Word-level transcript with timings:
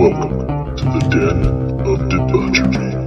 Welcome 0.00 0.76
to 0.76 0.84
the 0.84 1.00
Den 1.10 1.86
of 1.86 2.08
Debauchery. 2.08 2.99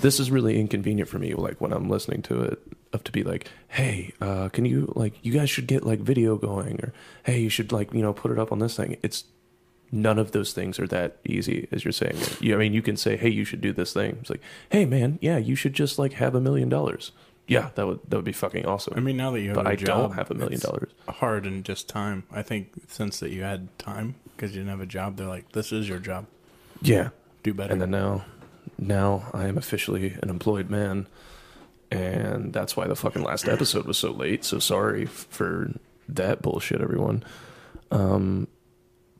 This 0.00 0.20
is 0.20 0.30
really 0.30 0.58
inconvenient 0.58 1.08
for 1.08 1.18
me." 1.18 1.34
Like 1.34 1.60
when 1.60 1.72
I'm 1.72 1.88
listening 1.88 2.22
to 2.22 2.42
it, 2.42 2.62
of 2.92 3.04
to 3.04 3.12
be 3.12 3.22
like, 3.22 3.48
"Hey, 3.68 4.12
uh, 4.20 4.48
can 4.48 4.64
you 4.64 4.92
like, 4.96 5.14
you 5.22 5.32
guys 5.32 5.50
should 5.50 5.66
get 5.66 5.84
like 5.84 6.00
video 6.00 6.36
going," 6.36 6.80
or 6.82 6.92
"Hey, 7.24 7.40
you 7.40 7.48
should 7.48 7.72
like, 7.72 7.92
you 7.92 8.02
know, 8.02 8.12
put 8.12 8.30
it 8.30 8.38
up 8.38 8.52
on 8.52 8.58
this 8.58 8.76
thing." 8.76 8.96
It's 9.02 9.24
none 9.92 10.18
of 10.18 10.32
those 10.32 10.52
things 10.52 10.78
are 10.78 10.86
that 10.86 11.16
easy 11.24 11.66
as 11.72 11.84
you're 11.84 11.92
saying. 11.92 12.16
You, 12.40 12.54
I 12.54 12.58
mean, 12.58 12.72
you 12.72 12.82
can 12.82 12.96
say, 12.96 13.16
"Hey, 13.16 13.28
you 13.28 13.44
should 13.44 13.60
do 13.60 13.72
this 13.72 13.92
thing." 13.92 14.18
It's 14.20 14.30
like, 14.30 14.42
"Hey, 14.70 14.84
man, 14.84 15.18
yeah, 15.20 15.38
you 15.38 15.54
should 15.54 15.74
just 15.74 15.98
like 15.98 16.14
have 16.14 16.34
a 16.34 16.40
million 16.40 16.68
dollars." 16.68 17.12
Yeah, 17.46 17.70
that 17.74 17.86
would 17.86 17.98
that 18.08 18.16
would 18.16 18.24
be 18.24 18.32
fucking 18.32 18.64
awesome. 18.64 18.94
I 18.96 19.00
mean, 19.00 19.16
now 19.16 19.32
that 19.32 19.40
you 19.40 19.48
have 19.48 19.56
but 19.56 19.66
a 19.66 19.70
I 19.70 19.74
job, 19.76 20.10
don't 20.10 20.12
have 20.12 20.30
a 20.30 20.34
million 20.34 20.60
dollars. 20.60 20.92
Hard 21.08 21.46
in 21.46 21.64
just 21.64 21.88
time. 21.88 22.22
I 22.30 22.42
think 22.42 22.68
since 22.86 23.18
that 23.18 23.30
you 23.30 23.42
had 23.42 23.76
time 23.76 24.14
because 24.36 24.52
you 24.52 24.60
didn't 24.60 24.70
have 24.70 24.80
a 24.80 24.86
job, 24.86 25.16
they're 25.16 25.26
like, 25.26 25.50
"This 25.50 25.72
is 25.72 25.88
your 25.88 25.98
job. 25.98 26.26
Yeah, 26.80 27.08
Do 27.42 27.52
better." 27.52 27.72
And 27.72 27.82
then 27.82 27.90
now, 27.90 28.24
now 28.80 29.30
I 29.34 29.46
am 29.46 29.58
officially 29.58 30.16
an 30.22 30.30
employed 30.30 30.70
man, 30.70 31.06
and 31.90 32.52
that's 32.52 32.76
why 32.76 32.86
the 32.86 32.96
fucking 32.96 33.22
last 33.22 33.48
episode 33.48 33.84
was 33.86 33.98
so 33.98 34.10
late. 34.10 34.44
So 34.44 34.58
sorry 34.58 35.06
for 35.06 35.72
that 36.08 36.42
bullshit, 36.42 36.80
everyone. 36.80 37.22
Um, 37.90 38.48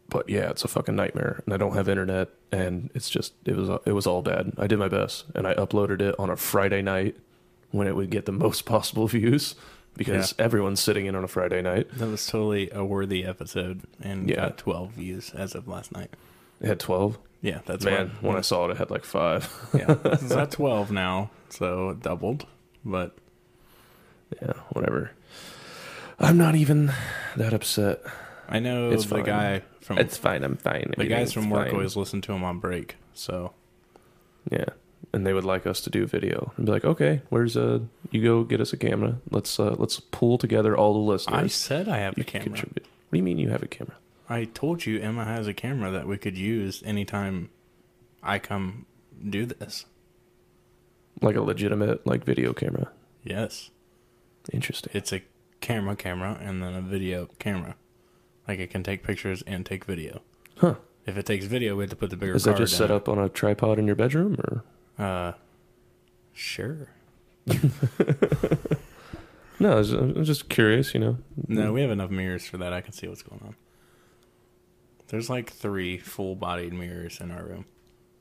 but 0.08 0.28
yeah, 0.28 0.50
it's 0.50 0.64
a 0.64 0.69
fucking 0.69 0.97
nightmare, 0.97 1.42
and 1.44 1.55
I 1.55 1.56
don't 1.56 1.75
have 1.75 1.88
internet, 1.88 2.28
and 2.50 2.91
it's 2.94 3.08
just 3.11 3.33
it 3.44 3.56
was 3.56 3.69
it 3.86 3.92
was 3.92 4.06
all 4.06 4.22
bad. 4.22 4.53
I 4.58 4.66
did 4.66 4.78
my 4.78 4.88
best, 4.88 5.25
and 5.34 5.47
I 5.47 5.55
uploaded 5.55 6.00
it 6.00 6.14
on 6.19 6.31
a 6.31 6.36
Friday 6.36 6.83
night 6.83 7.16
when 7.70 7.86
it 7.86 7.94
would 7.94 8.11
get 8.11 8.27
the 8.27 8.33
most 8.47 8.64
possible 8.64 9.06
views 9.06 9.55
because 9.97 10.34
everyone's 10.38 10.81
sitting 10.81 11.06
in 11.06 11.14
on 11.16 11.25
a 11.25 11.28
Friday 11.28 11.61
night. 11.62 11.88
that 11.98 12.06
was 12.08 12.25
totally 12.27 12.70
a 12.72 12.84
worthy 12.84 13.25
episode 13.25 13.83
and 14.00 14.28
Yeah. 14.31 14.36
got 14.36 14.56
12 14.58 14.92
views 14.92 15.31
as 15.34 15.55
of 15.56 15.66
last 15.66 15.91
night. 15.92 16.11
It 16.61 16.69
had 16.69 16.78
twelve. 16.81 17.19
Yeah, 17.42 17.60
that's 17.64 17.84
Man, 17.84 18.08
what, 18.20 18.22
when 18.22 18.36
I 18.36 18.42
saw 18.42 18.66
it, 18.69 18.72
it 18.72 18.77
had 18.77 18.91
like 18.91 19.05
five. 19.05 19.48
yeah, 19.74 19.96
it's 20.05 20.30
at 20.30 20.50
12 20.50 20.91
now, 20.91 21.30
so 21.48 21.91
it 21.91 22.00
doubled. 22.00 22.47
But 22.84 23.16
yeah, 24.42 24.52
whatever. 24.70 25.12
I'm 26.19 26.36
not 26.36 26.55
even 26.55 26.92
that 27.36 27.55
upset. 27.55 28.00
I 28.48 28.58
know 28.58 28.91
It's 28.91 29.05
the 29.05 29.16
fine. 29.16 29.24
guy 29.24 29.62
from 29.80 29.98
It's 29.98 30.16
fine. 30.19 30.44
I'm 30.44 30.56
fine. 30.56 30.92
the 30.98 31.06
guys 31.06 31.32
from 31.32 31.48
work 31.50 31.66
fine. 31.69 31.74
always 31.74 31.97
listen 31.97 32.20
to 32.22 32.32
him 32.32 32.44
on 32.44 32.58
break. 32.58 32.97
So 33.14 33.52
yeah, 34.50 34.66
and 35.14 35.27
they 35.27 35.32
would 35.32 35.44
like 35.44 35.66
us 35.66 35.80
to 35.82 35.91
do 35.91 36.04
video 36.06 36.52
and 36.56 36.66
be 36.66 36.72
like, 36.72 36.84
okay, 36.84 37.22
where's 37.30 37.56
uh, 37.56 37.78
you 38.10 38.22
go 38.22 38.44
get 38.44 38.60
us 38.60 38.72
a 38.75 38.77
camera. 38.77 39.16
Let's 39.30 39.58
uh, 39.58 39.77
let's 39.78 39.98
pull 40.00 40.36
together 40.36 40.77
all 40.77 40.92
the 40.92 40.98
listeners. 41.10 41.42
I 41.44 41.47
said 41.47 41.88
I 41.88 41.98
have 41.98 42.19
you 42.19 42.22
a 42.22 42.25
camera. 42.25 42.44
contribute. 42.48 42.84
What 42.84 43.12
do 43.12 43.16
you 43.19 43.22
mean 43.25 43.38
you 43.38 43.48
have 43.50 43.62
a 43.62 43.69
camera? 43.69 43.94
I 44.31 44.45
told 44.45 44.86
you 44.86 45.00
Emma 45.00 45.25
has 45.25 45.48
a 45.48 45.53
camera 45.53 45.91
that 45.91 46.06
we 46.06 46.17
could 46.17 46.39
use 46.39 46.84
anytime 46.86 47.50
I 48.23 48.39
come 48.39 48.87
do 49.28 49.45
this. 49.45 49.87
Like 51.20 51.34
a 51.34 51.42
legitimate 51.42 52.06
like 52.06 52.25
video 52.25 52.53
camera. 52.53 52.92
Yes. 53.25 53.70
Interesting. 54.53 54.92
It's 54.95 55.12
a 55.12 55.22
camera 55.61 55.97
camera 55.97 56.39
and 56.41 56.62
then 56.62 56.75
a 56.75 56.81
video 56.81 57.28
camera. 57.41 57.75
Like 58.47 58.61
it 58.61 58.70
can 58.70 58.84
take 58.84 59.03
pictures 59.03 59.42
and 59.48 59.67
take 59.67 59.84
video. 59.84 60.22
Huh? 60.59 60.77
If 61.06 61.19
it 61.19 61.27
takes 61.27 61.47
video, 61.47 61.75
we 61.75 61.83
have 61.83 61.91
to 61.91 61.97
put 61.97 62.10
the 62.10 62.16
bigger 62.16 62.37
Is 62.37 62.44
that 62.44 62.56
just 62.56 62.77
set 62.77 62.93
up 62.93 63.09
on 63.09 63.19
a 63.19 63.28
tripod 63.28 63.81
in 63.81 63.87
your 63.87 63.97
bedroom, 63.97 64.37
or 64.44 64.62
Uh, 64.97 65.33
sure. 66.33 66.91
no? 69.59 69.72
I 69.72 69.75
was, 69.75 69.93
I 69.93 70.00
was 70.03 70.27
just 70.28 70.49
curious. 70.49 70.94
You 70.94 71.00
know. 71.00 71.19
No, 71.49 71.72
we 71.72 71.81
have 71.81 71.91
enough 71.91 72.10
mirrors 72.10 72.47
for 72.47 72.59
that. 72.59 72.72
I 72.72 72.81
can 72.81 72.93
see 72.93 73.09
what's 73.09 73.22
going 73.22 73.41
on. 73.44 73.56
There's 75.10 75.28
like 75.28 75.50
three 75.50 75.98
full-bodied 75.98 76.72
mirrors 76.72 77.21
in 77.21 77.31
our 77.31 77.43
room. 77.44 77.65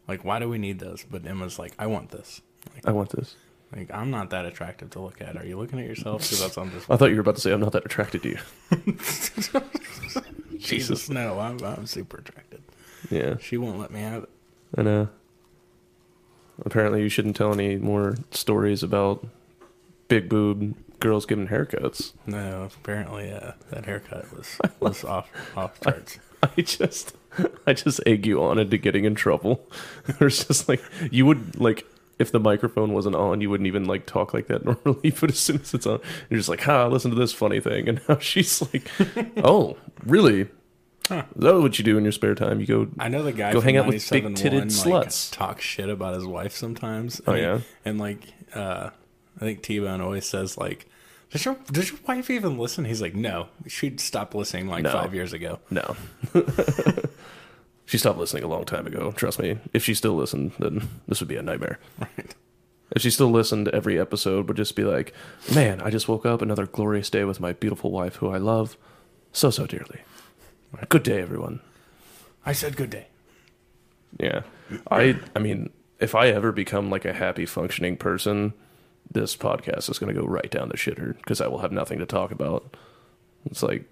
Like, 0.08 0.26
why 0.26 0.40
do 0.40 0.50
we 0.50 0.58
need 0.58 0.80
those? 0.80 1.06
But 1.10 1.26
Emma's 1.26 1.60
like, 1.60 1.74
I 1.78 1.86
want 1.88 2.10
this. 2.10 2.42
I 2.84 2.92
want 2.92 3.12
this. 3.12 3.36
Like, 3.76 3.92
I'm 3.94 4.10
not 4.10 4.32
that 4.32 4.46
attractive 4.46 4.90
to 4.92 5.00
look 5.00 5.22
at. 5.22 5.38
Are 5.38 5.46
you 5.46 5.58
looking 5.58 5.80
at 5.80 5.86
yourself? 5.86 6.24
Because 6.24 6.40
that's 6.42 6.58
I'm 6.58 6.72
just 6.72 6.90
I 6.90 6.98
thought 6.98 7.10
you 7.10 7.16
were 7.16 7.22
about 7.22 7.36
to 7.36 7.42
say 7.42 7.52
I'm 7.52 7.60
not 7.60 7.74
that 7.74 7.86
attracted 7.86 8.24
to 8.24 8.30
you. 8.30 8.98
Jesus. 10.58 11.10
No, 11.10 11.40
I'm 11.40 11.64
I'm 11.64 11.86
super 11.86 12.18
attracted. 12.18 12.64
Yeah, 13.10 13.38
She 13.40 13.58
won't 13.58 13.80
let 13.80 13.92
me 13.92 14.02
have 14.02 14.24
it. 14.24 14.30
I 14.78 14.82
know. 14.82 15.10
Apparently, 16.66 17.02
you 17.02 17.10
shouldn't 17.10 17.36
tell 17.36 17.54
any 17.54 17.78
more 17.78 18.18
stories 18.32 18.84
about 18.84 19.26
big 20.08 20.28
boob 20.28 20.76
girls 21.00 21.26
getting 21.26 21.48
haircuts. 21.48 22.14
No, 22.26 22.70
apparently, 22.82 23.32
uh, 23.32 23.54
that 23.70 23.86
haircut 23.86 24.36
was 24.36 24.58
was 24.80 25.04
off 25.04 25.30
off 25.56 25.80
charts. 25.80 26.20
I 26.58 26.62
just, 26.62 27.16
I 27.68 27.74
just 27.74 28.00
egg 28.06 28.26
you 28.26 28.42
on 28.44 28.60
into 28.60 28.78
getting 28.78 29.06
in 29.06 29.16
trouble. 29.16 29.62
It's 30.20 30.46
just 30.46 30.68
like 30.70 30.82
you 31.12 31.26
would 31.26 31.60
like 31.60 31.86
if 32.18 32.32
the 32.32 32.40
microphone 32.40 32.92
wasn't 32.94 33.16
on, 33.16 33.40
you 33.42 33.50
wouldn't 33.50 33.68
even 33.68 33.86
like 33.86 34.06
talk 34.06 34.34
like 34.34 34.48
that 34.48 34.66
normally. 34.86 35.12
But 35.12 35.30
as 35.32 35.40
soon 35.40 35.62
as 35.62 35.74
it's 35.74 35.86
on, 35.86 36.00
you're 36.30 36.38
just 36.40 36.50
like, 36.50 36.62
"Ha, 36.62 36.88
listen 36.88 37.12
to 37.12 37.18
this 37.18 37.32
funny 37.34 37.60
thing." 37.60 37.88
And 37.90 38.02
now 38.10 38.18
she's 38.20 38.62
like, 38.74 38.90
"Oh, 39.38 39.78
really? 40.06 40.48
Huh. 41.08 41.24
Is 41.36 41.42
that 41.44 41.60
what 41.60 41.80
you 41.80 41.84
do 41.86 41.98
in 41.98 42.04
your 42.04 42.12
spare 42.12 42.36
time? 42.36 42.60
You 42.60 42.66
go 42.68 42.88
I 43.00 43.08
know 43.10 43.24
the 43.24 43.32
guy 43.32 43.52
Go 43.52 43.62
hang 43.62 43.78
out 43.78 43.88
with 43.88 44.08
big-titted 44.12 44.54
like, 44.54 45.08
sluts. 45.08 45.32
Talk 45.32 45.60
shit 45.60 45.90
about 45.90 46.14
his 46.14 46.26
wife 46.26 46.56
sometimes. 46.56 47.20
Oh, 47.26 47.32
And 47.32 47.38
he- 47.40 47.44
yeah? 47.46 47.60
and 47.86 48.00
like 48.00 48.20
uh, 48.54 48.90
I 49.38 49.40
think 49.40 49.64
T 49.64 49.80
Bone 49.80 50.02
always 50.02 50.26
says 50.26 50.58
like, 50.58 50.88
"Does 51.32 51.46
your 51.46 51.58
does 51.72 51.92
your 51.92 52.00
wife 52.08 52.30
even 52.30 52.58
listen?" 52.58 52.86
He's 52.86 53.02
like, 53.02 53.16
"No, 53.16 53.48
she'd 53.68 54.00
stopped 54.00 54.36
listening 54.36 54.68
like 54.68 54.84
No. 54.84 54.92
five 54.92 55.14
years 55.14 55.34
ago." 55.34 55.60
No. 55.70 55.96
she 57.86 57.98
stopped 57.98 58.20
listening 58.20 58.44
a 58.44 58.48
long 58.48 58.66
time 58.66 58.88
ago. 58.88 59.12
Trust 59.16 59.40
me. 59.40 59.58
If 59.74 59.84
she 59.84 59.94
still 59.94 60.16
listened, 60.16 60.52
then 60.60 60.88
this 61.08 61.20
would 61.20 61.30
be 61.30 61.36
a 61.38 61.42
nightmare. 61.42 61.80
Right. 62.00 62.36
If 62.96 63.04
she 63.04 63.12
still 63.12 63.30
listened, 63.30 63.68
every 63.70 64.00
episode 64.00 64.48
would 64.48 64.58
just 64.58 64.76
be 64.76 64.84
like, 64.84 65.14
man, 65.54 65.80
I 65.82 65.92
just 65.92 66.08
woke 66.08 66.26
up 66.26 66.42
another 66.42 66.66
glorious 66.66 67.10
day 67.10 67.24
with 67.24 67.40
my 67.40 67.54
beautiful 67.54 67.92
wife 67.92 68.16
who 68.16 68.30
I 68.30 68.38
love 68.38 68.78
so, 69.32 69.52
so 69.52 69.68
dearly. 69.68 70.02
Good 70.90 71.04
day, 71.04 71.22
everyone. 71.22 71.60
I 72.46 72.54
said 72.54 72.76
good 72.76 72.90
day. 72.90 73.08
Yeah. 74.20 74.42
I, 74.90 75.20
I 75.36 75.40
mean, 75.40 75.70
if 76.00 76.16
I 76.16 76.30
ever 76.30 76.52
become 76.52 76.90
like 76.90 77.06
a 77.06 77.14
happy 77.14 77.46
functioning 77.46 77.96
person, 77.96 78.54
this 79.12 79.36
podcast 79.36 79.90
is 79.90 80.00
going 80.00 80.14
to 80.14 80.20
go 80.20 80.28
right 80.28 80.50
down 80.52 80.70
the 80.70 80.78
shitter 80.78 81.16
because 81.18 81.42
I 81.42 81.48
will 81.48 81.60
have 81.60 81.72
nothing 81.72 82.00
to 82.00 82.06
talk 82.06 82.32
about. 82.32 82.76
It's 83.46 83.64
like, 83.64 83.86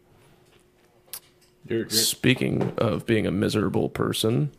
You're, 1.68 1.80
you're, 1.80 1.90
Speaking 1.90 2.74
of 2.78 3.06
being 3.06 3.26
a 3.28 3.32
miserable 3.32 3.90
person, 3.90 4.52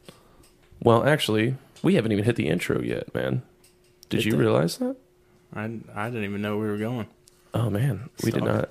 well, 0.83 1.07
actually, 1.07 1.57
we 1.83 1.95
haven't 1.95 2.13
even 2.13 2.25
hit 2.25 2.37
the 2.37 2.49
intro 2.49 2.81
yet, 2.81 3.15
man. 3.15 3.43
Did 4.09 4.19
Hit 4.19 4.27
you 4.27 4.33
the- 4.33 4.39
realize 4.39 4.79
that? 4.79 4.97
I 5.55 5.65
I 5.95 6.07
didn't 6.11 6.25
even 6.25 6.43
know 6.43 6.59
we 6.59 6.67
were 6.67 6.77
going. 6.77 7.07
Oh 7.55 7.71
man, 7.71 8.11
we 8.23 8.31
did 8.31 8.45
not. 8.45 8.69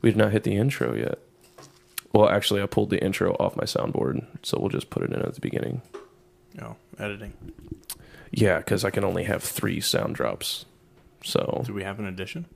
We 0.00 0.10
did 0.10 0.16
not 0.16 0.32
hit 0.32 0.44
the 0.44 0.56
intro 0.56 0.94
yet. 0.94 1.18
Well, 2.12 2.28
actually, 2.30 2.62
I 2.62 2.66
pulled 2.66 2.88
the 2.90 3.02
intro 3.04 3.34
off 3.34 3.54
my 3.54 3.64
soundboard, 3.64 4.24
so 4.42 4.58
we'll 4.58 4.70
just 4.70 4.88
put 4.88 5.02
it 5.02 5.12
in 5.12 5.20
at 5.20 5.34
the 5.34 5.40
beginning. 5.40 5.82
Oh, 6.60 6.76
editing. 6.98 7.34
Yeah, 8.32 8.58
because 8.58 8.84
I 8.84 8.90
can 8.90 9.04
only 9.04 9.24
have 9.24 9.42
three 9.42 9.80
sound 9.80 10.14
drops. 10.14 10.64
So 11.22 11.62
Do 11.64 11.74
we 11.74 11.82
have 11.82 11.98
an 11.98 12.06
addition? 12.06 12.46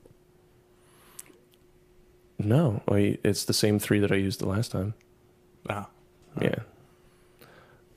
no, 2.37 2.81
I, 2.89 3.17
it's 3.23 3.45
the 3.45 3.53
same 3.53 3.79
three 3.79 3.99
that 3.99 4.11
I 4.11 4.15
used 4.15 4.39
the 4.39 4.47
last 4.47 4.71
time. 4.71 4.93
Ah, 5.69 5.87
Yeah. 6.41 6.59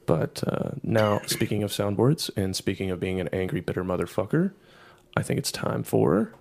But 0.06 0.42
uh, 0.46 0.70
now, 0.82 1.20
speaking 1.26 1.62
of 1.62 1.70
soundboards 1.70 2.30
and 2.34 2.56
speaking 2.56 2.90
of 2.90 2.98
being 2.98 3.20
an 3.20 3.28
angry, 3.28 3.60
bitter 3.60 3.84
motherfucker, 3.84 4.52
I 5.16 5.22
think 5.22 5.38
it's 5.38 5.52
time 5.52 5.82
for 5.82 6.32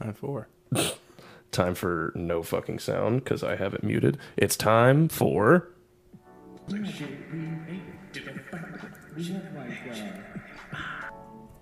time 0.00 0.14
four. 0.14 0.48
time 1.52 1.74
for 1.74 2.12
no 2.16 2.42
fucking 2.42 2.78
sound 2.80 3.22
because 3.22 3.44
I 3.44 3.54
have 3.56 3.72
it 3.74 3.84
muted. 3.84 4.18
It's 4.36 4.56
time 4.56 5.08
for 5.08 5.68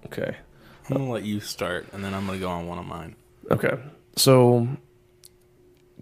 okay, 0.06 0.36
I'm 0.88 0.96
gonna 0.96 1.10
let 1.10 1.24
you 1.24 1.40
start, 1.40 1.86
and 1.92 2.02
then 2.04 2.14
I'm 2.14 2.26
gonna 2.26 2.38
go 2.38 2.48
on 2.50 2.66
one 2.66 2.78
of 2.78 2.86
mine. 2.86 3.16
okay. 3.50 3.78
So 4.16 4.66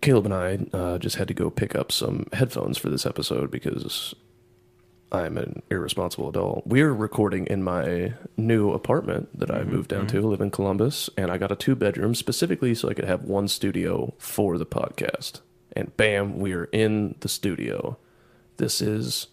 Caleb 0.03 0.27
and 0.27 0.35
I 0.35 0.59
uh, 0.77 0.99
just 0.99 1.17
had 1.17 1.29
to 1.29 1.35
go 1.35 1.51
pick 1.51 1.75
up 1.75 1.91
some 1.91 2.27
headphones 2.33 2.79
for 2.79 2.89
this 2.91 3.06
episode 3.06 3.51
because 3.51 4.15
I'm 5.11 5.37
an 5.39 5.62
irresponsible 5.71 6.29
adult. 6.29 6.67
We're 6.67 6.93
recording 6.93 7.47
in 7.47 7.62
my 7.62 8.15
new 8.37 8.73
apartment 8.73 9.39
that 9.39 9.51
I 9.51 9.65
moved 9.65 9.89
down 9.91 10.07
to, 10.09 10.21
live 10.21 10.41
in 10.41 10.50
Columbus, 10.50 11.09
and 11.17 11.31
I 11.31 11.39
got 11.39 11.53
a 11.53 11.57
two 11.57 11.75
bedroom 11.75 12.15
specifically 12.15 12.75
so 12.75 12.89
I 12.89 12.95
could 12.95 13.05
have 13.05 13.23
one 13.25 13.49
studio 13.49 14.15
for 14.19 14.59
the 14.59 14.67
podcast. 14.67 15.41
And 15.73 15.97
bam, 15.97 16.39
we 16.39 16.53
are 16.53 16.65
in 16.67 17.15
the 17.21 17.29
studio. 17.29 17.97
This 18.59 18.81
is 18.81 19.29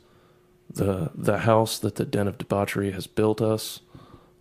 the 0.70 1.12
the 1.14 1.40
house 1.40 1.78
that 1.80 1.96
the 1.96 2.06
den 2.06 2.28
of 2.28 2.38
debauchery 2.38 2.92
has 2.92 3.08
built 3.08 3.42
us. 3.42 3.82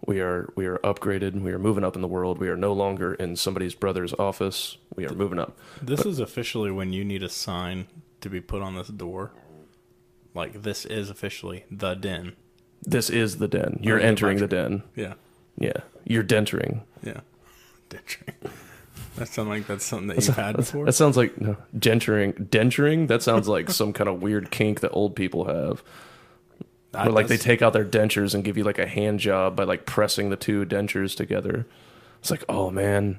We 0.06 0.20
are 0.20 0.52
we 0.56 0.66
are 0.66 0.78
upgraded. 0.78 1.40
We 1.40 1.52
are 1.52 1.58
moving 1.58 1.84
up 1.84 1.94
in 1.94 2.02
the 2.02 2.08
world. 2.08 2.38
We 2.38 2.48
are 2.48 2.56
no 2.56 2.72
longer 2.72 3.14
in 3.14 3.36
somebody's 3.36 3.74
brother's 3.74 4.12
office. 4.14 4.76
We 4.96 5.06
are 5.06 5.14
moving 5.14 5.38
up. 5.38 5.58
This 5.82 6.06
is 6.06 6.18
officially 6.18 6.70
when 6.70 6.92
you 6.92 7.04
need 7.04 7.22
a 7.22 7.28
sign 7.28 7.86
to 8.22 8.30
be 8.30 8.40
put 8.40 8.62
on 8.62 8.74
this 8.76 8.88
door. 8.88 9.32
Like 10.34 10.62
this 10.62 10.84
is 10.86 11.10
officially 11.10 11.64
the 11.70 11.94
den. 11.94 12.34
This 12.82 13.10
is 13.10 13.38
the 13.38 13.48
den. 13.48 13.78
You're 13.82 14.00
Oh, 14.00 14.02
entering 14.04 14.38
the 14.38 14.46
den. 14.48 14.82
Yeah, 14.96 15.14
Yeah, 15.58 15.72
you're 16.04 16.24
dentering. 16.24 16.80
yeah. 17.02 17.20
Dentering. 17.90 18.34
That 19.16 19.26
sounds 19.28 19.48
like 19.48 19.66
that's 19.66 19.84
something 19.84 20.06
that 20.08 20.24
you've 20.26 20.36
had 20.36 20.56
before. 20.56 20.86
That 20.86 20.92
sounds 20.92 21.16
like 21.16 21.38
no, 21.40 21.56
denturing. 21.76 22.48
Denturing. 22.48 23.08
That 23.08 23.22
sounds 23.22 23.48
like 23.48 23.68
some 23.68 23.92
kind 23.92 24.08
of 24.08 24.22
weird 24.22 24.50
kink 24.52 24.80
that 24.80 24.92
old 24.92 25.14
people 25.16 25.44
have. 25.46 25.82
I- 26.94 27.04
Where 27.04 27.12
like 27.12 27.28
they 27.28 27.36
take 27.36 27.62
out 27.62 27.72
their 27.72 27.84
dentures 27.84 28.34
and 28.34 28.42
give 28.44 28.56
you 28.56 28.64
like 28.64 28.78
a 28.78 28.86
hand 28.86 29.20
job 29.20 29.56
by 29.56 29.64
like 29.64 29.86
pressing 29.86 30.30
the 30.30 30.36
two 30.36 30.64
dentures 30.66 31.14
together. 31.16 31.66
It's 32.20 32.30
like, 32.30 32.44
oh 32.48 32.70
man, 32.70 33.18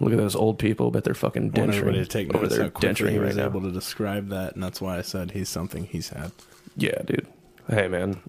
look 0.00 0.12
at 0.12 0.18
those 0.18 0.34
old 0.36 0.58
people. 0.58 0.90
but 0.90 1.04
they're 1.04 1.14
fucking 1.14 1.52
I 1.56 1.60
want 1.60 1.74
everybody 1.74 1.98
denturing 1.98 2.02
to 2.02 2.06
take 2.08 2.28
over 2.34 2.42
notice 2.44 2.56
there 2.56 2.64
how 2.64 2.70
quickly 2.70 2.88
denturing 3.06 3.10
he 3.12 3.18
right 3.18 3.26
was 3.28 3.36
now. 3.36 3.46
able 3.46 3.60
to 3.62 3.70
describe 3.70 4.28
that, 4.30 4.54
and 4.54 4.62
that's 4.62 4.80
why 4.80 4.98
I 4.98 5.02
said 5.02 5.30
he's 5.30 5.48
something 5.48 5.84
he's 5.84 6.08
had. 6.10 6.32
Yeah, 6.76 7.00
dude. 7.04 7.26
Hey, 7.70 7.88
man. 7.88 8.20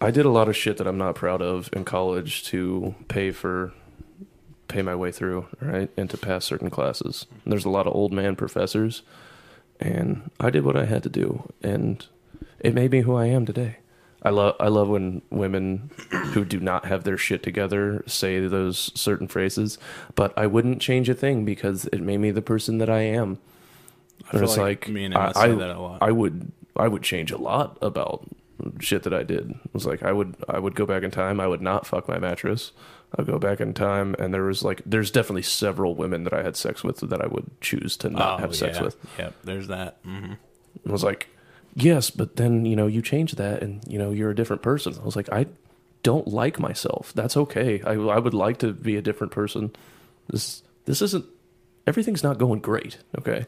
I 0.00 0.10
did 0.10 0.26
a 0.26 0.30
lot 0.30 0.48
of 0.48 0.56
shit 0.56 0.76
that 0.76 0.86
I'm 0.86 0.98
not 0.98 1.14
proud 1.14 1.40
of 1.40 1.70
in 1.72 1.84
college 1.84 2.44
to 2.46 2.94
pay 3.08 3.30
for, 3.30 3.72
pay 4.68 4.82
my 4.82 4.94
way 4.94 5.10
through, 5.10 5.46
right, 5.60 5.88
and 5.96 6.10
to 6.10 6.18
pass 6.18 6.44
certain 6.44 6.68
classes. 6.68 7.26
There's 7.46 7.64
a 7.64 7.70
lot 7.70 7.86
of 7.86 7.94
old 7.94 8.12
man 8.12 8.36
professors, 8.36 9.02
and 9.80 10.30
I 10.38 10.50
did 10.50 10.64
what 10.64 10.76
I 10.76 10.84
had 10.84 11.02
to 11.04 11.08
do, 11.08 11.50
and 11.62 12.04
it 12.60 12.74
made 12.74 12.90
me 12.90 13.00
who 13.00 13.14
I 13.14 13.26
am 13.26 13.46
today. 13.46 13.76
I 14.22 14.30
love 14.30 14.56
I 14.58 14.68
love 14.68 14.88
when 14.88 15.22
women 15.30 15.90
who 16.32 16.44
do 16.44 16.58
not 16.58 16.86
have 16.86 17.04
their 17.04 17.16
shit 17.18 17.42
together 17.42 18.02
say 18.06 18.40
those 18.46 18.90
certain 18.98 19.28
phrases, 19.28 19.78
but 20.14 20.36
I 20.36 20.46
wouldn't 20.46 20.80
change 20.80 21.08
a 21.08 21.14
thing 21.14 21.44
because 21.44 21.84
it 21.86 22.00
made 22.00 22.18
me 22.18 22.30
the 22.32 22.42
person 22.42 22.78
that 22.78 22.90
I 22.90 23.00
am. 23.02 23.38
I 24.24 24.30
And 24.30 24.40
feel 24.40 24.42
it's 24.44 24.56
like 24.56 24.86
like, 24.86 24.88
me 24.88 25.04
and 25.04 25.14
I, 25.14 25.24
Emma 25.24 25.34
say 25.34 25.40
I, 25.40 25.48
that 25.54 25.70
a 25.76 25.80
lot. 25.80 25.98
I 26.02 26.10
would 26.10 26.50
I 26.76 26.88
would 26.88 27.02
change 27.02 27.30
a 27.30 27.36
lot 27.38 27.78
about 27.82 28.26
shit 28.80 29.02
that 29.04 29.14
I 29.14 29.22
did. 29.22 29.50
It 29.50 29.74
was 29.74 29.86
like 29.86 30.02
I 30.02 30.12
would 30.12 30.34
I 30.48 30.58
would 30.58 30.74
go 30.74 30.86
back 30.86 31.02
in 31.04 31.10
time. 31.12 31.38
I 31.38 31.46
would 31.46 31.62
not 31.62 31.86
fuck 31.86 32.08
my 32.08 32.18
mattress. 32.18 32.72
I'd 33.16 33.26
go 33.26 33.38
back 33.38 33.60
in 33.60 33.72
time, 33.74 34.16
and 34.18 34.34
there 34.34 34.42
was 34.42 34.64
like 34.64 34.82
there's 34.84 35.12
definitely 35.12 35.42
several 35.42 35.94
women 35.94 36.24
that 36.24 36.32
I 36.32 36.42
had 36.42 36.56
sex 36.56 36.82
with 36.82 36.98
that 37.00 37.20
I 37.22 37.26
would 37.28 37.48
choose 37.60 37.96
to 37.98 38.10
not 38.10 38.38
Oh, 38.40 38.42
have 38.42 38.56
sex 38.56 38.78
yeah. 38.78 38.82
with. 38.82 38.96
Yep, 39.18 39.34
there's 39.44 39.68
that. 39.68 40.02
Mm-hmm. 40.04 40.32
I 40.88 40.92
was 40.92 41.04
like, 41.04 41.28
yes, 41.76 42.10
but 42.10 42.34
then 42.36 42.66
you 42.66 42.74
know 42.74 42.88
you 42.88 43.02
change 43.02 43.34
that, 43.36 43.62
and 43.62 43.80
you 43.86 43.98
know 43.98 44.10
you're 44.10 44.30
a 44.30 44.34
different 44.34 44.62
person. 44.62 44.94
I 45.00 45.04
was 45.04 45.14
like, 45.14 45.30
I 45.32 45.46
don't 46.02 46.26
like 46.26 46.58
myself. 46.58 47.12
That's 47.14 47.36
okay. 47.36 47.80
I 47.82 47.92
I 47.92 48.18
would 48.18 48.34
like 48.34 48.58
to 48.58 48.72
be 48.72 48.96
a 48.96 49.02
different 49.02 49.32
person. 49.32 49.70
This 50.28 50.62
this 50.86 51.00
isn't 51.02 51.24
everything's 51.86 52.22
not 52.22 52.38
going 52.38 52.60
great. 52.60 52.98
Okay. 53.18 53.46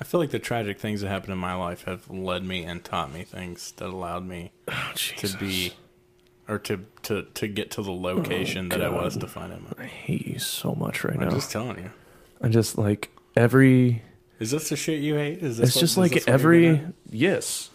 I 0.00 0.04
feel 0.04 0.20
like 0.20 0.30
the 0.30 0.38
tragic 0.38 0.78
things 0.78 1.00
that 1.00 1.08
happened 1.08 1.32
in 1.32 1.38
my 1.38 1.54
life 1.54 1.84
have 1.84 2.08
led 2.08 2.44
me 2.44 2.64
and 2.64 2.82
taught 2.84 3.12
me 3.12 3.24
things 3.24 3.72
that 3.72 3.88
allowed 3.88 4.26
me 4.26 4.52
Oh, 4.68 4.92
to 4.94 5.36
be, 5.38 5.72
or 6.48 6.58
to 6.60 6.86
to 7.02 7.22
to 7.34 7.48
get 7.48 7.72
to 7.72 7.82
the 7.82 7.92
location 7.92 8.68
that 8.70 8.82
I 8.82 8.88
was 8.88 9.16
to 9.16 9.26
find 9.26 9.52
him. 9.52 9.66
I 9.78 9.84
hate 9.84 10.26
you 10.26 10.38
so 10.38 10.74
much 10.74 11.04
right 11.04 11.18
now. 11.18 11.26
I'm 11.26 11.32
just 11.32 11.50
telling 11.50 11.78
you. 11.78 11.90
I'm 12.40 12.52
just 12.52 12.78
like 12.78 13.10
every. 13.36 14.02
Is 14.40 14.50
this 14.50 14.70
the 14.70 14.76
shit 14.76 15.00
you 15.00 15.14
hate? 15.16 15.42
Is 15.42 15.58
this 15.58 15.68
It's 15.68 15.76
what- 15.76 15.80
just 15.80 15.96
like 15.98 16.28
every. 16.28 16.80
Yes, 17.10 17.70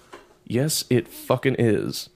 yes, 0.45 0.83
it 0.89 1.07
fucking 1.07 1.55
is. 1.59 2.09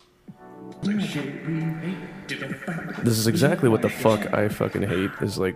This 3.04 3.18
is 3.18 3.28
exactly 3.28 3.70
what 3.70 3.82
the 3.82 3.90
fuck 3.90 4.34
I 4.34 4.50
fucking 4.50 4.84
hate. 4.84 5.12
Is 5.22 5.38
like 5.38 5.56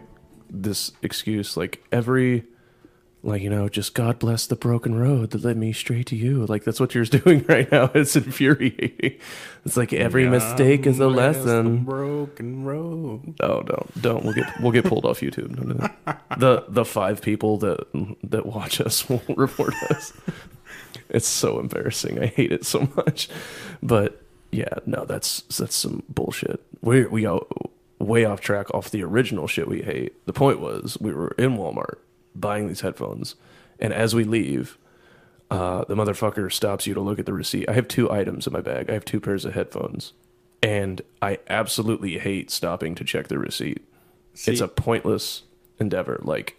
this 0.50 0.92
excuse. 1.02 1.58
Like 1.58 1.84
every. 1.92 2.44
Like 3.26 3.42
you 3.42 3.50
know, 3.50 3.70
just 3.70 3.94
God 3.94 4.20
bless 4.20 4.46
the 4.46 4.58
broken 4.58 4.96
road 4.96 5.32
that 5.32 5.46
led 5.46 5.56
me 5.56 5.72
straight 5.72 6.08
to 6.08 6.16
you. 6.16 6.46
Like 6.46 6.66
that's 6.66 6.80
what 6.82 6.94
you're 6.94 7.06
doing 7.20 7.46
right 7.48 7.72
now. 7.72 7.90
It's 7.96 8.16
infuriating. 8.18 9.18
It's 9.66 9.78
like 9.78 9.94
every 9.94 10.28
mistake 10.28 10.86
is 10.86 10.98
a 11.00 11.04
God 11.04 11.16
lesson. 11.16 11.84
broken 11.86 12.66
road. 12.66 13.36
Oh, 13.40 13.62
don't, 13.64 14.02
don't. 14.02 14.24
We'll 14.26 14.34
get 14.34 14.52
we'll 14.62 14.74
get 14.74 14.84
pulled 14.84 15.06
off 15.06 15.22
YouTube. 15.22 15.52
No, 15.52 15.64
no, 15.64 15.76
no. 16.06 16.16
The 16.38 16.66
the 16.68 16.84
five 16.84 17.22
people 17.22 17.58
that 17.60 17.88
that 18.24 18.46
watch 18.46 18.82
us 18.82 19.08
will 19.10 19.22
report 19.38 19.74
us. 19.90 20.12
It's 21.10 21.28
so 21.28 21.60
embarrassing. 21.60 22.20
I 22.22 22.26
hate 22.26 22.52
it 22.52 22.66
so 22.66 22.90
much. 22.98 23.30
But 23.82 24.22
yeah, 24.52 24.80
no, 24.86 25.06
that's 25.06 25.44
that's 25.44 25.76
some 25.76 26.04
bullshit. 26.10 26.62
We 26.82 27.06
we 27.06 27.22
go 27.22 27.48
way 28.00 28.26
off 28.26 28.42
track 28.42 28.74
off 28.74 28.90
the 28.92 29.02
original 29.04 29.48
shit 29.48 29.70
we 29.70 29.82
hate. 29.82 30.26
The 30.26 30.34
point 30.34 30.60
was 30.60 30.98
we 31.00 31.14
were 31.14 31.34
in 31.38 31.56
Walmart 31.58 32.00
buying 32.36 32.68
these 32.68 32.82
headphones, 32.82 33.36
and 33.80 33.94
as 33.94 34.14
we 34.16 34.24
leave. 34.24 34.78
Uh, 35.52 35.84
the 35.86 35.94
motherfucker 35.94 36.52
stops 36.52 36.88
you 36.88 36.96
to 36.96 37.02
look 37.02 37.20
at 37.20 37.28
the 37.28 37.34
receipt. 37.34 37.70
I 37.70 37.74
have 37.74 37.88
two 37.88 38.10
items 38.10 38.48
in 38.48 38.54
my 38.54 38.62
bag. 38.62 38.90
I 38.90 38.94
have 38.94 39.06
two 39.06 39.20
pairs 39.20 39.46
of 39.46 39.54
headphones 39.54 40.14
and 40.64 41.00
I 41.22 41.38
absolutely 41.48 42.18
hate 42.18 42.50
stopping 42.50 42.96
to 42.96 43.04
check 43.04 43.28
the 43.28 43.38
receipt. 43.38 43.86
it's 44.48 44.62
a 44.62 44.68
pointless 44.68 45.44
endeavor. 45.80 46.20
Like, 46.24 46.58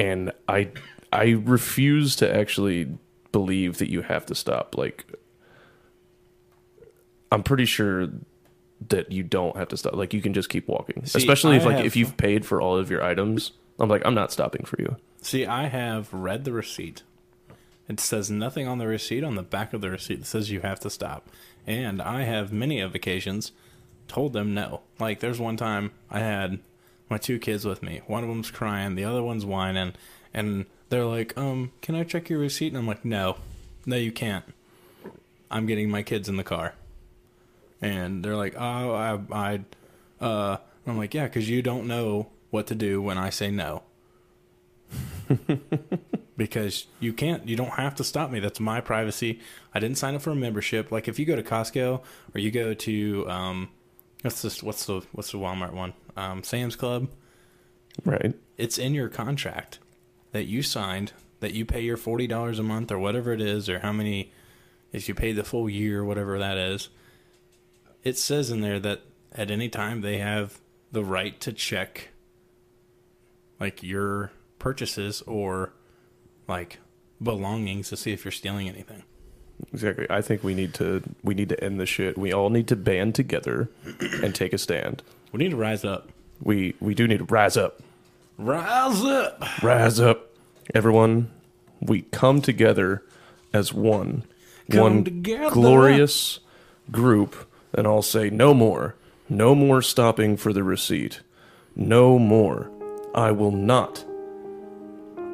and 0.00 0.32
I 0.48 0.70
I 1.12 1.32
refuse 1.44 2.16
to 2.16 2.34
actually 2.34 2.88
believe 3.30 3.78
that 3.78 3.88
you 3.90 4.02
have 4.02 4.26
to 4.26 4.34
stop. 4.34 4.76
Like, 4.76 5.04
I'm 7.30 7.42
pretty 7.44 7.66
sure 7.66 8.08
that 8.88 9.12
you 9.12 9.22
don't 9.22 9.56
have 9.56 9.68
to 9.68 9.76
stop. 9.76 9.94
Like, 9.94 10.12
you 10.14 10.22
can 10.22 10.34
just 10.34 10.48
keep 10.48 10.66
walking. 10.66 11.04
See, 11.04 11.18
Especially 11.18 11.56
if 11.56 11.62
I 11.62 11.66
like 11.66 11.76
have- 11.76 11.86
if 11.86 11.94
you've 11.96 12.16
paid 12.16 12.46
for 12.46 12.60
all 12.60 12.76
of 12.76 12.90
your 12.90 13.02
items. 13.04 13.52
I'm 13.78 13.88
like, 13.88 14.02
I'm 14.04 14.14
not 14.14 14.32
stopping 14.32 14.64
for 14.64 14.76
you. 14.80 14.96
See, 15.22 15.46
I 15.46 15.66
have 15.66 16.12
read 16.12 16.44
the 16.44 16.52
receipt. 16.52 17.02
It 17.88 18.00
says 18.00 18.30
nothing 18.30 18.66
on 18.68 18.78
the 18.78 18.86
receipt 18.86 19.24
on 19.24 19.34
the 19.34 19.42
back 19.42 19.72
of 19.72 19.80
the 19.80 19.90
receipt 19.90 20.20
that 20.20 20.26
says 20.26 20.50
you 20.50 20.60
have 20.60 20.80
to 20.80 20.90
stop. 20.90 21.28
And 21.66 22.02
I 22.02 22.22
have 22.22 22.52
many 22.52 22.80
of 22.80 22.94
occasions 22.94 23.52
told 24.08 24.32
them 24.32 24.54
no. 24.54 24.82
Like 24.98 25.20
there's 25.20 25.40
one 25.40 25.56
time 25.56 25.92
I 26.10 26.20
had 26.20 26.58
my 27.08 27.18
two 27.18 27.38
kids 27.38 27.64
with 27.64 27.82
me. 27.82 28.02
One 28.06 28.22
of 28.22 28.28
them's 28.28 28.50
crying, 28.50 28.94
the 28.94 29.04
other 29.04 29.22
one's 29.22 29.46
whining, 29.46 29.94
and 30.34 30.66
they're 30.88 31.06
like, 31.06 31.36
"Um, 31.38 31.72
can 31.80 31.94
I 31.94 32.04
check 32.04 32.28
your 32.28 32.38
receipt?" 32.38 32.68
And 32.68 32.78
I'm 32.78 32.86
like, 32.86 33.04
"No. 33.04 33.36
No, 33.86 33.96
you 33.96 34.12
can't. 34.12 34.44
I'm 35.50 35.66
getting 35.66 35.90
my 35.90 36.02
kids 36.02 36.28
in 36.28 36.36
the 36.36 36.44
car." 36.44 36.74
And 37.80 38.22
they're 38.24 38.36
like, 38.36 38.54
"Oh, 38.58 38.92
I 38.92 39.18
I 39.32 39.60
uh 40.24 40.56
I'm 40.86 40.98
like, 40.98 41.14
"Yeah, 41.14 41.28
cuz 41.28 41.48
you 41.48 41.62
don't 41.62 41.86
know 41.86 42.28
what 42.50 42.66
to 42.68 42.74
do 42.74 43.00
when 43.02 43.18
I 43.18 43.30
say 43.30 43.50
no." 43.50 43.82
because 46.38 46.86
you 47.00 47.12
can't 47.12 47.46
you 47.48 47.56
don't 47.56 47.70
have 47.70 47.94
to 47.96 48.04
stop 48.04 48.30
me. 48.30 48.40
That's 48.40 48.60
my 48.60 48.80
privacy. 48.80 49.40
I 49.74 49.80
didn't 49.80 49.98
sign 49.98 50.14
up 50.14 50.22
for 50.22 50.30
a 50.30 50.36
membership. 50.36 50.90
Like 50.90 51.08
if 51.08 51.18
you 51.18 51.26
go 51.26 51.36
to 51.36 51.42
costco 51.42 52.00
or 52.34 52.40
you 52.40 52.50
go 52.50 52.72
to 52.72 53.28
um 53.28 53.68
what's 54.22 54.40
this 54.40 54.62
what's 54.62 54.86
the 54.86 55.02
what's 55.12 55.32
the 55.32 55.38
walmart 55.38 55.72
one? 55.72 55.92
Um 56.16 56.42
sam's 56.42 56.76
club. 56.76 57.08
Right. 58.04 58.36
it's 58.56 58.78
in 58.78 58.94
your 58.94 59.08
contract 59.08 59.80
that 60.30 60.44
you 60.44 60.62
signed 60.62 61.12
that 61.40 61.52
you 61.52 61.64
pay 61.64 61.80
your 61.80 61.96
$40 61.96 62.58
a 62.58 62.62
month 62.62 62.92
or 62.92 62.98
whatever 62.98 63.32
it 63.32 63.40
is 63.40 63.68
or 63.68 63.80
how 63.80 63.92
many 63.92 64.32
if 64.92 65.08
you 65.08 65.16
pay 65.16 65.32
the 65.32 65.42
full 65.42 65.68
year 65.68 66.04
whatever 66.04 66.38
that 66.38 66.56
is. 66.56 66.90
It 68.04 68.16
says 68.16 68.50
in 68.52 68.60
there 68.60 68.78
that 68.78 69.02
at 69.32 69.50
any 69.50 69.68
time 69.68 70.00
they 70.00 70.18
have 70.18 70.60
the 70.92 71.04
right 71.04 71.38
to 71.40 71.52
check 71.52 72.10
like 73.60 73.82
your 73.82 74.30
purchases 74.58 75.22
or 75.22 75.72
like 76.46 76.78
belongings 77.22 77.88
to 77.90 77.96
see 77.96 78.12
if 78.12 78.24
you're 78.24 78.32
stealing 78.32 78.68
anything 78.68 79.02
Exactly. 79.72 80.06
I 80.08 80.22
think 80.22 80.44
we 80.44 80.54
need 80.54 80.72
to 80.74 81.02
we 81.24 81.34
need 81.34 81.48
to 81.48 81.62
end 81.64 81.80
this 81.80 81.88
shit. 81.88 82.16
We 82.16 82.32
all 82.32 82.48
need 82.48 82.68
to 82.68 82.76
band 82.76 83.16
together 83.16 83.68
and 84.22 84.32
take 84.32 84.52
a 84.52 84.58
stand. 84.58 85.02
we 85.32 85.38
need 85.38 85.50
to 85.50 85.56
rise 85.56 85.84
up 85.84 86.10
We 86.40 86.76
we 86.78 86.94
do 86.94 87.08
need 87.08 87.18
to 87.18 87.24
rise 87.24 87.56
up. 87.56 87.80
rise 88.36 89.02
up 89.04 89.42
Rise 89.60 89.98
up. 89.98 90.30
Everyone, 90.72 91.28
we 91.80 92.02
come 92.02 92.40
together 92.40 93.02
as 93.52 93.74
one. 93.74 94.22
Come 94.70 94.80
one 94.80 95.04
together. 95.04 95.50
glorious 95.50 96.38
group 96.92 97.34
and 97.74 97.84
I'll 97.84 98.00
say 98.02 98.30
no 98.30 98.54
more. 98.54 98.94
No 99.28 99.56
more 99.56 99.82
stopping 99.82 100.36
for 100.36 100.52
the 100.52 100.62
receipt. 100.62 101.20
No 101.74 102.16
more. 102.16 102.70
I 103.18 103.32
will 103.32 103.50
not. 103.50 104.04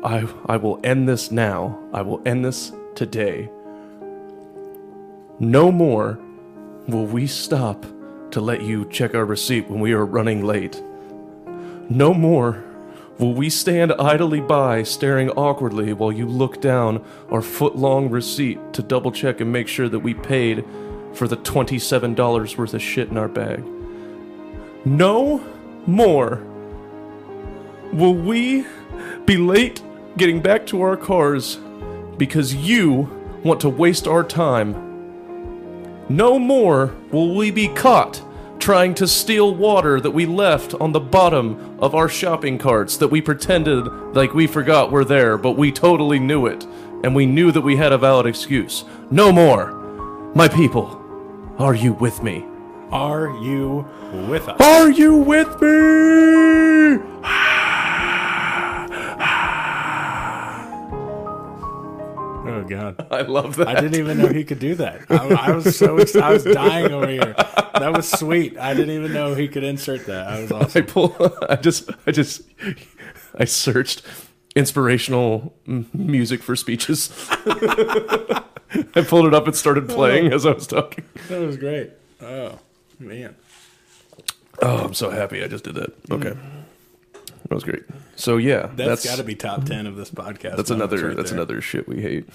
I 0.02 0.26
I 0.46 0.56
will 0.56 0.80
end 0.82 1.06
this 1.06 1.30
now. 1.30 1.78
I 1.92 2.00
will 2.00 2.22
end 2.24 2.42
this 2.42 2.72
today. 2.94 3.50
no 5.38 5.70
more 5.70 6.18
will 6.88 7.04
we 7.04 7.26
stop 7.26 7.84
to 8.30 8.40
let 8.40 8.62
you 8.62 8.86
check 8.86 9.14
our 9.14 9.26
receipt 9.26 9.68
when 9.68 9.80
we 9.80 9.92
are 9.92 10.06
running 10.06 10.46
late. 10.46 10.82
No 11.90 12.14
more 12.14 12.64
will 13.18 13.34
we 13.34 13.50
stand 13.50 13.92
idly 13.92 14.40
by, 14.40 14.82
staring 14.82 15.28
awkwardly 15.30 15.92
while 15.92 16.12
you 16.12 16.26
look 16.26 16.62
down 16.62 17.04
our 17.30 17.42
foot 17.42 17.76
long 17.76 18.08
receipt 18.08 18.58
to 18.72 18.82
double 18.82 19.12
check 19.12 19.42
and 19.42 19.52
make 19.52 19.68
sure 19.68 19.90
that 19.90 20.00
we 20.00 20.14
paid 20.14 20.64
for 21.12 21.28
the 21.28 21.36
$27 21.36 22.56
worth 22.56 22.72
of 22.72 22.82
shit 22.82 23.10
in 23.10 23.18
our 23.18 23.28
bag. 23.28 23.62
No 24.86 25.44
more 25.86 26.42
will 27.94 28.14
we 28.14 28.66
be 29.24 29.36
late 29.36 29.80
getting 30.16 30.40
back 30.40 30.66
to 30.66 30.82
our 30.82 30.96
cars 30.96 31.58
because 32.18 32.54
you 32.54 33.08
want 33.44 33.60
to 33.60 33.68
waste 33.68 34.08
our 34.08 34.24
time. 34.24 34.74
No 36.08 36.38
more 36.38 36.94
will 37.12 37.34
we 37.34 37.50
be 37.50 37.68
caught 37.68 38.20
trying 38.58 38.94
to 38.94 39.06
steal 39.06 39.54
water 39.54 40.00
that 40.00 40.10
we 40.10 40.26
left 40.26 40.74
on 40.74 40.92
the 40.92 41.00
bottom 41.00 41.78
of 41.80 41.94
our 41.94 42.08
shopping 42.08 42.58
carts 42.58 42.96
that 42.96 43.08
we 43.08 43.20
pretended 43.20 43.86
like 44.14 44.34
we 44.34 44.46
forgot 44.46 44.90
were 44.90 45.04
there, 45.04 45.36
but 45.36 45.52
we 45.52 45.70
totally 45.70 46.18
knew 46.18 46.46
it, 46.46 46.64
and 47.04 47.14
we 47.14 47.26
knew 47.26 47.52
that 47.52 47.60
we 47.60 47.76
had 47.76 47.92
a 47.92 47.98
valid 47.98 48.26
excuse. 48.26 48.84
No 49.10 49.30
more. 49.30 49.72
My 50.34 50.48
people, 50.48 51.00
are 51.58 51.74
you 51.74 51.92
with 51.92 52.22
me? 52.22 52.44
Are 52.90 53.28
you 53.42 53.86
with 54.28 54.48
us? 54.48 54.60
Are 54.60 54.90
you 54.90 55.14
with 55.14 55.60
me? 55.60 57.33
Oh 62.64 62.68
god. 62.68 63.06
I 63.12 63.23
love 63.23 63.56
that. 63.56 63.68
I 63.68 63.75
didn't 63.75 63.97
even 63.97 64.18
know 64.18 64.28
he 64.28 64.44
could 64.44 64.59
do 64.59 64.75
that. 64.76 65.02
I, 65.11 65.49
I 65.49 65.50
was 65.52 65.76
so 65.76 65.99
I 66.21 66.30
was 66.33 66.44
dying 66.44 66.92
over 66.92 67.09
here. 67.09 67.35
That 67.37 67.92
was 67.94 68.11
sweet. 68.11 68.56
I 68.59 68.75
didn't 68.75 68.94
even 68.94 69.12
know 69.12 69.35
he 69.35 69.49
could 69.49 69.64
insert 69.64 70.06
that. 70.06 70.26
I 70.28 70.40
was 70.42 70.76
I 70.76 70.80
pull. 70.83 71.16
I 71.49 71.56
just. 71.56 71.90
I 72.06 72.11
just. 72.12 72.42
I 73.37 73.44
searched 73.44 74.02
inspirational 74.56 75.54
m- 75.66 75.88
music 75.92 76.42
for 76.42 76.54
speeches. 76.56 77.11
I 77.47 79.02
pulled 79.06 79.26
it 79.26 79.35
up 79.35 79.47
and 79.47 79.54
started 79.56 79.88
playing 79.88 80.33
as 80.33 80.47
I 80.47 80.52
was 80.52 80.66
talking. 80.66 81.04
That 81.28 81.40
was 81.40 81.56
great. 81.56 81.90
Oh 82.21 82.59
man. 82.99 83.37
Oh, 84.62 84.78
I'm 84.85 84.94
so 84.94 85.11
happy 85.11 85.42
I 85.42 85.49
just 85.49 85.64
did 85.64 85.75
that. 85.75 86.00
Mm. 86.04 86.14
Okay, 86.26 86.38
that 87.12 87.50
was 87.54 87.64
great. 87.64 87.83
So 88.16 88.37
yeah, 88.37 88.68
That's, 88.75 89.02
that's 89.02 89.06
got 89.06 89.16
to 89.16 89.25
be 89.25 89.35
top 89.35 89.64
ten 89.64 89.87
of 89.88 89.97
this 89.97 90.11
podcast. 90.11 90.56
that's 90.56 90.71
another 90.71 91.09
right 91.09 91.16
that's 91.16 91.30
there. 91.30 91.38
another 91.38 91.61
shit 91.61 91.88
we 91.88 92.00
hate. 92.00 92.28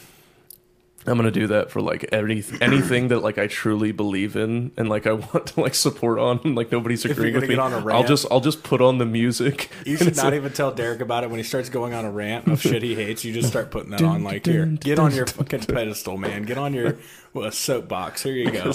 I'm 1.07 1.15
gonna 1.17 1.31
do 1.31 1.47
that 1.47 1.71
for 1.71 1.81
like 1.81 2.07
any 2.11 2.43
anything 2.61 3.07
that 3.07 3.19
like 3.19 3.37
I 3.37 3.47
truly 3.47 3.91
believe 3.91 4.35
in 4.35 4.71
and 4.77 4.89
like 4.89 5.07
I 5.07 5.13
want 5.33 5.47
to 5.47 5.61
like 5.61 5.73
support 5.73 6.19
on 6.19 6.39
and 6.43 6.55
like 6.55 6.71
nobody's 6.71 7.05
agreeing 7.05 7.35
with 7.35 7.47
me. 7.47 7.55
on 7.55 7.73
a 7.73 7.93
I'll 7.93 8.03
just 8.03 8.25
I'll 8.29 8.41
just 8.41 8.63
put 8.63 8.81
on 8.81 8.97
the 8.97 9.05
music. 9.05 9.69
You 9.85 9.97
should 9.97 10.15
not 10.17 10.25
like- 10.25 10.33
even 10.35 10.51
tell 10.51 10.71
Derek 10.73 10.99
about 11.01 11.23
it 11.23 11.29
when 11.29 11.37
he 11.39 11.43
starts 11.43 11.69
going 11.69 11.93
on 11.93 12.05
a 12.05 12.11
rant 12.11 12.47
of 12.47 12.61
shit 12.61 12.83
he 12.83 12.95
hates. 12.95 13.23
You 13.23 13.33
just 13.33 13.47
start 13.47 13.71
putting 13.71 13.91
that 13.91 14.01
on 14.01 14.23
like 14.23 14.45
here. 14.45 14.65
Get 14.65 14.99
on 14.99 15.13
your 15.13 15.25
fucking 15.25 15.61
pedestal, 15.61 16.17
man. 16.17 16.43
Get 16.43 16.57
on 16.57 16.73
your 16.73 16.97
well, 17.33 17.51
soapbox. 17.51 18.23
Here 18.23 18.33
you 18.33 18.51
go. 18.51 18.73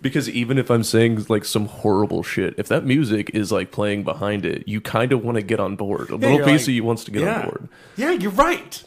Because 0.00 0.30
even 0.30 0.58
if 0.58 0.70
I'm 0.70 0.84
saying 0.84 1.26
like 1.28 1.44
some 1.44 1.66
horrible 1.66 2.22
shit, 2.22 2.54
if 2.56 2.68
that 2.68 2.84
music 2.84 3.30
is 3.34 3.50
like 3.50 3.72
playing 3.72 4.04
behind 4.04 4.46
it, 4.46 4.68
you 4.68 4.80
kind 4.80 5.10
of 5.10 5.24
want 5.24 5.34
to 5.36 5.42
get 5.42 5.58
on 5.58 5.74
board. 5.74 6.10
A 6.10 6.14
little 6.16 6.36
you're 6.36 6.46
piece 6.46 6.62
like, 6.62 6.68
of 6.68 6.74
you 6.74 6.84
wants 6.84 7.02
to 7.04 7.10
get 7.10 7.22
Yeah. 7.22 7.40
on 7.40 7.42
board. 7.46 7.68
Yeah, 7.96 8.12
you're 8.12 8.30
right. 8.30 8.80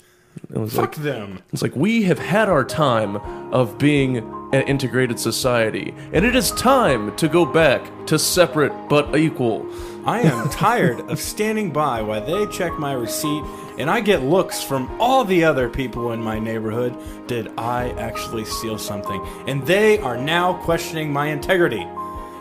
It 0.49 0.57
was 0.57 0.73
Fuck 0.73 0.97
like 0.97 1.03
them. 1.03 1.39
it's 1.53 1.61
like 1.61 1.75
we 1.75 2.03
have 2.03 2.19
had 2.19 2.49
our 2.49 2.63
time 2.63 3.17
of 3.53 3.77
being 3.77 4.17
an 4.53 4.63
integrated 4.63 5.19
society, 5.19 5.93
and 6.13 6.25
it 6.25 6.35
is 6.35 6.51
time 6.51 7.15
to 7.15 7.27
go 7.29 7.45
back 7.45 7.89
to 8.07 8.19
separate 8.19 8.73
but 8.89 9.15
equal. 9.15 9.65
I 10.05 10.21
am 10.21 10.49
tired 10.51 10.99
of 11.11 11.19
standing 11.19 11.71
by 11.71 12.01
while 12.01 12.25
they 12.25 12.51
check 12.51 12.73
my 12.79 12.93
receipt 12.93 13.43
and 13.77 13.89
I 13.89 14.01
get 14.01 14.21
looks 14.23 14.61
from 14.61 14.89
all 14.99 15.23
the 15.23 15.43
other 15.43 15.69
people 15.69 16.11
in 16.11 16.21
my 16.21 16.37
neighborhood. 16.37 16.95
Did 17.27 17.51
I 17.57 17.89
actually 17.91 18.45
steal 18.45 18.77
something? 18.77 19.25
And 19.47 19.65
they 19.65 19.97
are 19.99 20.17
now 20.17 20.53
questioning 20.63 21.11
my 21.11 21.27
integrity. 21.27 21.87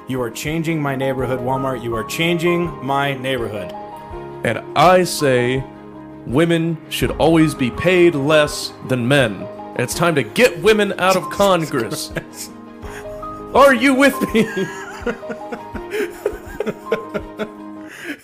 You 0.09 0.20
are 0.23 0.30
changing 0.30 0.82
my 0.82 0.97
neighborhood, 0.97 1.40
Walmart. 1.40 1.82
You 1.82 1.94
are 1.94 2.04
changing 2.04 2.66
my 2.85 3.14
neighborhood. 3.14 3.73
And 4.44 4.59
I 4.76 5.04
say 5.04 5.64
women 6.32 6.78
should 6.90 7.10
always 7.12 7.54
be 7.54 7.70
paid 7.70 8.14
less 8.14 8.72
than 8.88 9.06
men. 9.06 9.42
And 9.42 9.80
it's 9.80 9.94
time 9.94 10.14
to 10.14 10.22
get 10.22 10.62
women 10.62 10.99
out 10.99 11.16
of 11.16 11.30
Congress. 11.30 12.12
Are 13.54 13.75
you 13.75 13.94
with 13.94 14.14
me? 14.34 14.46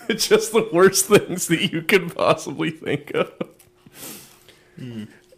it's 0.07 0.27
just 0.27 0.51
the 0.51 0.69
worst 0.71 1.05
things 1.05 1.47
that 1.47 1.71
you 1.71 1.81
could 1.81 2.15
possibly 2.15 2.69
think 2.69 3.11
of. 3.13 3.31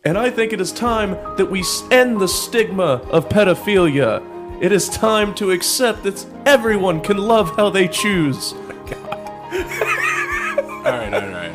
And 0.04 0.18
I 0.18 0.30
think 0.30 0.54
it 0.54 0.62
is 0.62 0.72
time 0.72 1.12
that 1.38 1.50
we 1.50 1.64
end 1.92 2.20
the 2.22 2.28
stigma 2.28 3.02
of 3.10 3.30
pedophilia. 3.30 4.22
It 4.62 4.72
is 4.72 4.90
time 4.90 5.34
to 5.36 5.52
accept 5.52 6.04
that 6.04 6.26
everyone 6.46 7.02
can 7.02 7.18
love 7.18 7.56
how 7.56 7.70
they 7.70 7.88
choose. 7.88 8.54
All 10.80 10.96
right, 10.96 11.14
all 11.14 11.22
right, 11.22 11.24
all 11.24 11.30
right. 11.30 11.49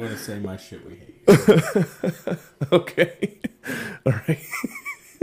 Going 0.00 0.12
to 0.12 0.18
say 0.18 0.38
my 0.38 0.56
shit 0.56 0.80
we 0.86 0.96
hate. 0.96 2.38
Okay. 2.72 3.38
All 4.06 4.12
right. 4.28 4.44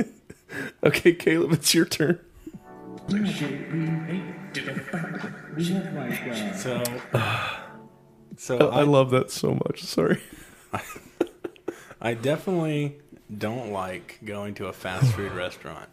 okay, 0.83 1.13
Caleb, 1.13 1.53
it's 1.53 1.73
your 1.73 1.85
turn. 1.85 2.19
So, 6.55 6.83
so 8.37 8.69
I 8.69 8.83
love 8.83 9.11
that 9.11 9.31
so 9.31 9.53
much. 9.53 9.83
Sorry. 9.83 10.21
I 12.01 12.13
definitely 12.13 12.97
don't 13.35 13.71
like 13.71 14.19
going 14.25 14.55
to 14.55 14.67
a 14.67 14.73
fast 14.73 15.13
food 15.13 15.31
restaurant 15.31 15.89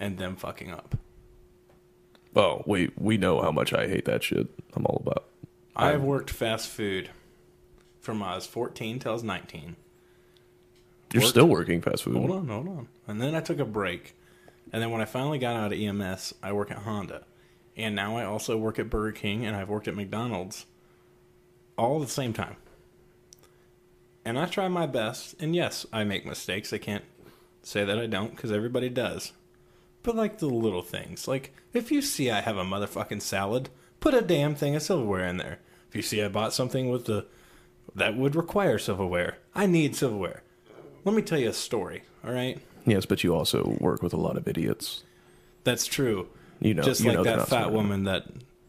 and 0.00 0.18
them 0.18 0.36
fucking 0.36 0.72
up. 0.72 0.96
Oh, 2.34 2.62
we 2.66 2.90
we 2.96 3.16
know 3.16 3.40
how 3.40 3.52
much 3.52 3.72
I 3.72 3.86
hate 3.86 4.04
that 4.06 4.22
shit. 4.22 4.48
I'm 4.74 4.84
all 4.84 5.02
about. 5.06 5.28
I've 5.76 6.02
worked 6.02 6.30
fast 6.30 6.68
food 6.68 7.10
from 8.08 8.22
I 8.22 8.34
was 8.34 8.46
14 8.46 8.98
till 9.00 9.10
I 9.10 9.14
was 9.14 9.22
19. 9.22 9.76
You're 11.12 11.20
Worked- 11.22 11.30
still 11.30 11.46
working 11.46 11.82
fast 11.82 12.04
food. 12.04 12.16
Hold 12.16 12.30
on, 12.30 12.48
hold 12.48 12.68
on. 12.68 12.88
And 13.06 13.20
then 13.20 13.34
I 13.34 13.40
took 13.40 13.58
a 13.58 13.64
break. 13.66 14.14
And 14.72 14.80
then 14.82 14.90
when 14.90 15.00
I 15.02 15.04
finally 15.04 15.38
got 15.38 15.56
out 15.56 15.72
of 15.72 15.78
EMS, 15.78 16.34
I 16.42 16.52
work 16.52 16.70
at 16.70 16.78
Honda. 16.78 17.24
And 17.76 17.94
now 17.94 18.16
I 18.16 18.24
also 18.24 18.56
work 18.56 18.78
at 18.78 18.88
Burger 18.88 19.12
King 19.12 19.44
and 19.44 19.54
I've 19.54 19.68
worked 19.68 19.88
at 19.88 19.94
McDonald's 19.94 20.64
all 21.76 22.00
at 22.00 22.06
the 22.08 22.12
same 22.12 22.32
time. 22.32 22.56
And 24.24 24.38
I 24.38 24.46
try 24.46 24.68
my 24.68 24.86
best. 24.86 25.34
And 25.40 25.54
yes, 25.54 25.86
I 25.92 26.04
make 26.04 26.24
mistakes. 26.26 26.72
I 26.72 26.78
can't 26.78 27.04
say 27.62 27.84
that 27.84 27.98
I 27.98 28.06
don't 28.06 28.30
because 28.34 28.52
everybody 28.52 28.88
does. 28.88 29.32
But 30.02 30.16
like 30.16 30.38
the 30.38 30.46
little 30.48 30.82
things. 30.82 31.28
Like 31.28 31.54
if 31.74 31.90
you 31.92 32.00
see 32.02 32.30
I 32.30 32.40
have 32.40 32.56
a 32.56 32.64
motherfucking 32.64 33.22
salad, 33.22 33.68
put 34.00 34.14
a 34.14 34.22
damn 34.22 34.54
thing 34.54 34.74
of 34.76 34.82
silverware 34.82 35.26
in 35.26 35.36
there. 35.36 35.58
If 35.88 35.96
you 35.96 36.02
see 36.02 36.22
I 36.22 36.28
bought 36.28 36.52
something 36.52 36.90
with 36.90 37.04
the 37.06 37.26
that 37.94 38.16
would 38.16 38.34
require 38.36 38.78
silverware, 38.78 39.38
I 39.54 39.66
need 39.66 39.96
silverware. 39.96 40.42
Let 41.04 41.14
me 41.14 41.22
tell 41.22 41.38
you 41.38 41.48
a 41.48 41.52
story, 41.52 42.02
all 42.24 42.32
right? 42.32 42.58
Yes, 42.86 43.06
but 43.06 43.22
you 43.24 43.34
also 43.34 43.76
work 43.80 44.02
with 44.02 44.12
a 44.12 44.16
lot 44.18 44.36
of 44.36 44.46
idiots. 44.48 45.02
That's 45.64 45.86
true. 45.86 46.28
You 46.60 46.74
know, 46.74 46.82
Just 46.82 47.00
you 47.00 47.08
like 47.08 47.16
know 47.18 47.24
that 47.24 47.48
fat 47.48 47.72
woman 47.72 48.04
that 48.04 48.24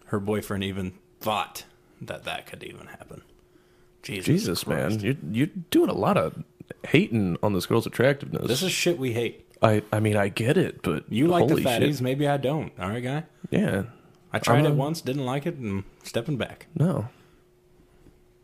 her 0.06 0.20
boyfriend 0.20 0.64
even 0.64 0.94
thought 1.22 1.64
that 2.02 2.24
that 2.26 2.46
could 2.46 2.64
even 2.64 2.88
happen. 2.88 3.22
Jesus, 4.04 4.26
Jesus, 4.26 4.68
man, 4.68 5.00
you're 5.00 5.16
you're 5.32 5.48
doing 5.72 5.90
a 5.90 5.94
lot 5.94 6.18
of 6.18 6.44
hating 6.88 7.38
on 7.44 7.54
this 7.54 7.66
girl's 7.66 7.86
attractiveness. 7.88 8.48
This 8.48 8.64
is 8.64 8.72
shit 8.72 8.98
we 8.98 9.12
hate. 9.14 9.46
I 9.62 9.82
I 9.92 10.00
mean 10.00 10.16
I 10.16 10.30
get 10.30 10.58
it, 10.58 10.82
but 10.84 11.04
You 11.12 11.28
like 11.28 11.48
the 11.48 11.56
fatties, 11.56 11.94
shit. 11.96 12.02
maybe 12.02 12.28
I 12.28 12.38
don't. 12.38 12.72
All 12.80 12.90
right, 12.90 13.04
guy. 13.04 13.24
Yeah, 13.50 13.84
I 14.32 14.40
tried 14.40 14.66
it 14.66 14.72
Um, 14.72 14.78
once, 14.78 15.02
didn't 15.02 15.26
like 15.26 15.46
it, 15.46 15.56
and 15.56 15.84
stepping 16.04 16.38
back. 16.38 16.68
no. 16.76 17.10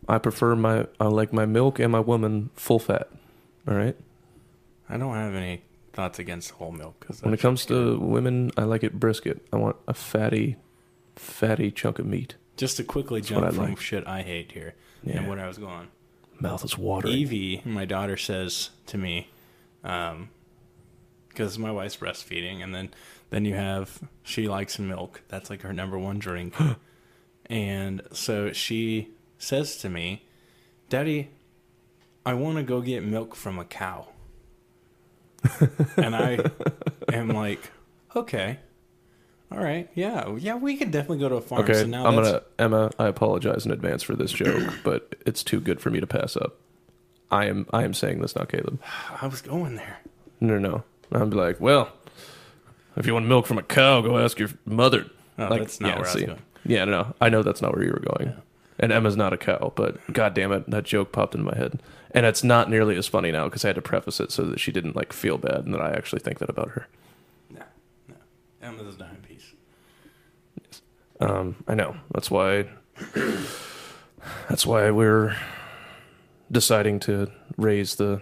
I 0.07 0.17
prefer 0.19 0.55
my 0.55 0.87
I 0.99 1.05
like 1.05 1.33
my 1.33 1.45
milk 1.45 1.79
and 1.79 1.91
my 1.91 1.99
woman 1.99 2.49
full 2.55 2.79
fat. 2.79 3.09
All 3.67 3.75
right. 3.75 3.95
I 4.89 4.97
don't 4.97 5.15
have 5.15 5.33
any 5.33 5.63
thoughts 5.93 6.19
against 6.19 6.51
whole 6.51 6.71
milk 6.71 6.99
because 6.99 7.21
When 7.23 7.33
it 7.33 7.39
comes 7.39 7.65
to 7.67 7.97
women, 7.99 8.51
I 8.57 8.63
like 8.63 8.83
it 8.83 8.99
brisket. 8.99 9.45
I 9.51 9.55
want 9.55 9.77
a 9.87 9.93
fatty, 9.93 10.57
fatty 11.15 11.71
chunk 11.71 11.97
of 11.99 12.05
meat. 12.05 12.35
just 12.57 12.77
to 12.77 12.83
quickly 12.83 13.21
what 13.21 13.27
jump 13.29 13.53
from 13.53 13.65
like. 13.69 13.79
shit 13.81 14.05
I 14.07 14.21
hate 14.21 14.51
here 14.51 14.75
and 15.03 15.13
Yeah. 15.13 15.27
where 15.27 15.39
I 15.39 15.47
was 15.47 15.57
going. 15.57 15.87
Mouth 16.39 16.63
is 16.65 16.77
watering. 16.77 17.13
Evie, 17.15 17.61
my 17.65 17.85
daughter, 17.85 18.17
says 18.17 18.69
to 18.87 18.97
me, 18.97 19.29
um, 19.83 20.29
because 21.29 21.57
my 21.57 21.71
wife's 21.71 21.95
breastfeeding, 21.97 22.61
and 22.63 22.73
then 22.75 22.89
then 23.29 23.43
you 23.45 23.55
have 23.55 23.99
she 24.23 24.47
likes 24.47 24.77
milk. 24.77 25.21
That's 25.29 25.49
like 25.49 25.61
her 25.63 25.73
number 25.73 25.97
one 25.97 26.19
drink, 26.19 26.53
and 27.47 28.01
so 28.11 28.51
she 28.53 29.09
says 29.37 29.77
to 29.77 29.89
me, 29.89 30.25
"Daddy, 30.89 31.29
I 32.25 32.33
want 32.33 32.57
to 32.57 32.63
go 32.63 32.81
get 32.81 33.03
milk 33.03 33.35
from 33.35 33.59
a 33.59 33.65
cow." 33.65 34.07
and 35.97 36.15
I 36.15 36.39
am 37.13 37.29
like, 37.29 37.71
okay, 38.15 38.59
all 39.51 39.59
right, 39.59 39.89
yeah, 39.93 40.35
yeah, 40.37 40.55
we 40.55 40.75
could 40.75 40.91
definitely 40.91 41.19
go 41.19 41.29
to 41.29 41.35
a 41.35 41.41
farm. 41.41 41.63
Okay, 41.63 41.73
so 41.73 41.85
now 41.85 42.05
I'm 42.05 42.15
gonna 42.15 42.41
Emma. 42.57 42.91
I 42.97 43.07
apologize 43.07 43.65
in 43.65 43.71
advance 43.71 44.03
for 44.03 44.15
this 44.15 44.31
joke, 44.31 44.73
but 44.83 45.15
it's 45.25 45.43
too 45.43 45.59
good 45.59 45.79
for 45.79 45.89
me 45.89 45.99
to 45.99 46.07
pass 46.07 46.35
up. 46.35 46.57
I 47.31 47.45
am 47.45 47.67
I 47.71 47.83
am 47.83 47.93
saying 47.93 48.21
this, 48.21 48.35
not 48.35 48.49
Caleb. 48.49 48.81
I 49.21 49.27
was 49.27 49.41
going 49.41 49.75
there. 49.75 49.99
No, 50.39 50.57
no. 50.57 50.83
I'm 51.11 51.29
like, 51.29 51.61
well, 51.61 51.91
if 52.95 53.05
you 53.05 53.13
want 53.13 53.27
milk 53.27 53.45
from 53.45 53.57
a 53.57 53.63
cow, 53.63 54.01
go 54.01 54.17
ask 54.17 54.39
your 54.39 54.49
mother. 54.65 55.05
Like, 55.37 55.61
that's 55.61 55.79
not 55.79 55.89
yeah, 55.89 55.95
where 55.95 56.05
I 56.05 56.11
was 56.11 56.11
see. 56.11 56.25
going. 56.25 56.41
Yeah, 56.65 56.85
no, 56.85 56.91
no, 56.91 57.15
I 57.21 57.29
know 57.29 57.43
that's 57.43 57.61
not 57.61 57.75
where 57.75 57.83
you 57.83 57.91
were 57.91 58.03
going. 58.17 58.33
And 58.77 58.91
Emma's 58.91 59.15
not 59.15 59.33
a 59.33 59.37
cow, 59.37 59.71
but 59.75 59.97
god 60.11 60.33
damn 60.33 60.51
it, 60.51 60.69
that 60.69 60.83
joke 60.83 61.11
popped 61.11 61.33
into 61.33 61.49
my 61.49 61.57
head. 61.57 61.81
And 62.11 62.25
it's 62.25 62.43
not 62.43 62.69
nearly 62.69 62.97
as 62.97 63.07
funny 63.07 63.31
now 63.31 63.45
because 63.45 63.63
I 63.63 63.69
had 63.69 63.75
to 63.75 63.81
preface 63.81 64.19
it 64.19 64.31
so 64.31 64.43
that 64.45 64.59
she 64.59 64.71
didn't 64.71 64.95
like 64.95 65.13
feel 65.13 65.37
bad 65.37 65.65
and 65.65 65.73
that 65.73 65.81
I 65.81 65.91
actually 65.91 66.19
think 66.19 66.39
that 66.39 66.49
about 66.49 66.69
her. 66.71 66.87
No, 67.49 67.61
no, 68.07 68.15
Emma's 68.61 68.95
a 68.95 68.97
dime 68.97 69.21
piece. 69.27 69.53
Um, 71.19 71.55
I 71.67 71.75
know. 71.75 71.95
That's 72.13 72.29
why. 72.29 72.67
That's 74.49 74.65
why 74.65 74.91
we're 74.91 75.35
deciding 76.51 76.99
to 77.01 77.31
raise 77.57 77.95
the 77.95 78.21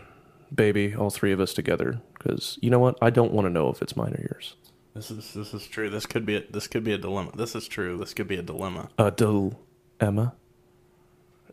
baby, 0.54 0.96
all 0.96 1.10
three 1.10 1.32
of 1.32 1.40
us 1.40 1.54
together. 1.54 2.02
Because 2.14 2.58
you 2.62 2.70
know 2.70 2.80
what? 2.80 2.98
I 3.02 3.10
don't 3.10 3.32
want 3.32 3.46
to 3.46 3.50
know 3.50 3.70
if 3.70 3.82
it's 3.82 3.96
mine 3.96 4.14
or 4.14 4.22
yours. 4.22 4.56
This 4.94 5.10
is 5.10 5.34
this 5.34 5.54
is 5.54 5.66
true. 5.66 5.90
This 5.90 6.06
could 6.06 6.26
be 6.26 6.36
a, 6.36 6.44
this 6.50 6.68
could 6.68 6.84
be 6.84 6.94
a 6.94 6.98
dilemma. 6.98 7.32
This 7.36 7.56
is 7.56 7.68
true. 7.68 7.98
This 7.98 8.14
could 8.14 8.28
be 8.28 8.36
a 8.36 8.44
dilemma. 8.44 8.90
A 9.00 9.10
del 9.10 9.60
Emma. 10.00 10.36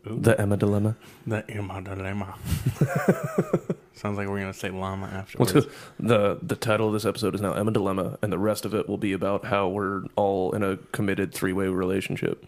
Ooh. 0.07 0.19
The 0.19 0.39
Emma 0.39 0.57
dilemma. 0.57 0.95
The 1.27 1.49
Emma 1.49 1.81
dilemma. 1.81 2.35
Sounds 3.93 4.17
like 4.17 4.27
we're 4.27 4.39
gonna 4.39 4.53
say 4.53 4.71
llama 4.71 5.07
Well, 5.11 5.19
afterwards. 5.19 5.53
t- 5.53 5.71
the 5.99 6.39
the 6.41 6.55
title 6.55 6.87
of 6.87 6.93
this 6.93 7.05
episode 7.05 7.35
is 7.35 7.41
now 7.41 7.53
Emma 7.53 7.71
dilemma, 7.71 8.17
and 8.23 8.33
the 8.33 8.39
rest 8.39 8.65
of 8.65 8.73
it 8.73 8.89
will 8.89 8.97
be 8.97 9.13
about 9.13 9.45
how 9.45 9.67
we're 9.67 10.03
all 10.15 10.53
in 10.53 10.63
a 10.63 10.77
committed 10.91 11.33
three 11.33 11.53
way 11.53 11.67
relationship. 11.67 12.43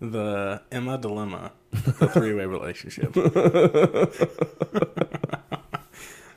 the 0.00 0.60
Emma 0.70 0.98
dilemma, 0.98 1.52
the 1.72 2.08
three-way 2.08 2.44
relationship. 2.44 3.14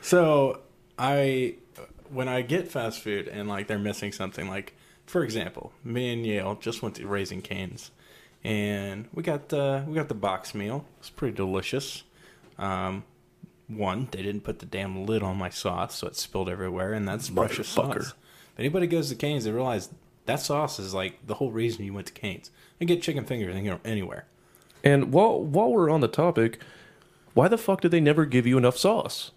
so 0.01 0.61
I, 0.97 1.55
when 2.09 2.27
I 2.27 2.41
get 2.43 2.71
fast 2.71 3.01
food 3.01 3.27
and 3.27 3.49
like 3.49 3.67
they're 3.67 3.79
missing 3.79 4.11
something, 4.11 4.47
like 4.47 4.73
for 5.05 5.23
example, 5.23 5.73
me 5.83 6.13
and 6.13 6.25
Yale 6.25 6.55
just 6.55 6.81
went 6.81 6.95
to 6.95 7.07
Raising 7.07 7.41
Canes, 7.41 7.91
and 8.43 9.07
we 9.13 9.23
got 9.23 9.49
the 9.49 9.83
we 9.87 9.95
got 9.95 10.07
the 10.07 10.15
box 10.15 10.53
meal. 10.55 10.85
It's 10.99 11.09
pretty 11.09 11.35
delicious. 11.35 12.03
Um, 12.57 13.03
one, 13.67 14.07
they 14.11 14.23
didn't 14.23 14.41
put 14.41 14.59
the 14.59 14.65
damn 14.65 15.05
lid 15.05 15.21
on 15.21 15.37
my 15.37 15.49
sauce, 15.49 15.95
so 15.95 16.07
it 16.07 16.15
spilled 16.15 16.49
everywhere, 16.49 16.93
and 16.93 17.07
that's 17.07 17.29
precious 17.29 17.67
sauce. 17.67 18.13
If 18.53 18.59
anybody 18.59 18.87
goes 18.87 19.09
to 19.09 19.15
Canes, 19.15 19.43
they 19.43 19.51
realize 19.51 19.89
that 20.25 20.39
sauce 20.39 20.79
is 20.79 20.93
like 20.93 21.25
the 21.25 21.35
whole 21.35 21.51
reason 21.51 21.83
you 21.85 21.93
went 21.93 22.07
to 22.07 22.13
Canes. 22.13 22.51
And 22.79 22.87
get 22.87 23.01
chicken 23.01 23.25
fingers 23.25 23.55
you 23.55 23.63
know, 23.63 23.79
anywhere. 23.83 24.25
And 24.83 25.11
while 25.11 25.41
while 25.41 25.71
we're 25.71 25.89
on 25.89 26.01
the 26.01 26.07
topic, 26.07 26.59
why 27.33 27.47
the 27.47 27.57
fuck 27.57 27.81
did 27.81 27.91
they 27.91 27.99
never 27.99 28.25
give 28.25 28.45
you 28.45 28.57
enough 28.57 28.77
sauce? 28.77 29.31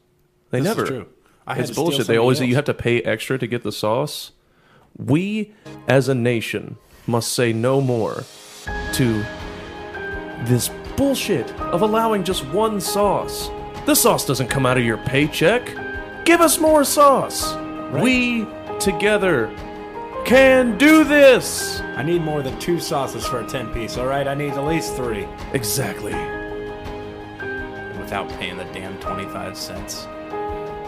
They 0.50 0.61
This 0.61 0.71
is 0.71 0.76
never. 0.76 0.87
true. 0.87 1.07
I 1.47 1.59
It's 1.59 1.71
bullshit. 1.71 2.07
They 2.07 2.19
always 2.19 2.38
say 2.38 2.47
you 2.47 2.54
have 2.54 2.64
to 2.66 2.75
pay 2.75 3.00
extra 3.02 3.38
to 3.38 3.47
get 3.47 3.62
the 3.62 3.73
sauce. 3.73 4.33
We, 4.97 5.54
as 5.88 6.09
a 6.09 6.14
nation, 6.14 6.76
must 7.07 7.33
say 7.33 7.52
no 7.52 7.80
more 7.80 8.25
to 8.95 9.25
this 10.45 10.71
bullshit 10.97 11.50
of 11.61 11.83
allowing 11.83 12.25
just 12.25 12.45
one 12.47 12.81
sauce. 12.81 13.50
The 13.87 13.95
sauce 13.95 14.26
doesn't 14.26 14.49
come 14.49 14.67
out 14.67 14.76
of 14.76 14.85
your 14.85 14.99
paycheck. 14.99 15.75
Give 16.25 16.40
us 16.40 16.59
more 16.59 16.85
sauce. 16.85 17.57
We 17.93 18.47
together 18.79 19.50
can 20.25 20.79
do 20.79 21.05
this. 21.05 21.81
I 21.81 22.02
need 22.02 22.23
more 22.23 22.43
than 22.43 22.59
two 22.59 22.79
sauces 22.79 23.26
for 23.26 23.40
a 23.40 23.47
10 23.47 23.73
piece, 23.73 23.99
alright? 23.99 24.29
I 24.29 24.35
need 24.35 24.52
at 24.52 24.64
least 24.64 24.95
three. 24.95 25.26
Exactly. 25.52 26.12
Without 27.99 28.28
paying 28.39 28.56
the 28.56 28.65
damn 28.73 28.99
25 29.00 29.56
cents. 29.56 30.06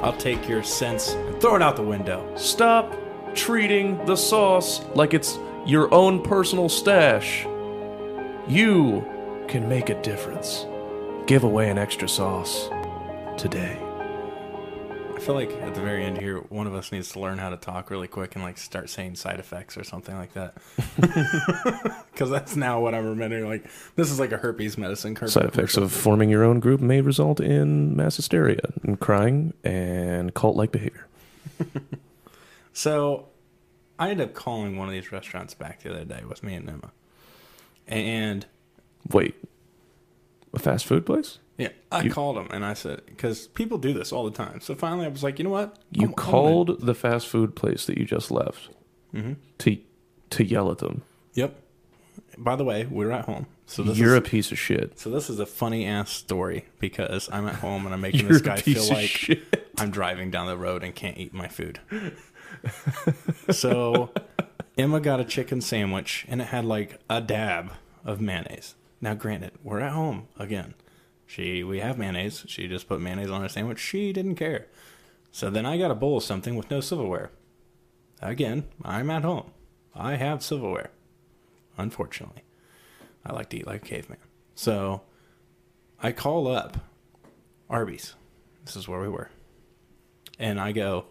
I'll 0.02 0.16
take 0.16 0.48
your 0.48 0.62
cents 0.62 1.12
and 1.12 1.40
throw 1.40 1.56
it 1.56 1.62
out 1.62 1.76
the 1.76 1.82
window. 1.82 2.30
Stop 2.36 2.94
treating 3.34 4.04
the 4.04 4.16
sauce 4.16 4.84
like 4.94 5.14
it's 5.14 5.38
your 5.64 5.92
own 5.94 6.22
personal 6.22 6.68
stash. 6.68 7.46
You 8.48 9.06
can 9.48 9.68
make 9.68 9.88
a 9.88 10.00
difference. 10.02 10.66
Give 11.26 11.44
away 11.44 11.70
an 11.70 11.78
extra 11.78 12.08
sauce 12.08 12.68
today. 13.38 13.78
I 15.14 15.20
feel 15.20 15.36
like 15.36 15.52
at 15.62 15.74
the 15.74 15.80
very 15.80 16.04
end 16.04 16.18
here, 16.18 16.38
one 16.48 16.66
of 16.66 16.74
us 16.74 16.90
needs 16.90 17.12
to 17.12 17.20
learn 17.20 17.38
how 17.38 17.50
to 17.50 17.56
talk 17.56 17.90
really 17.90 18.08
quick 18.08 18.34
and 18.34 18.42
like 18.42 18.58
start 18.58 18.90
saying 18.90 19.14
side 19.14 19.38
effects 19.38 19.76
or 19.76 19.84
something 19.84 20.16
like 20.16 20.32
that. 20.32 20.54
Because 22.12 22.28
that's 22.28 22.56
now 22.56 22.78
what 22.78 22.94
I'm 22.94 23.06
remembering. 23.06 23.48
Like, 23.48 23.64
this 23.96 24.10
is 24.10 24.20
like 24.20 24.32
a 24.32 24.36
herpes 24.36 24.76
medicine. 24.76 25.14
herpes 25.14 25.32
Side 25.32 25.46
effects 25.46 25.78
of 25.78 25.90
forming 25.90 26.28
your 26.28 26.44
own 26.44 26.60
group 26.60 26.80
may 26.80 27.00
result 27.00 27.40
in 27.40 27.96
mass 27.96 28.16
hysteria 28.16 28.60
and 28.82 29.00
crying 29.00 29.54
and 29.64 30.34
cult 30.34 30.54
like 30.54 30.72
behavior. 30.72 31.06
So 32.72 33.28
I 33.98 34.10
ended 34.10 34.28
up 34.28 34.34
calling 34.34 34.76
one 34.76 34.88
of 34.88 34.94
these 34.94 35.12
restaurants 35.12 35.54
back 35.54 35.82
the 35.82 35.90
other 35.90 36.04
day 36.04 36.22
with 36.26 36.42
me 36.42 36.54
and 36.54 36.68
Emma. 36.68 36.90
And 37.88 38.46
Wait, 39.10 39.34
a 40.54 40.58
fast 40.58 40.86
food 40.86 41.04
place? 41.04 41.38
yeah, 41.58 41.68
I 41.90 42.02
You- 42.02 42.10
called 42.10 42.36
them 42.36 42.48
and 42.50 42.64
I 42.64 42.74
said, 42.74 43.02
because 43.06 43.48
people 43.48 43.78
do 43.78 43.92
this 43.92 44.12
all 44.12 44.24
the 44.24 44.30
time. 44.30 44.60
So 44.60 44.74
finally 44.74 45.06
I 45.06 45.08
was 45.08 45.22
like, 45.22 45.38
you 45.38 45.44
know 45.44 45.50
what? 45.50 45.78
You 45.90 46.02
I'm- 46.02 46.08
I'm 46.10 46.14
called 46.14 46.80
the 46.80 46.94
fast 46.94 47.26
food 47.26 47.54
place 47.56 47.84
that 47.86 47.98
you 47.98 48.04
just 48.04 48.30
left 48.30 48.70
Mhm. 49.14 49.36
to 49.58 49.78
to 50.30 50.44
yell 50.44 50.70
at 50.70 50.78
them. 50.78 51.02
Yep. 51.34 51.58
By 52.38 52.56
the 52.56 52.64
way, 52.64 52.86
we're 52.90 53.10
at 53.10 53.26
home. 53.26 53.46
So 53.66 53.82
this 53.82 53.98
You're 53.98 54.12
is 54.12 54.18
a 54.18 54.22
piece 54.22 54.50
of 54.52 54.58
shit. 54.58 54.98
so 54.98 55.10
this 55.10 55.28
is 55.28 55.38
a 55.38 55.46
funny 55.46 55.86
ass 55.86 56.10
story 56.10 56.64
because 56.78 57.28
I'm 57.32 57.46
at 57.46 57.56
home 57.56 57.84
and 57.86 57.94
I'm 57.94 58.00
making 58.00 58.28
this 58.28 58.40
guy 58.40 58.56
feel 58.56 58.86
like. 58.88 59.38
I'm 59.78 59.90
driving 59.90 60.30
down 60.30 60.46
the 60.46 60.56
road 60.56 60.82
and 60.84 60.94
can't 60.94 61.16
eat 61.18 61.32
my 61.34 61.48
food. 61.48 61.80
so 63.50 64.10
Emma 64.76 65.00
got 65.00 65.20
a 65.20 65.24
chicken 65.24 65.60
sandwich 65.60 66.24
and 66.28 66.40
it 66.40 66.46
had 66.46 66.64
like 66.64 66.98
a 67.10 67.20
dab 67.20 67.72
of 68.04 68.20
mayonnaise. 68.20 68.74
Now 69.00 69.14
granted, 69.14 69.52
we're 69.62 69.80
at 69.80 69.92
home 69.92 70.28
again. 70.38 70.74
She 71.26 71.62
we 71.62 71.80
have 71.80 71.98
mayonnaise. 71.98 72.44
She 72.46 72.68
just 72.68 72.88
put 72.88 73.00
mayonnaise 73.00 73.30
on 73.30 73.42
her 73.42 73.48
sandwich. 73.48 73.78
She 73.78 74.12
didn't 74.12 74.36
care. 74.36 74.66
So 75.30 75.50
then 75.50 75.66
I 75.66 75.78
got 75.78 75.90
a 75.90 75.94
bowl 75.94 76.18
of 76.18 76.24
something 76.24 76.56
with 76.56 76.70
no 76.70 76.80
silverware. 76.80 77.30
Again, 78.20 78.64
I'm 78.82 79.10
at 79.10 79.24
home. 79.24 79.50
I 79.94 80.14
have 80.16 80.42
silverware. 80.42 80.90
Unfortunately. 81.76 82.44
I 83.24 83.32
like 83.32 83.48
to 83.50 83.58
eat 83.58 83.66
like 83.66 83.82
a 83.82 83.88
caveman. 83.88 84.18
So 84.54 85.02
I 86.02 86.12
call 86.12 86.48
up 86.48 86.78
Arby's. 87.70 88.14
This 88.64 88.76
is 88.76 88.88
where 88.88 89.00
we 89.00 89.08
were. 89.08 89.30
And 90.38 90.60
I 90.60 90.72
go, 90.72 91.06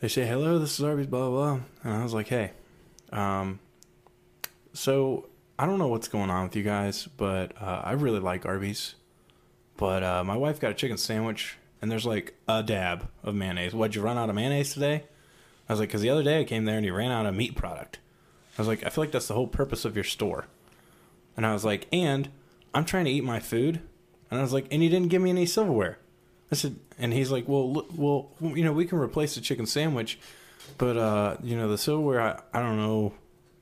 they 0.00 0.08
say, 0.08 0.26
hello, 0.26 0.58
this 0.58 0.78
is 0.78 0.84
Arby's, 0.84 1.06
blah, 1.06 1.28
blah, 1.28 1.54
blah. 1.54 1.60
And 1.82 1.94
I 1.94 2.02
was 2.02 2.14
like, 2.14 2.28
hey, 2.28 2.52
um, 3.12 3.60
so 4.72 5.26
I 5.58 5.66
don't 5.66 5.78
know 5.78 5.88
what's 5.88 6.08
going 6.08 6.30
on 6.30 6.44
with 6.44 6.56
you 6.56 6.62
guys, 6.62 7.08
but 7.16 7.52
uh, 7.60 7.82
I 7.84 7.92
really 7.92 8.20
like 8.20 8.44
Arby's. 8.44 8.96
But 9.76 10.02
uh, 10.02 10.24
my 10.24 10.36
wife 10.36 10.60
got 10.60 10.70
a 10.70 10.74
chicken 10.74 10.96
sandwich, 10.96 11.58
and 11.80 11.90
there's 11.90 12.06
like 12.06 12.34
a 12.48 12.62
dab 12.62 13.08
of 13.22 13.34
mayonnaise. 13.34 13.74
What'd 13.74 13.94
you 13.94 14.02
run 14.02 14.18
out 14.18 14.28
of 14.28 14.34
mayonnaise 14.34 14.72
today? 14.72 15.04
I 15.68 15.72
was 15.72 15.80
like, 15.80 15.88
because 15.88 16.02
the 16.02 16.10
other 16.10 16.22
day 16.22 16.40
I 16.40 16.44
came 16.44 16.64
there 16.64 16.76
and 16.76 16.84
you 16.84 16.92
ran 16.92 17.10
out 17.10 17.26
of 17.26 17.34
meat 17.34 17.56
product. 17.56 17.98
I 18.58 18.60
was 18.60 18.68
like, 18.68 18.84
I 18.84 18.90
feel 18.90 19.02
like 19.02 19.12
that's 19.12 19.28
the 19.28 19.34
whole 19.34 19.46
purpose 19.46 19.84
of 19.84 19.96
your 19.96 20.04
store. 20.04 20.46
And 21.36 21.46
I 21.46 21.52
was 21.52 21.64
like, 21.64 21.88
and 21.92 22.28
I'm 22.74 22.84
trying 22.84 23.06
to 23.06 23.10
eat 23.10 23.24
my 23.24 23.40
food. 23.40 23.80
And 24.30 24.38
I 24.38 24.42
was 24.42 24.52
like, 24.52 24.66
and 24.70 24.82
you 24.82 24.90
didn't 24.90 25.08
give 25.08 25.22
me 25.22 25.30
any 25.30 25.46
silverware. 25.46 25.98
I 26.52 26.54
said, 26.56 26.76
and 26.98 27.12
he's 27.12 27.30
like, 27.30 27.48
well, 27.48 27.72
look, 27.72 27.88
well, 27.96 28.30
you 28.40 28.64
know, 28.64 28.72
we 28.72 28.84
can 28.84 28.98
replace 28.98 29.34
the 29.34 29.40
chicken 29.40 29.66
sandwich, 29.66 30.18
but 30.78 30.96
uh, 30.96 31.36
you 31.42 31.56
know, 31.56 31.68
the 31.68 31.78
silverware, 31.78 32.20
I, 32.20 32.40
I 32.58 32.60
don't 32.60 32.76
know, 32.76 33.14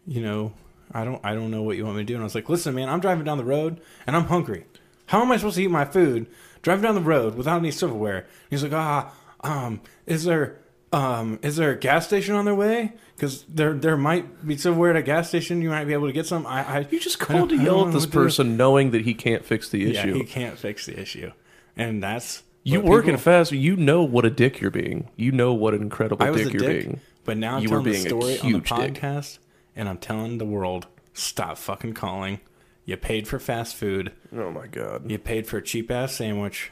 you 0.07 0.21
know, 0.21 0.53
I 0.92 1.05
don't, 1.05 1.25
I 1.25 1.35
don't 1.35 1.51
know 1.51 1.62
what 1.62 1.77
you 1.77 1.85
want 1.85 1.97
me 1.97 2.03
to 2.03 2.07
do. 2.07 2.14
And 2.14 2.23
I 2.23 2.25
was 2.25 2.35
like, 2.35 2.49
listen, 2.49 2.75
man, 2.75 2.88
I'm 2.88 3.01
driving 3.01 3.25
down 3.25 3.38
the 3.38 3.45
road 3.45 3.81
and 4.07 4.14
I'm 4.14 4.25
hungry. 4.25 4.66
How 5.07 5.23
am 5.23 5.33
I 5.33 5.37
supposed 5.37 5.57
to 5.57 5.62
eat 5.62 5.68
my 5.71 5.85
food 5.85 6.27
driving 6.62 6.83
down 6.83 6.95
the 6.95 7.01
road 7.01 7.35
without 7.35 7.59
any 7.59 7.71
silverware? 7.71 8.27
He's 8.51 8.62
like, 8.62 8.73
ah, 8.73 9.14
um, 9.42 9.81
is 10.07 10.25
there, 10.25 10.59
um, 10.92 11.38
is 11.42 11.57
there 11.57 11.71
a 11.71 11.77
gas 11.79 12.07
station 12.07 12.35
on 12.35 12.45
their 12.45 12.55
way? 12.55 12.92
Because 13.16 13.45
there, 13.45 13.73
there 13.75 13.97
might 13.97 14.47
be 14.47 14.57
silverware 14.57 14.90
at 14.90 14.97
a 14.97 15.03
gas 15.03 15.29
station. 15.29 15.62
You 15.62 15.71
might 15.71 15.85
be 15.85 15.92
able 15.92 16.09
to 16.09 16.12
get 16.12 16.27
some. 16.27 16.47
I, 16.47 16.79
I 16.79 16.87
You 16.90 16.99
just 17.01 17.18
called 17.18 17.51
to 17.51 17.57
yell 17.57 17.87
at 17.87 17.92
this 17.92 18.03
what 18.03 18.11
to 18.11 18.11
do. 18.11 18.25
person 18.25 18.57
knowing 18.57 18.90
that 18.90 19.03
he 19.03 19.14
can't 19.14 19.45
fix 19.45 19.68
the 19.68 19.85
issue. 19.85 19.92
Yeah, 19.95 20.07
issue. 20.07 20.14
he 20.14 20.25
can't 20.25 20.59
fix 20.59 20.87
the 20.87 20.99
issue, 21.01 21.33
and 21.77 22.03
that's 22.03 22.42
you 22.64 22.81
what 22.81 22.88
working 22.90 23.11
people- 23.12 23.22
fast, 23.22 23.53
you 23.53 23.77
know 23.77 24.03
what 24.03 24.25
a 24.25 24.31
dick 24.31 24.61
you're 24.61 24.70
being. 24.70 25.09
You 25.16 25.33
know 25.33 25.53
what 25.53 25.75
an 25.75 25.83
incredible 25.83 26.25
I 26.25 26.31
was 26.31 26.42
dick 26.42 26.48
a 26.48 26.53
you're 26.59 26.72
dick, 26.72 26.83
being. 26.85 27.01
but 27.25 27.37
now 27.37 27.57
I'm 27.57 27.62
You 27.62 27.68
telling 27.68 27.85
the 27.85 27.94
story 27.94 28.38
on 28.38 28.53
the 28.53 28.59
huge 28.59 28.68
dick. 28.68 28.94
podcast, 28.94 29.38
and 29.77 29.88
I'm 29.88 29.98
telling 29.98 30.38
the 30.38 30.44
world, 30.44 30.87
stop 31.14 31.59
fucking 31.59 31.94
calling. 31.94 32.40
You 32.85 32.96
paid 32.96 33.29
for 33.29 33.38
fast 33.38 33.77
food. 33.77 34.12
Oh 34.37 34.51
my 34.51 34.66
god. 34.66 35.09
You 35.11 35.18
paid 35.18 35.46
for 35.46 35.59
a 35.59 35.62
cheap 35.62 35.90
ass 35.90 36.14
sandwich. 36.16 36.70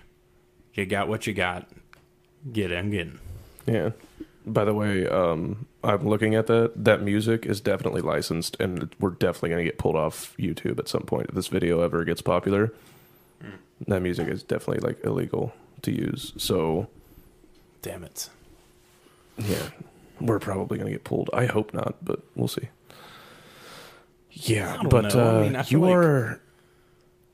You 0.75 0.85
got 0.87 1.09
what 1.09 1.27
you 1.27 1.33
got. 1.33 1.69
Get 2.53 2.73
it, 2.73 2.77
I'm 2.77 2.91
getting. 2.91 3.19
Yeah. 3.67 3.91
By 4.47 4.65
the 4.65 4.75
way, 4.75 5.07
um, 5.07 5.67
I'm 5.85 6.09
looking 6.09 6.35
at 6.35 6.47
that. 6.49 6.73
That 6.85 7.03
music 7.03 7.45
is 7.47 7.61
definitely 7.61 8.01
licensed, 8.01 8.57
and 8.59 8.93
we're 8.99 9.11
definitely 9.11 9.51
going 9.51 9.65
to 9.65 9.71
get 9.71 9.79
pulled 9.79 9.97
off 9.97 10.35
YouTube 10.39 10.79
at 10.79 10.89
some 10.89 11.03
point 11.03 11.27
if 11.29 11.35
this 11.35 11.49
video 11.49 11.83
ever 11.83 12.05
gets 12.05 12.23
popular. 12.23 12.73
That 13.87 14.01
music 14.03 14.29
is 14.29 14.43
definitely 14.43 14.87
like 14.87 15.05
illegal 15.05 15.53
to 15.83 15.93
use. 15.93 16.33
So 16.37 16.89
Damn 17.83 18.05
it. 18.05 18.29
yeah, 19.39 19.71
we're 20.21 20.39
probably 20.39 20.77
to 20.91 20.93
get 20.93 21.05
pulled. 21.05 21.31
I 21.33 21.47
hope 21.47 21.73
not, 21.73 21.97
but 22.03 22.21
we'll 22.37 22.49
see. 22.49 22.69
Yeah, 24.33 24.83
but 24.89 25.15
know. 25.15 25.21
I 25.21 25.37
uh, 25.39 25.41
mean, 25.43 25.57
I 25.57 25.65
you 25.69 25.81
like- 25.81 25.95
are, 25.95 26.41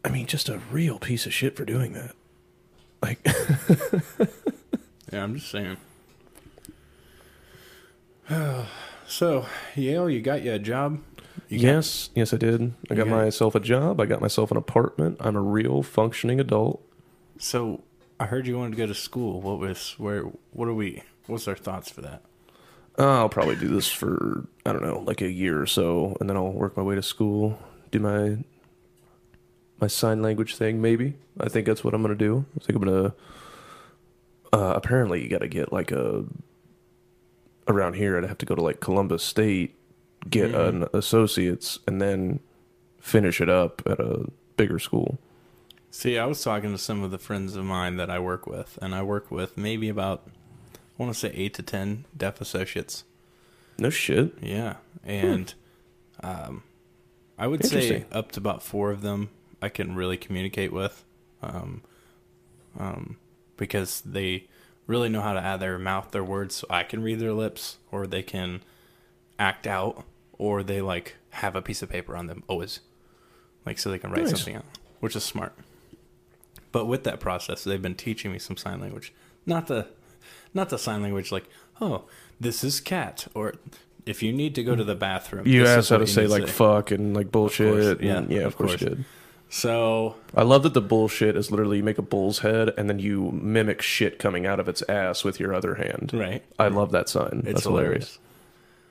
I 0.04 0.08
mean, 0.08 0.26
just 0.26 0.48
a 0.48 0.60
real 0.70 0.98
piece 0.98 1.26
of 1.26 1.34
shit 1.34 1.56
for 1.56 1.64
doing 1.64 1.92
that. 1.94 2.14
Like, 3.02 3.18
Yeah, 5.12 5.22
I'm 5.22 5.34
just 5.36 5.50
saying. 5.50 5.76
so, 9.06 9.46
Yale, 9.74 10.10
you 10.10 10.20
got 10.20 10.42
you 10.42 10.52
a 10.52 10.58
job? 10.58 11.00
You 11.48 11.58
got- 11.58 11.64
yes, 11.66 12.10
yes, 12.14 12.32
I 12.34 12.36
did. 12.38 12.72
I 12.90 12.94
got 12.94 13.06
got- 13.06 13.08
myself 13.08 13.54
a 13.54 13.60
job. 13.60 14.00
I 14.00 14.06
got 14.06 14.20
myself 14.20 14.50
an 14.50 14.56
apartment. 14.56 15.16
I'm 15.20 15.36
a 15.36 15.40
real 15.42 15.82
functioning 15.82 16.40
adult. 16.40 16.82
so, 17.38 17.82
I 18.18 18.26
heard 18.26 18.46
you 18.46 18.56
wanted 18.58 18.70
to 18.72 18.76
go 18.78 18.86
to 18.86 18.94
school. 18.94 19.40
What 19.40 19.58
was 19.58 19.94
where? 19.98 20.22
What 20.52 20.68
are 20.68 20.74
we? 20.74 21.02
What's 21.26 21.48
our 21.48 21.54
thoughts 21.56 21.90
for 21.90 22.00
that? 22.02 22.22
Uh, 22.98 23.18
I'll 23.18 23.28
probably 23.28 23.56
do 23.56 23.68
this 23.68 23.88
for 23.90 24.46
I 24.64 24.72
don't 24.72 24.82
know, 24.82 25.00
like 25.00 25.20
a 25.20 25.30
year 25.30 25.60
or 25.60 25.66
so, 25.66 26.16
and 26.20 26.28
then 26.30 26.36
I'll 26.36 26.52
work 26.52 26.76
my 26.76 26.82
way 26.82 26.94
to 26.94 27.02
school, 27.02 27.58
do 27.90 27.98
my 28.00 28.38
my 29.80 29.86
sign 29.86 30.22
language 30.22 30.56
thing. 30.56 30.80
Maybe 30.80 31.14
I 31.38 31.48
think 31.50 31.66
that's 31.66 31.84
what 31.84 31.92
I'm 31.92 32.00
gonna 32.02 32.14
do. 32.14 32.46
I 32.60 32.64
think 32.64 32.76
I'm 32.78 32.84
gonna. 32.84 33.14
Uh, 34.52 34.72
apparently, 34.76 35.22
you 35.22 35.28
got 35.28 35.40
to 35.40 35.48
get 35.48 35.72
like 35.72 35.90
a. 35.92 36.24
Around 37.68 37.94
here, 37.96 38.16
I'd 38.16 38.24
have 38.24 38.38
to 38.38 38.46
go 38.46 38.54
to 38.54 38.62
like 38.62 38.78
Columbus 38.80 39.24
State, 39.24 39.74
get 40.30 40.52
Mhm. 40.52 40.68
an 40.68 40.88
associate's, 40.94 41.80
and 41.86 42.00
then 42.00 42.38
finish 43.00 43.40
it 43.40 43.48
up 43.48 43.82
at 43.86 43.98
a 43.98 44.26
bigger 44.56 44.78
school. 44.78 45.18
See, 45.96 46.18
I 46.18 46.26
was 46.26 46.42
talking 46.42 46.72
to 46.72 46.78
some 46.78 47.02
of 47.02 47.10
the 47.10 47.16
friends 47.16 47.56
of 47.56 47.64
mine 47.64 47.96
that 47.96 48.10
I 48.10 48.18
work 48.18 48.46
with, 48.46 48.78
and 48.82 48.94
I 48.94 49.02
work 49.02 49.30
with 49.30 49.56
maybe 49.56 49.88
about, 49.88 50.28
I 50.74 50.78
want 51.02 51.14
to 51.14 51.18
say 51.18 51.32
eight 51.34 51.54
to 51.54 51.62
ten 51.62 52.04
deaf 52.14 52.38
associates. 52.38 53.04
No 53.78 53.88
shit. 53.88 54.34
Yeah, 54.42 54.74
and 55.02 55.54
um, 56.22 56.64
I 57.38 57.46
would 57.46 57.64
say 57.64 58.04
up 58.12 58.30
to 58.32 58.40
about 58.40 58.62
four 58.62 58.90
of 58.90 59.00
them 59.00 59.30
I 59.62 59.70
can 59.70 59.94
really 59.94 60.18
communicate 60.18 60.70
with, 60.70 61.02
um, 61.42 61.80
um, 62.78 63.16
because 63.56 64.02
they 64.02 64.48
really 64.86 65.08
know 65.08 65.22
how 65.22 65.32
to 65.32 65.40
add 65.40 65.60
their 65.60 65.78
mouth 65.78 66.10
their 66.10 66.22
words, 66.22 66.56
so 66.56 66.66
I 66.68 66.82
can 66.82 67.02
read 67.02 67.20
their 67.20 67.32
lips, 67.32 67.78
or 67.90 68.06
they 68.06 68.22
can 68.22 68.60
act 69.38 69.66
out, 69.66 70.04
or 70.36 70.62
they 70.62 70.82
like 70.82 71.16
have 71.30 71.56
a 71.56 71.62
piece 71.62 71.80
of 71.80 71.88
paper 71.88 72.14
on 72.14 72.26
them 72.26 72.42
always, 72.48 72.80
like 73.64 73.78
so 73.78 73.90
they 73.90 73.98
can 73.98 74.10
write 74.10 74.24
Nice. 74.24 74.32
something 74.32 74.56
out, 74.56 74.66
which 75.00 75.16
is 75.16 75.24
smart. 75.24 75.54
But 76.72 76.86
with 76.86 77.04
that 77.04 77.20
process, 77.20 77.64
they've 77.64 77.80
been 77.80 77.94
teaching 77.94 78.32
me 78.32 78.38
some 78.38 78.56
sign 78.56 78.80
language, 78.80 79.12
not 79.46 79.66
the, 79.66 79.86
not 80.52 80.68
the 80.68 80.78
sign 80.78 81.02
language 81.02 81.32
like, 81.32 81.44
oh, 81.80 82.04
this 82.40 82.62
is 82.64 82.80
cat, 82.80 83.26
or 83.34 83.54
if 84.04 84.22
you 84.22 84.32
need 84.32 84.54
to 84.54 84.62
go 84.62 84.76
to 84.76 84.84
the 84.84 84.94
bathroom. 84.94 85.46
You 85.46 85.66
asked 85.66 85.90
how 85.90 85.98
to 85.98 86.06
say 86.06 86.26
like 86.26 86.46
fuck 86.48 86.90
and 86.90 87.14
like 87.14 87.32
bullshit. 87.32 88.00
yeah, 88.02 88.18
and- 88.18 88.30
yeah, 88.30 88.40
of, 88.40 88.46
of 88.48 88.56
course, 88.56 88.70
course. 88.72 88.82
you 88.82 88.88
did. 88.90 89.04
So 89.48 90.16
I 90.34 90.42
love 90.42 90.64
that 90.64 90.74
the 90.74 90.80
bullshit 90.80 91.36
is 91.36 91.50
literally 91.52 91.76
you 91.78 91.82
make 91.84 91.98
a 91.98 92.02
bull's 92.02 92.40
head 92.40 92.74
and 92.76 92.90
then 92.90 92.98
you 92.98 93.30
mimic 93.30 93.80
shit 93.80 94.18
coming 94.18 94.44
out 94.44 94.58
of 94.58 94.68
its 94.68 94.82
ass 94.88 95.22
with 95.22 95.38
your 95.38 95.54
other 95.54 95.76
hand. 95.76 96.10
right, 96.12 96.42
I 96.58 96.68
love 96.68 96.90
that 96.92 97.08
sign. 97.08 97.42
it's 97.44 97.52
That's 97.54 97.62
hilarious. 97.64 98.18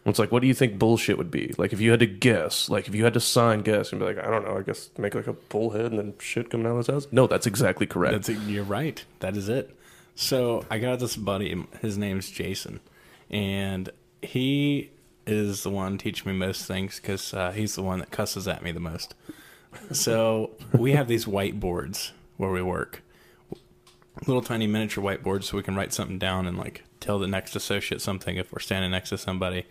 It's 0.06 0.20
like, 0.20 0.32
what 0.32 0.42
do 0.42 0.48
you 0.48 0.54
think 0.54 0.78
bullshit 0.78 1.18
would 1.18 1.32
be? 1.32 1.56
Like, 1.58 1.74
if 1.74 1.82
you 1.82 1.90
had 1.90 2.00
to 2.02 2.06
guess, 2.06 2.70
like, 2.70 2.88
if 2.88 2.94
you 2.94 3.04
had 3.04 3.16
to 3.16 3.20
sign 3.20 3.62
guess 3.62 3.92
and 3.92 4.00
be 4.00 4.06
like, 4.06 4.20
I 4.20 4.30
don't 4.30 4.46
know, 4.46 4.56
I 4.56 4.62
guess 4.62 4.92
make 5.00 5.16
like 5.16 5.26
a 5.26 5.34
bullhead 5.34 5.86
and 5.86 5.98
then 5.98 6.14
shit 6.20 6.52
coming 6.52 6.68
out 6.68 6.78
of 6.78 6.78
his 6.78 6.90
ass? 6.90 7.08
No, 7.12 7.26
that's 7.26 7.48
exactly 7.48 7.88
correct. 7.88 8.28
That's 8.28 8.30
you're 8.48 8.64
right. 8.64 9.04
That 9.22 9.36
is 9.36 9.50
it. 9.50 9.76
So 10.14 10.64
I 10.70 10.78
got 10.78 11.00
this 11.00 11.18
buddy. 11.18 11.66
His 11.82 11.98
name's 11.98 12.30
Jason, 12.30 12.82
and 13.32 13.90
he 14.22 14.92
is 15.26 15.64
the 15.64 15.72
one 15.72 15.98
teaching 15.98 16.32
me 16.32 16.38
most 16.38 16.66
things 16.66 17.00
because 17.00 17.34
uh, 17.34 17.52
he's 17.52 17.74
the 17.74 17.82
one 17.82 17.98
that 18.00 18.12
cusses 18.12 18.48
at 18.48 18.62
me 18.62 18.72
the 18.72 18.80
most. 18.80 19.16
So 19.92 20.52
we 20.72 20.92
have 20.92 21.08
these 21.08 21.26
whiteboards 21.26 22.12
where 22.38 22.52
we 22.52 22.62
work, 22.62 23.02
little 24.28 24.44
tiny 24.44 24.68
miniature 24.68 25.04
whiteboards, 25.04 25.46
so 25.46 25.58
we 25.58 25.64
can 25.64 25.76
write 25.76 25.94
something 25.94 26.20
down 26.20 26.46
and 26.46 26.58
like 26.58 26.84
tell 27.00 27.20
the 27.20 27.28
next 27.28 27.56
associate 27.56 28.02
something 28.02 28.38
if 28.38 28.54
we're 28.54 28.60
standing 28.60 28.92
next 28.92 29.10
to 29.10 29.18
somebody. 29.18 29.66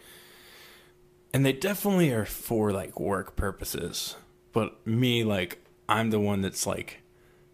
And 1.34 1.44
they 1.44 1.52
definitely 1.52 2.12
are 2.12 2.24
for 2.24 2.70
like 2.72 2.98
work 3.00 3.34
purposes, 3.34 4.14
but 4.52 4.86
me 4.86 5.24
like 5.24 5.58
I'm 5.88 6.10
the 6.10 6.20
one 6.20 6.40
that's 6.42 6.64
like 6.66 6.98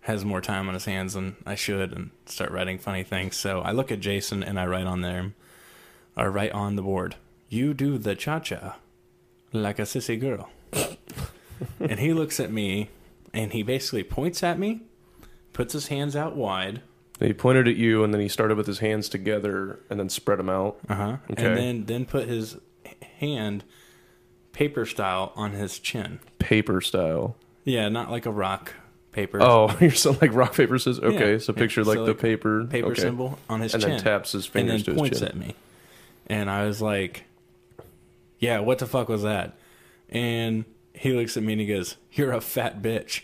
has 0.02 0.22
more 0.24 0.42
time 0.42 0.68
on 0.68 0.74
his 0.74 0.84
hands 0.84 1.14
than 1.14 1.36
I 1.46 1.54
should 1.54 1.92
and 1.92 2.10
start 2.26 2.50
writing 2.50 2.78
funny 2.78 3.02
things. 3.02 3.36
So 3.36 3.60
I 3.62 3.72
look 3.72 3.90
at 3.90 4.00
Jason 4.00 4.42
and 4.42 4.60
I 4.60 4.66
write 4.66 4.86
on 4.86 5.00
there, 5.00 5.32
or 6.14 6.30
write 6.30 6.52
on 6.52 6.76
the 6.76 6.82
board, 6.82 7.16
you 7.48 7.72
do 7.72 7.96
the 7.96 8.14
cha 8.14 8.38
cha 8.38 8.76
like 9.52 9.78
a 9.78 9.82
sissy 9.82 10.20
girl. 10.20 10.50
and 11.80 11.98
he 11.98 12.12
looks 12.12 12.38
at 12.38 12.52
me 12.52 12.90
and 13.32 13.52
he 13.52 13.62
basically 13.62 14.04
points 14.04 14.42
at 14.42 14.58
me, 14.58 14.82
puts 15.54 15.72
his 15.72 15.86
hands 15.88 16.14
out 16.14 16.36
wide, 16.36 16.82
he 17.18 17.32
pointed 17.32 17.66
at 17.68 17.76
you 17.76 18.04
and 18.04 18.12
then 18.14 18.20
he 18.20 18.28
started 18.28 18.56
with 18.58 18.66
his 18.66 18.78
hands 18.80 19.08
together 19.08 19.80
and 19.90 19.98
then 19.98 20.08
spread 20.10 20.38
them 20.38 20.48
out. 20.50 20.78
uh 20.88 20.94
huh, 20.94 21.16
Okay. 21.30 21.46
and 21.46 21.56
then 21.56 21.84
then 21.86 22.04
put 22.06 22.28
his 22.28 22.56
hand 23.20 23.64
paper 24.52 24.84
style 24.84 25.32
on 25.36 25.52
his 25.52 25.78
chin. 25.78 26.18
Paper 26.38 26.80
style. 26.80 27.36
Yeah, 27.64 27.88
not 27.88 28.10
like 28.10 28.26
a 28.26 28.30
rock 28.32 28.74
paper. 29.12 29.38
Oh, 29.42 29.76
you're 29.80 29.90
so 29.92 30.16
like 30.20 30.34
rock, 30.34 30.54
paper, 30.54 30.78
scissors? 30.78 30.98
Okay, 31.02 31.32
Yeah. 31.32 31.38
so 31.38 31.52
picture 31.52 31.82
Yeah, 31.82 31.86
like 31.88 31.96
so 31.96 32.04
the 32.06 32.12
like 32.12 32.20
paper. 32.20 32.64
paper 32.64 32.88
okay. 32.88 33.00
symbol 33.02 33.38
on 33.48 33.60
his 33.60 33.74
And 33.74 33.82
chin. 33.82 33.90
then 33.92 34.00
taps 34.00 34.32
his 34.32 34.44
and 34.46 34.52
fingers 34.52 34.84
then 34.84 34.84
to 34.84 34.90
his 34.92 34.98
points 35.00 35.18
chin. 35.20 35.28
at 35.28 35.36
me. 35.36 35.54
And 36.26 36.48
I 36.50 36.64
was 36.66 36.80
like, 36.82 37.24
"Yeah, 38.38 38.60
what 38.60 38.78
the 38.78 38.86
fuck 38.86 39.08
was 39.08 39.22
that?" 39.22 39.54
And 40.08 40.64
he 40.94 41.12
looks 41.12 41.36
at 41.36 41.42
me 41.42 41.52
and 41.54 41.60
he 41.60 41.66
goes, 41.66 41.96
"You're 42.12 42.32
a 42.32 42.40
fat 42.40 42.80
bitch." 42.82 43.22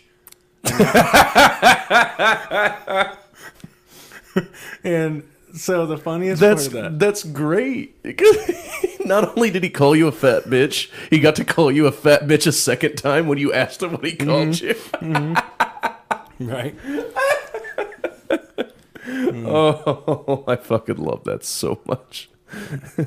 and 4.83 5.23
so 5.53 5.85
the 5.85 5.97
funniest 5.97 6.39
That's 6.41 6.67
part 6.67 6.85
of 6.85 6.91
that, 6.93 6.99
that's 6.99 7.23
great. 7.23 7.95
Not 9.07 9.35
only 9.37 9.49
did 9.49 9.63
he 9.63 9.69
call 9.69 9.95
you 9.95 10.07
a 10.07 10.11
fat 10.11 10.43
bitch, 10.45 10.89
he 11.09 11.19
got 11.19 11.35
to 11.37 11.45
call 11.45 11.71
you 11.71 11.87
a 11.87 11.91
fat 11.91 12.27
bitch 12.27 12.45
a 12.47 12.51
second 12.51 12.95
time 12.97 13.27
when 13.27 13.37
you 13.37 13.53
asked 13.53 13.81
him 13.81 13.91
what 13.93 14.03
he 14.05 14.15
called 14.15 14.49
Mm-hmm. 14.49 16.39
you. 16.39 16.47
right? 16.51 16.75
Oh, 19.09 20.43
I 20.47 20.57
fucking 20.57 20.97
love 20.97 21.23
that 21.23 21.43
so 21.45 21.79
much. 21.85 22.29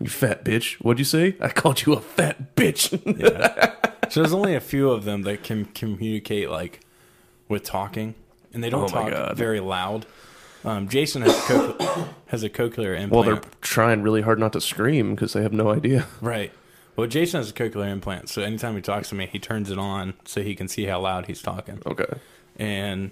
you 0.00 0.08
fat 0.08 0.44
bitch. 0.44 0.74
What'd 0.76 0.98
you 0.98 1.04
say? 1.04 1.36
I 1.40 1.48
called 1.48 1.84
you 1.84 1.92
a 1.92 2.00
fat 2.00 2.56
bitch. 2.56 2.90
So 4.10 4.20
there's 4.20 4.32
only 4.32 4.54
a 4.54 4.60
few 4.60 4.90
of 4.90 5.04
them 5.04 5.22
that 5.22 5.42
can 5.42 5.66
communicate 5.66 6.48
like 6.50 6.80
with 7.48 7.64
talking, 7.64 8.14
and 8.54 8.64
they 8.64 8.70
don't 8.70 8.84
Oh 8.84 9.10
talk 9.10 9.36
very 9.36 9.60
loud. 9.60 10.06
Um, 10.66 10.88
Jason 10.88 11.22
has 11.22 11.32
a 11.32 11.40
cochlear, 11.42 12.08
has 12.26 12.42
a 12.42 12.50
cochlear 12.50 12.98
implant. 13.00 13.12
well, 13.12 13.22
they're 13.22 13.40
trying 13.60 14.02
really 14.02 14.22
hard 14.22 14.38
not 14.38 14.52
to 14.54 14.60
scream 14.60 15.14
because 15.14 15.32
they 15.32 15.42
have 15.42 15.52
no 15.52 15.70
idea. 15.70 16.06
Right. 16.20 16.52
Well, 16.96 17.06
Jason 17.06 17.38
has 17.40 17.50
a 17.50 17.52
cochlear 17.52 17.90
implant, 17.90 18.28
so 18.30 18.42
anytime 18.42 18.74
he 18.74 18.80
talks 18.82 19.10
to 19.10 19.14
me, 19.14 19.26
he 19.30 19.38
turns 19.38 19.70
it 19.70 19.78
on 19.78 20.14
so 20.24 20.42
he 20.42 20.54
can 20.54 20.66
see 20.66 20.84
how 20.86 21.00
loud 21.00 21.26
he's 21.26 21.42
talking, 21.42 21.80
Okay. 21.86 22.06
and 22.58 23.10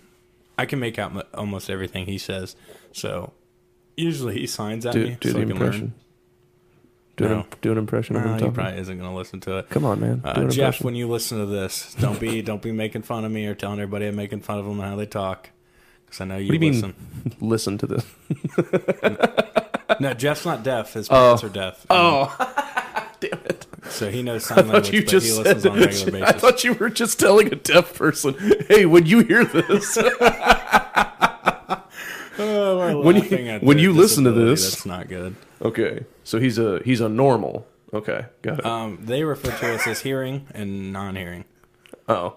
I 0.59 0.65
can 0.67 0.79
make 0.81 0.99
out 0.99 1.13
mo- 1.15 1.23
almost 1.35 1.69
everything 1.69 2.07
he 2.07 2.17
says. 2.19 2.57
So 2.93 3.33
usually 3.97 4.35
he 4.41 4.47
signs 4.47 4.87
at 4.87 4.95
Do, 4.95 5.05
me 5.05 5.17
do 5.21 5.29
so 5.29 5.35
the 5.35 5.41
I 5.41 5.43
can 5.43 5.51
impression. 5.53 5.95
Do, 7.17 7.29
No. 7.29 7.35
an, 7.41 7.45
do 7.61 7.73
an 7.73 7.79
impression 7.79 8.17
of 8.17 8.23
learn. 8.23 8.29
him 8.31 8.35
Uh, 8.35 8.37
he 8.39 8.41
talking. 8.41 8.55
probably 8.55 8.81
isn't 8.81 8.99
going 8.99 9.11
to 9.11 9.17
listen 9.17 9.41
to 9.41 9.59
it. 9.59 9.69
Come 9.71 9.85
on, 9.85 10.01
man. 10.01 10.19
Do 10.21 10.29
Uh, 10.29 10.33
an 10.33 10.51
Jeff, 10.51 10.59
impression. 10.59 10.85
when 10.87 10.95
you 10.97 11.07
listen 11.09 11.39
to 11.39 11.47
this, 11.47 11.95
don't 12.01 12.19
be 12.19 12.41
don't 12.43 12.63
be 12.63 12.73
making 12.73 13.03
fun 13.03 13.25
of 13.25 13.31
me 13.31 13.47
or 13.47 13.55
telling 13.55 13.79
everybody 13.79 14.07
I'm 14.09 14.17
making 14.17 14.41
fun 14.41 14.59
of 14.59 14.65
them 14.65 14.81
and 14.81 14.89
how 14.91 14.97
they 14.97 15.07
talk, 15.07 15.51
because 16.15 16.21
I 16.21 16.25
know 16.27 16.37
you, 16.39 16.49
What 16.53 16.61
do 16.61 16.67
you 16.67 16.73
mean? 16.73 16.81
listen. 16.81 17.37
listen 17.41 17.79
to 17.79 17.87
this. 17.87 18.05
No, 20.01 20.13
Jeff's 20.13 20.45
not 20.45 20.65
deaf. 20.65 20.95
His 20.95 21.09
parents 21.09 21.45
are 21.45 21.49
deaf. 21.49 21.87
Oh, 21.89 22.35
damn 23.21 23.33
it. 23.45 23.65
so 23.91 24.11
he 24.11 24.23
knows 24.23 24.45
sign 24.47 24.67
language, 24.67 24.91
you 24.93 25.03
but 25.03 25.09
just 25.11 25.27
he 25.27 25.33
said 25.33 25.45
listens 25.45 25.67
on 25.67 25.79
a 25.79 25.87
regular 25.87 26.27
I 26.27 26.33
thought 26.33 26.65
you 26.65 26.73
were 26.73 26.89
just 26.91 27.21
telling 27.21 27.53
a 27.53 27.55
deaf 27.55 27.95
person, 27.95 28.35
"Hey, 28.67 28.87
when 28.87 29.07
you 29.07 29.21
hear 29.21 29.45
this, 29.45 29.97
Oh, 32.37 33.01
When 33.03 33.17
you- 33.23 33.59
when 33.61 33.79
you 33.79 33.93
listen 33.93 34.25
to 34.25 34.33
this- 34.33 34.69
that's 34.69 34.87
not 34.87 35.09
good. 35.09 35.37
okay." 35.63 36.07
So 36.25 36.41
he's 36.41 36.59
a 36.59 36.81
he's 36.85 37.01
a 37.01 37.09
normal. 37.09 37.67
Okay, 37.93 38.25
got 38.43 38.59
it. 38.61 38.67
Um, 38.67 38.99
they 39.01 39.23
refer 39.23 39.57
to 39.57 39.75
us 39.75 39.87
as 39.87 40.01
hearing 40.01 40.47
and 40.53 40.93
non-hearing, 40.93 41.45
oh, 42.09 42.35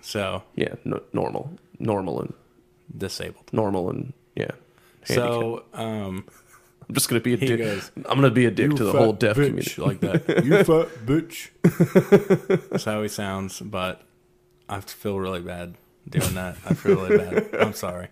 so 0.00 0.42
yeah, 0.56 0.74
no, 0.84 1.02
normal, 1.12 1.52
normal, 1.78 2.20
and 2.22 2.34
disabled. 2.96 3.50
normal, 3.52 3.90
and 3.90 4.12
yeah. 4.34 4.50
So, 5.04 5.64
um, 5.72 6.26
I'm 6.88 6.94
just 6.94 7.08
gonna 7.08 7.20
be 7.20 7.34
a 7.34 7.36
he 7.36 7.46
dick. 7.46 7.58
goes, 7.58 7.90
I'm 7.96 8.16
gonna 8.16 8.30
be 8.30 8.46
a 8.46 8.50
dick 8.50 8.74
to 8.76 8.84
the 8.84 8.92
whole 8.92 9.12
deaf 9.12 9.34
community. 9.36 9.80
like 9.80 10.00
that. 10.00 10.26
You 10.44 10.64
fat 10.64 10.88
bitch. 11.06 11.50
That's 12.70 12.84
how 12.84 13.02
he 13.02 13.08
sounds, 13.08 13.60
but 13.60 14.02
I 14.68 14.80
feel 14.80 15.18
really 15.18 15.40
bad 15.40 15.74
doing 16.08 16.34
that. 16.34 16.56
I 16.66 16.74
feel 16.74 16.96
really 16.96 17.18
bad. 17.18 17.54
I'm 17.60 17.72
sorry. 17.74 18.08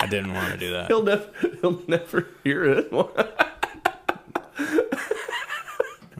I 0.00 0.06
didn't 0.08 0.32
want 0.34 0.52
to 0.52 0.58
do 0.58 0.72
that. 0.72 0.86
He'll 0.88 1.02
never, 1.02 1.28
he'll 1.60 1.82
never 1.88 2.26
hear 2.44 2.64
it. 2.64 2.88
he'll 2.92 3.10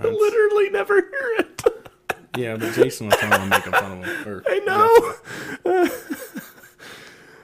literally 0.03 0.71
never 0.71 0.95
hear 0.95 1.37
it. 1.39 1.63
Yeah, 2.37 2.57
but 2.57 2.73
Jason 2.75 3.07
was 3.09 3.17
telling 3.17 3.43
me 3.43 3.49
making 3.49 3.73
fun 3.73 3.99
of 3.99 4.05
him. 4.05 4.29
Or, 4.29 4.43
I 4.47 4.59
know. 4.61 5.89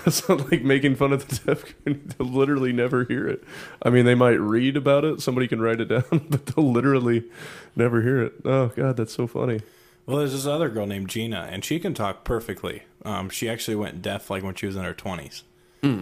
That's 0.05 0.27
not 0.29 0.49
like 0.51 0.63
making 0.63 0.95
fun 0.95 1.11
of 1.13 1.27
the 1.27 1.35
deaf 1.45 1.65
community. 1.65 2.15
They'll 2.17 2.27
literally 2.27 2.71
never 2.71 3.03
hear 3.03 3.27
it. 3.27 3.43
I 3.83 3.89
mean, 3.89 4.05
they 4.05 4.15
might 4.15 4.39
read 4.39 4.77
about 4.77 5.03
it. 5.03 5.21
Somebody 5.21 5.47
can 5.47 5.61
write 5.61 5.81
it 5.81 5.85
down, 5.85 6.03
but 6.29 6.45
they'll 6.45 6.71
literally 6.71 7.25
never 7.75 8.01
hear 8.01 8.21
it. 8.23 8.33
Oh 8.45 8.67
God, 8.67 8.95
that's 8.97 9.13
so 9.13 9.27
funny. 9.27 9.61
Well, 10.05 10.17
there's 10.17 10.31
this 10.31 10.45
other 10.47 10.69
girl 10.69 10.87
named 10.87 11.09
Gina, 11.09 11.47
and 11.51 11.63
she 11.63 11.79
can 11.79 11.93
talk 11.93 12.23
perfectly. 12.23 12.83
Um, 13.05 13.29
she 13.29 13.49
actually 13.49 13.75
went 13.75 14.01
deaf 14.01 14.29
like 14.29 14.43
when 14.43 14.55
she 14.55 14.65
was 14.65 14.75
in 14.75 14.83
her 14.83 14.93
20s, 14.93 15.43
Okay. 15.83 15.99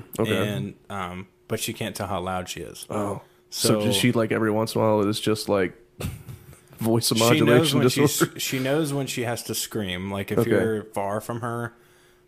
and 0.53 0.75
um, 0.89 1.27
but 1.47 1.59
she 1.59 1.73
can't 1.73 1.95
tell 1.95 2.07
how 2.07 2.19
loud 2.21 2.47
she 2.47 2.61
is. 2.61 2.85
oh, 2.89 3.21
so, 3.49 3.67
So- 3.79 3.85
does 3.85 3.95
she 3.95 4.11
like 4.11 4.31
every 4.31 4.51
once 4.51 4.75
in 4.75 4.81
a 4.81 4.83
while? 4.83 5.07
It's 5.07 5.19
just 5.19 5.49
like 5.49 5.73
voice 6.77 7.07
she 7.07 7.15
knows 7.15 7.29
modulation 7.31 7.79
when 7.79 7.87
disorder. 7.87 8.39
she 8.39 8.59
knows 8.59 8.93
when 8.93 9.07
she 9.07 9.23
has 9.23 9.43
to 9.43 9.55
scream. 9.55 10.11
Like 10.11 10.31
if 10.31 10.39
Okay. 10.39 10.49
you're 10.51 10.83
far 10.85 11.19
from 11.21 11.41
her, 11.41 11.73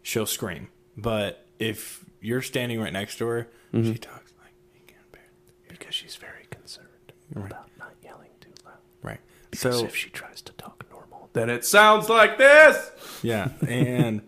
she'll 0.02 0.26
scream. 0.26 0.70
But 0.98 1.46
if 1.60 2.04
you're 2.22 2.42
standing 2.42 2.80
right 2.82 2.94
next 2.94 3.18
to 3.18 3.28
her, 3.28 3.48
Mm-hmm. 3.74 3.94
she 3.94 3.98
talks 4.00 4.34
like 4.44 4.54
you 4.76 4.82
can 4.86 4.98
barely. 5.12 5.28
because 5.70 5.96
she's 5.96 6.16
very 6.18 6.46
concerned 6.50 6.88
Right. 7.34 7.46
about 7.50 7.70
not 7.80 7.94
yelling 8.04 8.30
too 8.42 8.50
loud. 8.66 8.74
Right. 9.02 9.20
So 9.54 9.72
So 9.72 9.86
if 9.86 9.96
she 9.96 10.10
tries 10.10 10.42
to 10.42 10.52
talk 10.54 10.84
normal, 10.92 11.30
then 11.34 11.50
it 11.50 11.64
sounds 11.66 12.10
like 12.10 12.38
this. 12.38 12.92
yeah, 13.24 13.50
and 13.68 14.22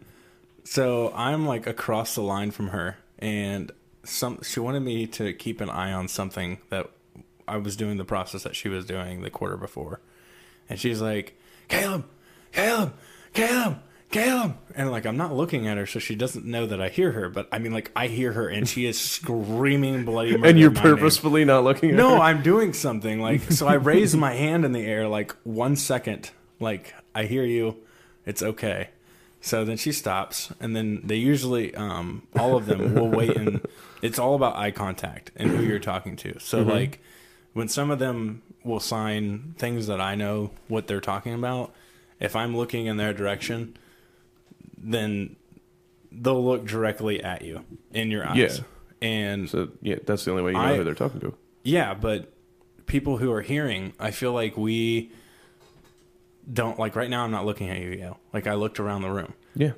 so 0.64 1.12
I'm 1.14 1.46
like 1.46 1.68
across 1.68 2.16
the 2.16 2.22
line 2.22 2.52
from 2.52 2.70
her, 2.70 2.98
and 3.20 3.72
some 4.06 4.42
she 4.44 4.60
wanted 4.62 4.80
me 4.82 5.08
to 5.08 5.34
keep 5.34 5.60
an 5.60 5.70
eye 5.70 5.92
on 5.92 6.08
something 6.08 6.60
that 6.70 6.90
I 7.48 7.58
was 7.58 7.76
doing 7.76 7.98
the 7.98 8.06
process 8.06 8.44
that 8.44 8.56
she 8.56 8.70
was 8.70 8.86
doing 8.86 9.22
the 9.24 9.30
quarter 9.30 9.58
before, 9.58 10.00
and 10.70 10.80
she's 10.80 11.02
like, 11.02 11.38
Caleb, 11.68 12.06
Caleb, 12.54 12.94
Caleb. 13.34 13.80
Caleb, 14.14 14.56
and 14.76 14.90
like 14.92 15.06
I'm 15.06 15.18
not 15.18 15.34
looking 15.36 15.68
at 15.68 15.78
her, 15.78 15.86
so 15.86 16.00
she 16.00 16.16
doesn't 16.16 16.46
know 16.46 16.66
that 16.66 16.82
I 16.82 16.90
hear 16.90 17.12
her. 17.12 17.30
But 17.30 17.50
I 17.52 17.60
mean, 17.60 17.74
like 17.74 17.92
I 17.96 18.08
hear 18.08 18.32
her, 18.32 18.48
and 18.48 18.68
she 18.68 18.86
is 18.86 19.00
screaming 19.00 20.06
bloody 20.06 20.38
murder. 20.38 20.48
And 20.50 20.60
you're 20.60 20.72
my 20.72 20.84
name. 20.84 20.96
purposefully 20.96 21.44
not 21.46 21.64
looking 21.64 21.90
at 21.92 21.96
No, 21.96 22.12
her. 22.12 22.16
No, 22.18 22.22
I'm 22.22 22.42
doing 22.42 22.74
something. 22.74 23.20
Like 23.20 23.52
so 23.52 23.68
I 23.68 23.74
raise 23.92 24.16
my 24.16 24.34
hand 24.34 24.64
in 24.66 24.72
the 24.72 24.86
air 24.86 25.08
like 25.08 25.36
one 25.44 25.76
second. 25.76 26.32
Like 26.60 26.94
I 27.14 27.26
hear 27.26 27.44
you. 27.44 27.78
It's 28.26 28.42
okay. 28.42 28.90
So 29.42 29.66
then 29.66 29.76
she 29.76 29.92
stops 29.92 30.54
and 30.62 30.74
then 30.74 31.02
they 31.04 31.18
usually 31.18 31.76
um 31.76 32.26
all 32.40 32.56
of 32.56 32.66
them 32.66 32.96
will 32.96 33.10
wait 33.10 33.36
and 33.36 33.60
it's 34.02 34.18
all 34.18 34.36
about 34.36 34.56
eye 34.56 34.72
contact 34.72 35.32
and 35.36 35.50
who 35.50 35.64
you're 35.64 35.80
talking 35.80 36.16
to. 36.18 36.40
So 36.40 36.62
like 36.62 37.02
when 37.52 37.68
some 37.68 37.92
of 37.92 38.00
them 38.00 38.42
will 38.64 38.80
sign 38.80 39.54
things 39.58 39.88
that 39.88 40.00
I 40.00 40.16
know 40.16 40.52
what 40.70 40.88
they're 40.88 41.02
talking 41.02 41.34
about, 41.34 41.74
if 42.22 42.38
I'm 42.38 42.56
looking 42.56 42.86
in 42.86 42.96
their 42.96 43.12
direction, 43.14 43.76
then 44.84 45.36
they'll 46.12 46.44
look 46.44 46.66
directly 46.68 47.24
at 47.24 47.42
you 47.44 47.64
in 47.92 48.12
your 48.12 48.28
eyes. 48.28 48.38
Yeah. 48.60 49.08
And 49.08 49.50
So 49.50 49.70
yeah, 49.82 49.96
that's 50.06 50.26
the 50.26 50.32
only 50.32 50.44
way 50.44 50.52
you 50.52 50.58
know 50.58 50.64
I- 50.64 50.76
who 50.78 50.84
they're 50.84 50.94
talking 50.94 51.20
to. 51.22 51.34
yeah, 51.64 51.94
but 51.94 52.32
people 52.86 53.18
who 53.18 53.32
are 53.32 53.42
hearing, 53.42 53.94
I 54.00 54.12
feel 54.12 54.34
like 54.34 54.56
we 54.58 55.12
don't 56.52 56.78
like 56.78 56.96
right 56.96 57.10
now 57.10 57.24
I'm 57.24 57.32
not 57.32 57.46
looking 57.46 57.70
at 57.70 57.80
you, 57.80 57.90
Yale. 57.92 58.20
Like 58.34 58.48
I 58.48 58.54
looked 58.56 58.80
around 58.80 59.02
the 59.02 59.10
room. 59.10 59.34
Yeah. 59.56 59.72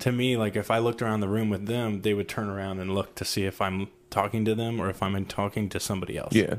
To 0.00 0.12
me, 0.12 0.36
like 0.36 0.56
if 0.56 0.70
I 0.70 0.78
looked 0.78 1.00
around 1.02 1.20
the 1.20 1.28
room 1.28 1.48
with 1.50 1.66
them, 1.66 2.02
they 2.02 2.14
would 2.14 2.28
turn 2.28 2.48
around 2.48 2.78
and 2.80 2.94
look 2.94 3.14
to 3.16 3.24
see 3.24 3.44
if 3.44 3.60
I'm 3.60 3.88
talking 4.10 4.44
to 4.44 4.54
them 4.54 4.80
or 4.80 4.90
if 4.90 5.02
I'm 5.02 5.24
talking 5.26 5.68
to 5.70 5.80
somebody 5.80 6.16
else. 6.18 6.34
Yeah. 6.34 6.56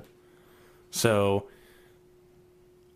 So 0.90 1.48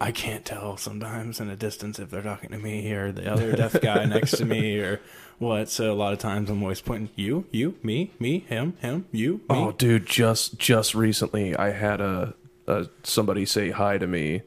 I 0.01 0.11
can't 0.11 0.45
tell 0.45 0.77
sometimes 0.77 1.39
in 1.41 1.49
a 1.49 1.55
distance 1.57 1.99
if 1.99 2.09
they're 2.09 2.21
talking 2.21 2.51
to 2.51 2.57
me 2.57 2.91
or 2.93 3.11
the 3.11 3.29
other 3.31 3.53
deaf 3.55 3.79
guy 3.81 4.05
next 4.05 4.37
to 4.37 4.45
me 4.45 4.77
or 4.79 5.01
what. 5.39 5.69
So 5.69 5.91
a 5.91 5.93
lot 5.95 6.13
of 6.13 6.19
times 6.19 6.49
I'm 6.49 6.61
always 6.63 6.79
pointing 6.81 7.09
you, 7.15 7.45
you, 7.51 7.75
me, 7.83 8.11
me, 8.19 8.39
him, 8.39 8.77
him, 8.79 9.05
you, 9.11 9.33
me. 9.37 9.41
Oh, 9.49 9.71
dude, 9.73 10.05
just 10.05 10.57
just 10.57 10.95
recently, 10.95 11.55
I 11.55 11.71
had 11.71 11.99
a, 11.99 12.33
a 12.67 12.87
somebody 13.03 13.45
say 13.45 13.71
hi 13.71 13.97
to 13.97 14.07
me, 14.07 14.43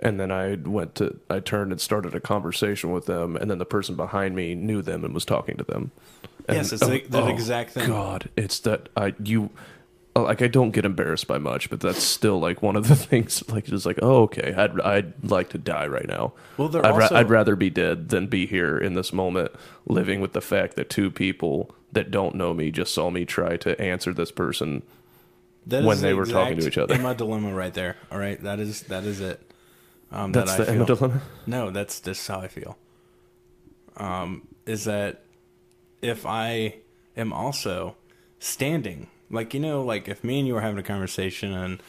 and 0.00 0.18
then 0.18 0.32
I 0.32 0.56
went 0.56 0.96
to 0.96 1.20
I 1.28 1.38
turned 1.38 1.70
and 1.70 1.80
started 1.80 2.14
a 2.16 2.20
conversation 2.20 2.90
with 2.90 3.06
them, 3.06 3.36
and 3.36 3.48
then 3.48 3.58
the 3.58 3.64
person 3.64 3.94
behind 3.94 4.34
me 4.34 4.56
knew 4.56 4.82
them 4.82 5.04
and 5.04 5.14
was 5.14 5.24
talking 5.24 5.56
to 5.58 5.64
them. 5.64 5.92
And- 6.48 6.56
Yes, 6.56 6.72
it's 6.72 6.84
the- 6.84 7.04
that 7.10 7.22
oh, 7.22 7.28
exact 7.28 7.76
oh 7.76 7.80
thing. 7.80 7.88
God, 7.90 8.28
it's 8.36 8.58
that 8.60 8.88
I 8.96 9.14
you. 9.22 9.50
Uh, 10.16 10.22
Like 10.22 10.42
I 10.42 10.48
don't 10.48 10.70
get 10.72 10.84
embarrassed 10.84 11.26
by 11.28 11.38
much, 11.38 11.70
but 11.70 11.80
that's 11.80 12.02
still 12.02 12.38
like 12.40 12.62
one 12.62 12.76
of 12.76 12.88
the 12.88 12.96
things. 13.08 13.42
Like 13.48 13.68
it's 13.68 13.86
like, 13.86 13.98
oh, 14.02 14.22
okay, 14.24 14.52
I'd 14.56 14.80
I'd 14.80 15.12
like 15.30 15.50
to 15.50 15.58
die 15.58 15.86
right 15.86 16.06
now. 16.08 16.32
Well, 16.56 16.68
I'd, 16.76 16.84
ra- 16.96 17.02
also- 17.04 17.14
I'd 17.16 17.30
rather 17.30 17.56
be 17.56 17.70
dead 17.70 18.08
than 18.10 18.26
be 18.26 18.46
here 18.46 18.76
in 18.78 18.94
this 18.94 19.12
moment, 19.12 19.52
living 19.86 20.20
with 20.20 20.32
the 20.32 20.40
fact 20.40 20.76
that 20.76 20.90
two 20.90 21.10
people 21.10 21.74
that 21.92 22.10
don't 22.10 22.34
know 22.34 22.54
me 22.54 22.70
just 22.70 22.94
saw 22.94 23.10
me 23.10 23.24
try 23.24 23.56
to 23.58 23.80
answer 23.80 24.12
this 24.14 24.30
person 24.30 24.82
That 25.66 25.82
when 25.84 26.00
they 26.00 26.10
the 26.10 26.16
were 26.16 26.26
talking 26.26 26.58
to 26.58 26.66
each 26.66 26.78
other. 26.78 26.96
My 26.98 27.14
dilemma 27.14 27.52
right 27.54 27.74
there. 27.74 27.96
All 28.12 28.18
right, 28.18 28.40
that 28.42 28.60
is 28.60 28.82
that 28.84 29.04
is 29.04 29.20
it. 29.20 29.40
Um, 30.12 30.32
That's 30.32 30.56
that 30.56 30.66
the 30.66 30.72
feel. 30.72 30.84
dilemma. 30.86 31.20
No, 31.46 31.70
that's 31.70 32.00
just 32.00 32.26
how 32.26 32.40
I 32.40 32.48
feel. 32.48 32.76
Um, 33.96 34.46
is 34.66 34.84
that 34.84 35.22
if 36.02 36.26
I 36.26 36.76
am 37.16 37.32
also 37.32 37.96
standing, 38.38 39.08
like 39.30 39.54
you 39.54 39.60
know, 39.60 39.82
like 39.82 40.08
if 40.08 40.24
me 40.24 40.38
and 40.38 40.48
you 40.48 40.54
were 40.54 40.60
having 40.60 40.78
a 40.78 40.82
conversation 40.82 41.52
and 41.52 41.82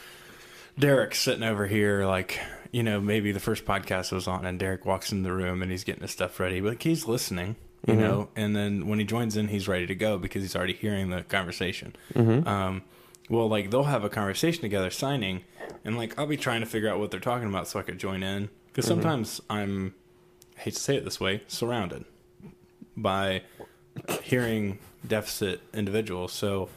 Derek's 0.77 1.19
sitting 1.19 1.43
over 1.43 1.67
here, 1.67 2.05
like 2.05 2.39
you 2.71 2.83
know, 2.83 3.01
maybe 3.01 3.31
the 3.31 3.39
first 3.39 3.65
podcast 3.65 4.11
was 4.11 4.27
on, 4.27 4.45
and 4.45 4.57
Derek 4.59 4.85
walks 4.85 5.11
in 5.11 5.23
the 5.23 5.33
room 5.33 5.61
and 5.61 5.71
he's 5.71 5.83
getting 5.83 6.01
his 6.01 6.11
stuff 6.11 6.39
ready, 6.39 6.61
but 6.61 6.81
he's 6.81 7.07
listening, 7.07 7.57
you 7.85 7.93
mm-hmm. 7.93 8.01
know, 8.01 8.29
and 8.35 8.55
then 8.55 8.87
when 8.87 8.99
he 8.99 9.05
joins 9.05 9.35
in, 9.35 9.49
he's 9.49 9.67
ready 9.67 9.85
to 9.87 9.95
go 9.95 10.17
because 10.17 10.41
he's 10.41 10.55
already 10.55 10.73
hearing 10.73 11.09
the 11.09 11.23
conversation. 11.23 11.95
Mm-hmm. 12.13 12.47
Um, 12.47 12.83
well, 13.29 13.47
like 13.49 13.71
they'll 13.71 13.83
have 13.83 14.03
a 14.03 14.09
conversation 14.09 14.61
together, 14.61 14.89
signing, 14.89 15.43
and 15.83 15.97
like 15.97 16.17
I'll 16.17 16.27
be 16.27 16.37
trying 16.37 16.61
to 16.61 16.65
figure 16.65 16.89
out 16.89 16.99
what 16.99 17.11
they're 17.11 17.19
talking 17.19 17.49
about 17.49 17.67
so 17.67 17.79
I 17.79 17.83
could 17.83 17.99
join 17.99 18.23
in 18.23 18.49
because 18.67 18.85
mm-hmm. 18.85 19.01
sometimes 19.01 19.41
I'm, 19.49 19.93
I 20.57 20.61
hate 20.61 20.75
to 20.75 20.79
say 20.79 20.95
it 20.95 21.03
this 21.03 21.19
way, 21.19 21.43
surrounded 21.47 22.05
by 22.95 23.43
hearing 24.21 24.79
deficit 25.05 25.61
individuals. 25.73 26.31
So 26.31 26.69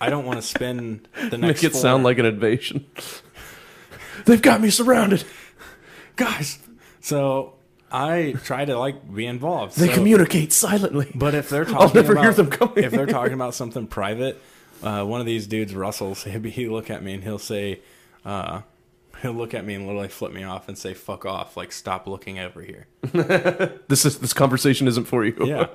I 0.00 0.10
don't 0.10 0.24
want 0.26 0.38
to 0.40 0.46
spend 0.46 1.08
the 1.30 1.38
next 1.38 1.62
Make 1.62 1.64
it 1.64 1.72
four- 1.72 1.80
sound 1.80 2.04
like 2.04 2.18
an 2.18 2.26
invasion. 2.26 2.86
They've 4.26 4.42
got 4.42 4.60
me 4.60 4.70
surrounded. 4.70 5.24
guys. 6.16 6.58
So 7.00 7.54
I 7.92 8.34
try 8.44 8.64
to 8.64 8.78
like 8.78 9.12
be 9.14 9.26
involved. 9.26 9.76
They 9.78 9.88
So- 9.88 9.94
communicate 9.94 10.52
silently. 10.52 11.10
But 11.14 11.34
if 11.34 11.48
they're 11.48 11.64
talking, 11.64 11.80
I'll 11.80 11.94
never 11.94 12.12
about, 12.12 12.22
hear 12.24 12.32
them 12.32 12.50
coming. 12.50 12.84
If 12.84 12.92
they're 12.92 13.06
talking 13.06 13.34
about 13.34 13.54
something 13.54 13.86
private, 13.86 14.40
uh, 14.82 15.04
one 15.04 15.20
of 15.20 15.26
these 15.26 15.46
dudes, 15.46 15.74
Russell's, 15.74 16.24
he'll 16.24 16.72
look 16.72 16.90
at 16.90 17.02
me 17.02 17.14
and 17.14 17.22
he'll 17.24 17.38
say, 17.38 17.80
uh, 18.24 18.62
he'll 19.22 19.32
look 19.32 19.54
at 19.54 19.64
me 19.64 19.74
and 19.74 19.86
literally 19.86 20.08
flip 20.08 20.32
me 20.32 20.42
off 20.44 20.68
and 20.68 20.76
say, 20.76 20.92
"Fuck 20.94 21.24
off!" 21.24 21.56
Like 21.56 21.72
stop 21.72 22.06
looking 22.06 22.38
over 22.38 22.60
here. 22.62 22.86
This 23.88 24.04
is 24.06 24.18
this 24.18 24.32
conversation 24.32 24.88
isn't 24.88 25.04
for 25.04 25.24
you. 25.24 25.36
Yeah, 25.44 25.66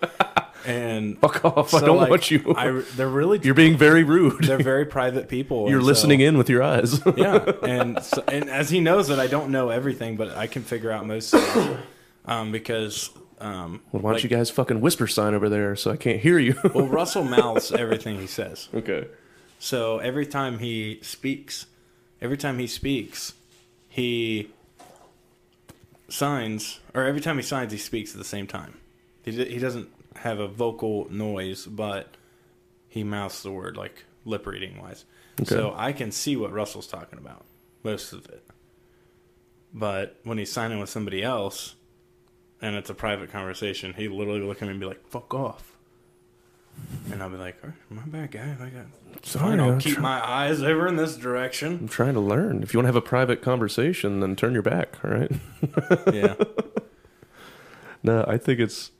and 0.65 1.17
Fuck 1.19 1.45
off. 1.45 1.73
I 1.73 1.79
don't 1.81 1.97
like, 1.97 2.09
want 2.09 2.29
you. 2.31 2.53
I, 2.55 2.83
they're 2.95 3.07
really 3.09 3.39
You're 3.41 3.53
being 3.53 3.77
very 3.77 4.03
rude. 4.03 4.43
they're 4.43 4.57
very 4.61 4.85
private 4.85 5.29
people. 5.29 5.69
You're 5.69 5.81
listening 5.81 6.19
so- 6.19 6.25
in 6.25 6.37
with 6.37 6.49
your 6.49 6.61
eyes. 6.63 6.99
yeah, 7.17 7.51
and 7.63 8.01
so, 8.03 8.23
and 8.27 8.49
as 8.49 8.69
he 8.69 8.79
knows 8.79 9.07
that 9.07 9.19
I 9.19 9.27
don't 9.27 9.51
know 9.51 9.69
everything, 9.69 10.15
but 10.17 10.35
I 10.37 10.47
can 10.47 10.63
figure 10.63 10.91
out 10.91 11.05
most 11.05 11.31
things 11.31 11.77
um, 12.25 12.51
because. 12.51 13.09
Um, 13.41 13.81
Well, 13.93 14.01
why 14.01 14.09
don't 14.09 14.13
like- 14.15 14.23
you 14.23 14.29
guys 14.29 14.49
fucking 14.49 14.81
whisper 14.81 15.07
sign 15.07 15.33
over 15.33 15.47
there 15.47 15.75
so 15.77 15.91
I 15.91 15.97
can't 15.97 16.19
hear 16.19 16.37
you? 16.39 16.55
Well, 16.73 16.87
Russell 16.99 17.23
mouths 17.23 17.71
everything 17.71 18.19
he 18.19 18.27
says. 18.27 18.67
okay. 18.73 19.07
So 19.59 19.99
every 19.99 20.25
time 20.25 20.59
he 20.59 20.99
speaks, 21.01 21.65
every 22.21 22.37
time 22.37 22.59
he 22.59 22.67
speaks, 22.67 23.33
he 23.89 24.49
signs, 26.07 26.79
or 26.93 27.03
every 27.03 27.21
time 27.21 27.37
he 27.37 27.43
signs, 27.43 27.71
he 27.71 27.77
speaks 27.77 28.11
at 28.13 28.17
the 28.17 28.23
same 28.25 28.47
time. 28.47 28.77
He 29.23 29.31
he 29.31 29.59
doesn't 29.59 29.89
have 30.19 30.39
a 30.39 30.47
vocal 30.47 31.07
noise, 31.11 31.65
but 31.65 32.15
he 32.87 33.03
mouths 33.03 33.43
the 33.43 33.51
word 33.51 33.77
like 33.77 34.05
lip 34.25 34.45
reading 34.45 34.81
wise. 34.81 35.05
Okay. 35.41 35.49
So 35.49 35.73
I 35.75 35.93
can 35.93 36.11
see 36.11 36.35
what 36.35 36.51
Russell's 36.51 36.87
talking 36.87 37.17
about 37.19 37.45
most 37.83 38.11
of 38.13 38.25
it. 38.25 38.45
But 39.73 40.19
when 40.23 40.37
he's 40.37 40.51
signing 40.51 40.79
with 40.79 40.89
somebody 40.89 41.23
else, 41.23 41.75
and 42.61 42.75
it's 42.75 42.89
a 42.89 42.93
private 42.93 43.31
conversation, 43.31 43.93
he 43.93 44.07
literally 44.07 44.41
look 44.41 44.57
at 44.61 44.63
me 44.63 44.71
and 44.71 44.79
be 44.79 44.85
like, 44.85 45.07
"Fuck 45.07 45.33
off." 45.33 45.77
And 47.11 47.21
I'll 47.21 47.29
be 47.29 47.37
like, 47.37 47.57
"Oh, 47.63 47.71
my 47.89 48.01
bad, 48.05 48.31
guy. 48.31 48.55
I 48.59 48.69
got. 48.69 49.25
Sorry, 49.25 49.59
I'll 49.59 49.79
keep 49.79 49.95
try- 49.95 50.01
my 50.01 50.27
eyes 50.27 50.61
over 50.61 50.87
in 50.87 50.95
this 50.95 51.15
direction. 51.17 51.77
I'm 51.81 51.87
trying 51.87 52.13
to 52.15 52.19
learn. 52.19 52.63
If 52.63 52.73
you 52.73 52.79
want 52.79 52.85
to 52.85 52.87
have 52.89 52.95
a 52.95 53.01
private 53.01 53.41
conversation, 53.41 54.19
then 54.21 54.35
turn 54.35 54.53
your 54.53 54.61
back. 54.63 54.97
All 55.03 55.11
right. 55.11 55.31
yeah. 56.13 56.35
No, 58.01 58.23
I 58.27 58.37
think 58.37 58.61
it's 58.61 58.91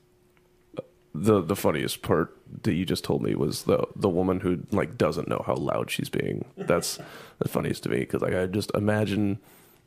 the 1.14 1.40
the 1.40 1.56
funniest 1.56 2.02
part 2.02 2.36
that 2.62 2.74
you 2.74 2.84
just 2.84 3.04
told 3.04 3.22
me 3.22 3.34
was 3.34 3.64
the 3.64 3.84
the 3.96 4.08
woman 4.08 4.40
who 4.40 4.60
like 4.70 4.96
doesn't 4.96 5.28
know 5.28 5.42
how 5.46 5.54
loud 5.54 5.90
she's 5.90 6.08
being. 6.08 6.44
That's 6.56 6.98
the 7.38 7.48
funniest 7.48 7.82
to 7.84 7.88
me 7.88 8.00
because 8.00 8.22
like 8.22 8.34
I 8.34 8.46
just 8.46 8.70
imagine 8.74 9.38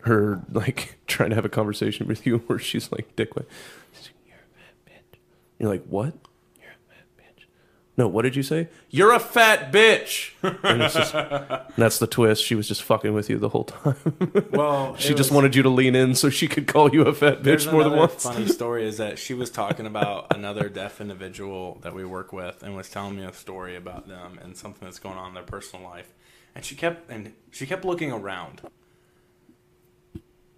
her 0.02 0.42
like 0.52 1.00
trying 1.08 1.30
to 1.30 1.36
have 1.36 1.46
a 1.46 1.50
conversation 1.50 2.08
with 2.08 2.26
you 2.26 2.38
where 2.48 2.60
she's 2.60 2.92
like 2.92 3.16
dick 3.16 3.32
you're 3.36 3.46
a 3.46 4.90
bitch. 4.90 5.20
You're 5.60 5.70
like 5.70 5.86
what? 5.86 6.14
You're 6.60 6.72
a 6.72 6.94
fat 6.94 7.06
bitch. 7.18 7.46
No, 7.95 8.08
what 8.08 8.23
did 8.23 8.36
you 8.36 8.41
say? 8.41 8.69
You're 8.89 9.13
a 9.13 9.19
fat 9.19 9.71
bitch. 9.71 10.32
and 10.41 10.82
just, 10.91 11.13
and 11.13 11.62
that's 11.77 11.99
the 11.99 12.08
twist. 12.08 12.43
She 12.43 12.56
was 12.56 12.67
just 12.67 12.82
fucking 12.82 13.13
with 13.13 13.29
you 13.29 13.38
the 13.38 13.49
whole 13.49 13.65
time. 13.65 13.95
Well, 14.51 14.95
she 14.97 15.10
just 15.10 15.29
was- 15.29 15.32
wanted 15.32 15.56
you 15.56 15.62
to 15.63 15.69
lean 15.69 15.95
in 15.95 16.15
so 16.15 16.29
she 16.32 16.47
could 16.47 16.65
call 16.67 16.91
you 16.93 17.03
a 17.03 17.13
fat 17.13 17.43
bitch 17.43 17.71
more 17.71 17.84
than 17.84 17.95
once. 17.95 18.23
funny 18.23 18.47
story 18.47 18.88
is 18.88 18.97
that 18.97 19.19
she 19.19 19.34
was 19.36 19.49
talking 19.51 19.86
about 19.86 20.36
another 20.36 20.69
deaf 20.69 20.99
individual 21.01 21.77
that 21.84 21.93
we 21.93 22.03
work 22.03 22.34
with 22.34 22.63
and 22.63 22.75
was 22.75 22.89
telling 22.89 23.15
me 23.15 23.23
a 23.25 23.34
story 23.34 23.75
about 23.75 24.08
them 24.08 24.39
and 24.41 24.58
something 24.58 24.88
that's 24.88 24.99
going 24.99 25.17
on 25.17 25.29
in 25.29 25.34
their 25.36 25.43
personal 25.43 25.86
life. 25.86 26.12
And 26.56 26.65
she 26.65 26.75
kept 26.75 27.10
and 27.12 27.34
she 27.51 27.65
kept 27.67 27.86
looking 27.86 28.12
around. 28.12 28.62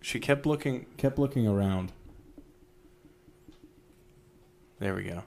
She 0.01 0.19
kept 0.19 0.45
looking 0.45 0.85
kept 0.97 1.17
looking 1.19 1.47
around. 1.47 1.91
There 4.79 4.93
we 4.95 5.03
go. 5.03 5.23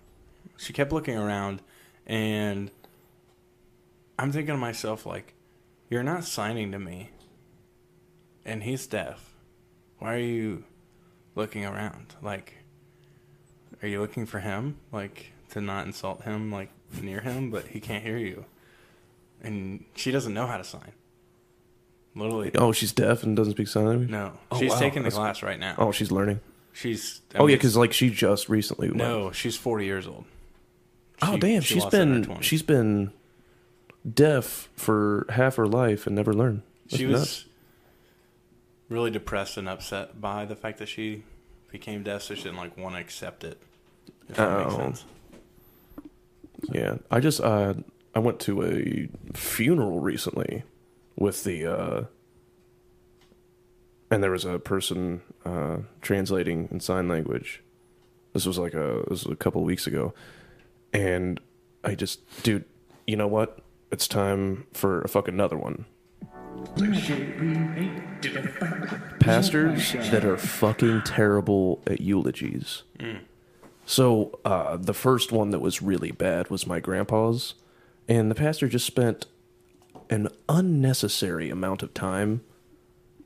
She 0.57 0.73
kept 0.73 0.93
looking 0.93 1.17
around 1.17 1.63
and 2.09 2.71
I'm 4.19 4.33
thinking 4.33 4.55
to 4.55 4.59
myself 4.59 5.07
like 5.07 5.35
you're 5.91 6.03
not 6.03 6.25
signing 6.25 6.73
to 6.73 6.79
me. 6.79 7.11
And 8.45 8.63
he's 8.63 8.87
deaf. 8.87 9.35
Why 9.99 10.15
are 10.15 10.19
you 10.19 10.65
looking 11.35 11.65
around? 11.65 12.15
Like, 12.23 12.55
are 13.83 13.89
you 13.89 14.01
looking 14.01 14.27
for 14.27 14.41
him? 14.41 14.79
Like, 14.91 15.33
to 15.51 15.61
not 15.61 15.87
insult 15.87 16.23
him, 16.23 16.51
like, 16.51 16.71
near 17.03 17.21
him, 17.21 17.51
but 17.51 17.69
he 17.69 17.81
can't 17.81 18.03
hear 18.03 18.17
you. 18.17 18.47
And 19.43 19.85
she 19.95 20.11
doesn't 20.11 20.33
know 20.33 20.47
how 20.47 20.57
to 20.57 20.65
sign. 20.65 20.93
Literally. 22.15 22.51
Oh, 22.55 22.73
she's 22.73 22.93
deaf 22.93 23.23
and 23.23 23.37
doesn't 23.37 23.53
speak 23.53 23.69
sign 23.69 23.87
language. 23.87 24.11
No. 24.11 24.33
Oh, 24.51 24.59
she's 24.59 24.73
wow. 24.73 24.79
taking 24.79 25.03
the 25.03 25.11
That's- 25.11 25.15
class 25.15 25.43
right 25.43 25.59
now. 25.59 25.75
Oh, 25.79 25.93
she's 25.93 26.11
learning. 26.11 26.41
She's. 26.73 27.23
I 27.35 27.39
oh 27.39 27.41
mean, 27.41 27.51
yeah, 27.51 27.57
because 27.57 27.77
like 27.77 27.93
she 27.93 28.09
just 28.09 28.49
recently. 28.49 28.89
No, 28.89 29.33
she's 29.33 29.57
40 29.57 29.85
years 29.85 30.07
old. 30.07 30.25
Oh 31.23 31.37
damn, 31.37 31.63
she 31.63 31.75
she's 31.75 31.85
lost 31.85 31.95
it 31.95 32.01
in 32.03 32.09
her 32.09 32.21
been 32.21 32.37
20s. 32.37 32.43
she's 32.43 32.63
been 32.63 33.13
deaf 34.15 34.69
for 34.77 35.27
half 35.31 35.57
her 35.57 35.67
life 35.67 36.07
and 36.07 36.15
never 36.17 36.33
learned. 36.33 36.63
That's 36.87 36.97
She 36.99 37.07
was 37.07 37.21
nuts. 37.21 37.45
really 38.89 39.11
depressed 39.11 39.57
and 39.57 39.69
upset 39.69 40.21
by 40.21 40.45
the 40.45 40.57
fact 40.57 40.79
that 40.79 40.89
she 40.89 41.25
became 41.71 42.03
deaf, 42.03 42.23
so 42.23 42.35
she 42.35 42.45
didn't, 42.45 42.57
like, 42.59 42.77
want 42.79 42.95
to 42.95 43.01
accept 43.01 43.45
it. 43.45 43.61
If 44.29 44.37
that 44.37 44.59
makes 44.89 45.05
Oh. 45.05 46.01
Yeah, 46.73 46.97
I 47.11 47.21
just 47.21 47.41
uh 47.41 47.75
I 48.15 48.19
went 48.21 48.41
to 48.41 48.65
a 48.65 49.09
funeral 49.37 50.01
recently 50.01 50.65
with 51.17 51.45
the 51.45 51.67
uh 51.67 52.05
and 54.11 54.23
there 54.23 54.31
was 54.31 54.45
a 54.45 54.59
person 54.59 55.21
uh 55.45 55.79
translating 56.01 56.69
in 56.71 56.81
sign 56.81 57.09
language. 57.09 57.63
This 58.33 58.47
was 58.47 58.59
like 58.59 58.75
a 58.75 59.03
this 59.09 59.25
was 59.25 59.33
a 59.33 59.37
couple 59.37 59.61
of 59.61 59.67
weeks 59.67 59.87
ago. 59.87 60.15
And 60.93 61.41
I 61.85 61.95
just 61.95 62.43
dude, 62.43 62.65
you 63.07 63.17
know 63.17 63.29
what? 63.29 63.61
It's 63.91 64.09
time 64.09 64.67
for 64.73 65.01
a 65.03 65.09
fucking 65.09 65.35
another 65.35 65.57
one. 65.57 65.87
Pastors 69.21 69.93
that 70.11 70.25
are 70.25 70.37
fucking 70.37 71.03
terrible 71.03 71.81
at 71.87 72.01
eulogies. 72.01 72.83
So 73.87 74.39
uh, 74.45 74.77
the 74.77 74.95
first 74.95 75.33
one 75.33 75.51
that 75.51 75.61
was 75.61 75.81
really 75.81 76.11
bad 76.11 76.51
was 76.51 76.67
my 76.67 76.81
grandpa's, 76.81 77.55
and 78.07 78.31
the 78.31 78.35
pastor 78.35 78.69
just 78.69 78.87
spent 78.87 79.27
an 80.11 80.29
unnecessary 80.49 81.49
amount 81.49 81.83
of 81.83 81.95
time 81.95 82.43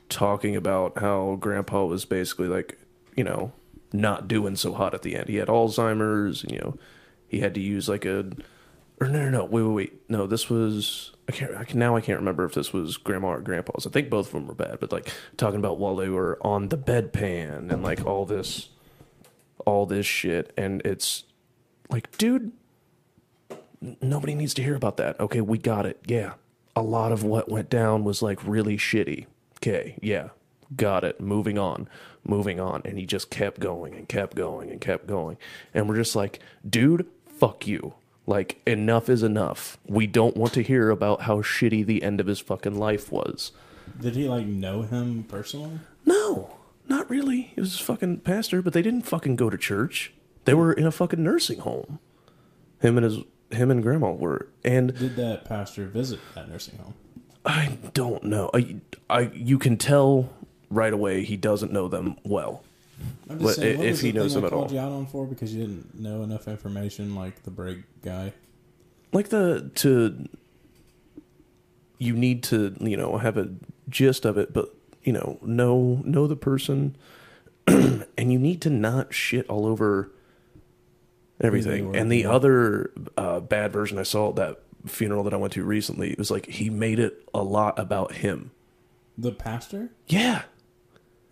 talking 0.08 0.54
about 0.54 0.98
how 0.98 1.36
grandpa 1.40 1.84
was 1.84 2.04
basically 2.04 2.48
like, 2.48 2.78
you 3.16 3.24
know, 3.24 3.52
not 3.92 4.28
doing 4.28 4.56
so 4.56 4.74
hot 4.74 4.94
at 4.94 5.02
the 5.02 5.16
end. 5.16 5.28
He 5.28 5.36
had 5.36 5.48
Alzheimer's, 5.48 6.42
and, 6.42 6.52
you 6.52 6.58
know, 6.58 6.78
he 7.32 7.40
had 7.40 7.54
to 7.54 7.60
use 7.60 7.88
like 7.88 8.04
a, 8.04 8.30
or 9.00 9.08
no, 9.08 9.24
no, 9.24 9.30
no, 9.30 9.44
wait, 9.44 9.62
wait, 9.62 9.74
wait, 9.74 10.10
no, 10.10 10.28
this 10.28 10.48
was 10.48 11.12
I 11.28 11.32
can't, 11.32 11.56
I 11.56 11.64
can 11.64 11.78
now 11.78 11.96
I 11.96 12.00
can't 12.00 12.18
remember 12.18 12.44
if 12.44 12.54
this 12.54 12.72
was 12.72 12.96
grandma 12.96 13.28
or 13.28 13.40
grandpa's. 13.40 13.86
I 13.86 13.90
think 13.90 14.10
both 14.10 14.26
of 14.26 14.32
them 14.32 14.46
were 14.46 14.54
bad, 14.54 14.80
but 14.80 14.92
like 14.92 15.08
talking 15.36 15.58
about 15.58 15.78
while 15.78 15.96
they 15.96 16.08
were 16.08 16.38
on 16.42 16.68
the 16.68 16.78
bedpan 16.78 17.72
and 17.72 17.82
like 17.82 18.04
all 18.04 18.26
this 18.26 18.70
all 19.64 19.86
this 19.86 20.04
shit. 20.04 20.52
And 20.56 20.82
it's 20.84 21.24
like 21.90 22.16
dude 22.18 22.52
nobody 24.00 24.34
needs 24.34 24.54
to 24.54 24.62
hear 24.62 24.74
about 24.74 24.96
that. 24.96 25.18
Okay 25.20 25.40
we 25.40 25.58
got 25.58 25.86
it. 25.86 26.00
Yeah. 26.06 26.34
A 26.74 26.82
lot 26.82 27.12
of 27.12 27.22
what 27.22 27.48
went 27.48 27.70
down 27.70 28.02
was 28.02 28.20
like 28.20 28.44
really 28.44 28.76
shitty. 28.76 29.26
Okay 29.58 29.98
yeah. 30.02 30.30
Got 30.74 31.04
it. 31.04 31.20
Moving 31.20 31.56
on. 31.58 31.88
Moving 32.24 32.58
on. 32.58 32.82
And 32.84 32.98
he 32.98 33.06
just 33.06 33.30
kept 33.30 33.60
going 33.60 33.94
and 33.94 34.08
kept 34.08 34.36
going 34.36 34.70
and 34.70 34.80
kept 34.80 35.06
going. 35.06 35.36
And 35.72 35.88
we're 35.88 35.96
just 35.96 36.16
like 36.16 36.40
dude 36.68 37.06
fuck 37.42 37.66
you 37.66 37.94
like 38.24 38.60
enough 38.66 39.08
is 39.08 39.22
enough 39.24 39.76
we 39.86 40.06
don't 40.06 40.36
want 40.36 40.52
to 40.52 40.62
hear 40.62 40.90
about 40.90 41.22
how 41.22 41.38
shitty 41.42 41.84
the 41.84 42.02
end 42.04 42.20
of 42.20 42.28
his 42.28 42.38
fucking 42.38 42.78
life 42.78 43.10
was 43.10 43.50
Did 44.00 44.14
he, 44.14 44.28
like, 44.28 44.46
know 44.46 44.82
him 44.82 45.24
personally? 45.24 45.80
no, 46.04 46.56
not 46.88 47.10
really. 47.10 47.50
He 47.54 47.60
was 47.60 47.80
a 47.80 47.82
fucking 47.82 48.20
pastor, 48.20 48.62
but 48.62 48.72
they 48.72 48.82
didn't 48.82 49.02
fucking 49.02 49.36
go 49.36 49.50
to 49.50 49.58
church. 49.58 50.12
They 50.44 50.54
were 50.54 50.72
in 50.72 50.86
a 50.86 50.92
fucking 50.92 51.22
nursing 51.22 51.60
home. 51.60 51.98
Him 52.80 52.96
and 52.96 53.04
his 53.04 53.18
him 53.50 53.70
and 53.70 53.82
grandma 53.82 54.12
were, 54.12 54.48
and 54.64 54.96
Did 54.96 55.16
that 55.16 55.44
pastor 55.44 55.86
visit 55.86 56.20
that 56.34 56.48
nursing 56.48 56.78
home? 56.78 56.94
I 57.44 57.78
don't 57.92 58.24
know. 58.24 58.50
I, 58.54 58.76
I 59.10 59.20
you 59.34 59.58
can 59.58 59.76
tell 59.76 60.30
right 60.70 60.92
away 60.92 61.24
he 61.24 61.36
doesn't 61.36 61.72
know 61.72 61.88
them 61.88 62.16
well. 62.24 62.62
I'm 63.30 63.38
What- 63.40 63.54
saying, 63.56 63.78
what 63.78 63.86
if 63.86 64.00
he 64.00 64.12
knows 64.12 64.34
him 64.36 64.44
I 64.44 64.46
at 64.48 64.52
all. 64.52 64.70
you 64.72 64.78
out 64.78 64.92
on 64.92 65.06
for 65.06 65.26
because 65.26 65.54
you 65.54 65.60
didn't 65.62 65.98
know 65.98 66.22
enough 66.22 66.48
information, 66.48 67.14
like 67.14 67.42
the 67.44 67.50
break 67.50 67.78
guy. 68.02 68.32
Like 69.12 69.28
the 69.30 69.70
to 69.76 70.26
you 71.98 72.14
need 72.14 72.42
to 72.44 72.74
you 72.80 72.96
know 72.96 73.18
have 73.18 73.36
a 73.36 73.50
gist 73.88 74.24
of 74.24 74.36
it, 74.38 74.52
but 74.52 74.74
you 75.02 75.12
know 75.12 75.38
know 75.42 76.02
know 76.04 76.26
the 76.26 76.36
person, 76.36 76.96
and 77.66 78.32
you 78.32 78.38
need 78.38 78.60
to 78.62 78.70
not 78.70 79.12
shit 79.14 79.48
all 79.48 79.66
over 79.66 80.10
everything. 81.40 81.94
And 81.96 82.10
the 82.10 82.24
other 82.26 82.90
uh, 83.16 83.40
bad 83.40 83.72
version 83.72 83.98
I 83.98 84.02
saw 84.04 84.30
at 84.30 84.36
that 84.36 84.60
funeral 84.86 85.22
that 85.24 85.34
I 85.34 85.36
went 85.36 85.52
to 85.54 85.62
recently 85.64 86.10
it 86.12 86.18
was 86.18 86.30
like 86.30 86.46
he 86.46 86.70
made 86.70 86.98
it 86.98 87.22
a 87.34 87.42
lot 87.42 87.78
about 87.78 88.14
him. 88.16 88.50
The 89.16 89.32
pastor? 89.32 89.90
Yeah. 90.08 90.42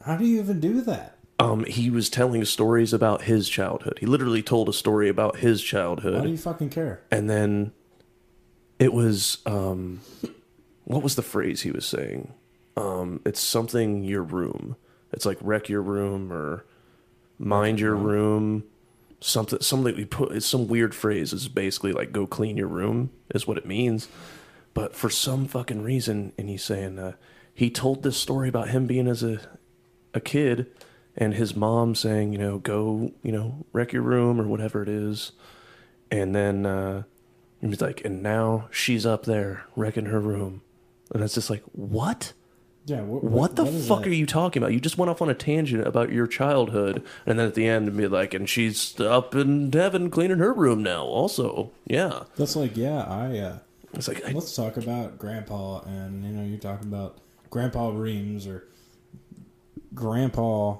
How 0.04 0.16
do 0.16 0.24
you 0.26 0.38
even 0.40 0.60
do 0.60 0.80
that? 0.82 1.16
Um, 1.40 1.64
he 1.64 1.90
was 1.90 2.10
telling 2.10 2.44
stories 2.44 2.92
about 2.92 3.22
his 3.22 3.48
childhood. 3.48 3.98
He 4.00 4.06
literally 4.06 4.42
told 4.42 4.68
a 4.68 4.72
story 4.72 5.08
about 5.08 5.36
his 5.38 5.62
childhood. 5.62 6.14
Why 6.20 6.26
do 6.26 6.30
you 6.30 6.36
fucking 6.36 6.70
care? 6.70 7.00
and 7.10 7.28
then 7.30 7.72
it 8.78 8.92
was 8.92 9.38
um 9.46 10.00
what 10.84 11.02
was 11.02 11.14
the 11.16 11.22
phrase 11.22 11.62
he 11.62 11.70
was 11.70 11.84
saying 11.86 12.32
um 12.76 13.20
it's 13.26 13.40
something 13.40 14.02
your 14.04 14.22
room 14.22 14.74
it's 15.12 15.26
like 15.26 15.36
wreck 15.42 15.68
your 15.68 15.82
room 15.82 16.32
or 16.32 16.64
mind 17.38 17.78
your 17.78 17.94
room 17.94 18.64
something 19.20 19.60
something 19.60 19.94
we 19.96 20.04
put 20.06 20.32
it's 20.32 20.46
some 20.46 20.66
weird 20.66 20.94
phrase 20.94 21.32
is 21.34 21.46
basically 21.48 21.92
like 21.92 22.10
go 22.12 22.26
clean 22.26 22.56
your 22.56 22.68
room 22.68 23.10
is 23.34 23.46
what 23.46 23.58
it 23.58 23.66
means 23.66 24.08
but 24.72 24.94
for 24.96 25.10
some 25.10 25.46
fucking 25.46 25.82
reason 25.82 26.32
and 26.38 26.48
he's 26.48 26.64
saying 26.64 26.98
uh 26.98 27.12
he 27.52 27.68
told 27.70 28.02
this 28.02 28.16
story 28.16 28.48
about 28.48 28.68
him 28.70 28.86
being 28.86 29.06
as 29.08 29.22
a 29.22 29.38
a 30.14 30.20
kid 30.20 30.66
and 31.16 31.34
his 31.34 31.54
mom 31.56 31.94
saying 31.94 32.32
you 32.32 32.38
know 32.38 32.58
go 32.58 33.12
you 33.22 33.32
know 33.32 33.64
wreck 33.72 33.92
your 33.92 34.02
room 34.02 34.40
or 34.40 34.46
whatever 34.46 34.82
it 34.82 34.88
is 34.88 35.32
and 36.10 36.34
then 36.34 36.66
uh 36.66 37.02
he 37.60 37.66
was 37.66 37.82
like, 37.82 38.02
and 38.06 38.22
now 38.22 38.68
she's 38.70 39.04
up 39.04 39.24
there 39.26 39.66
wrecking 39.76 40.06
her 40.06 40.18
room. 40.18 40.62
And 41.12 41.22
it's 41.22 41.34
just 41.34 41.50
like, 41.50 41.62
what? 41.72 42.32
Yeah. 42.86 43.02
What, 43.02 43.22
What 43.22 43.56
the 43.56 43.66
is 43.66 43.86
fuck 43.86 44.04
that? 44.04 44.06
are 44.08 44.14
you 44.14 44.24
talking 44.24 44.62
about? 44.62 44.72
You 44.72 44.80
just 44.80 44.96
went 44.96 45.10
off 45.10 45.20
on 45.20 45.28
a 45.28 45.34
tangent 45.34 45.86
about 45.86 46.10
your 46.10 46.26
childhood, 46.26 47.04
and 47.26 47.38
then 47.38 47.46
at 47.46 47.54
the 47.54 47.66
end, 47.68 47.94
be 47.98 48.08
like, 48.08 48.32
and 48.32 48.48
she's 48.48 48.98
up 48.98 49.34
in 49.34 49.70
heaven 49.70 50.08
cleaning 50.08 50.38
her 50.38 50.54
room 50.54 50.82
now, 50.82 51.04
also. 51.04 51.70
Yeah. 51.86 52.22
That's 52.36 52.56
like, 52.56 52.78
yeah, 52.78 53.02
I. 53.02 53.36
uh 53.40 53.58
It's 53.92 54.08
like, 54.08 54.24
I, 54.26 54.32
Let's 54.32 54.56
talk 54.56 54.78
about 54.78 55.18
Grandpa, 55.18 55.82
and 55.82 56.24
you 56.24 56.30
know, 56.32 56.42
you're 56.42 56.56
talking 56.58 56.88
about 56.88 57.18
Grandpa 57.50 57.90
Reams 57.90 58.46
or 58.46 58.68
Grandpa 59.94 60.76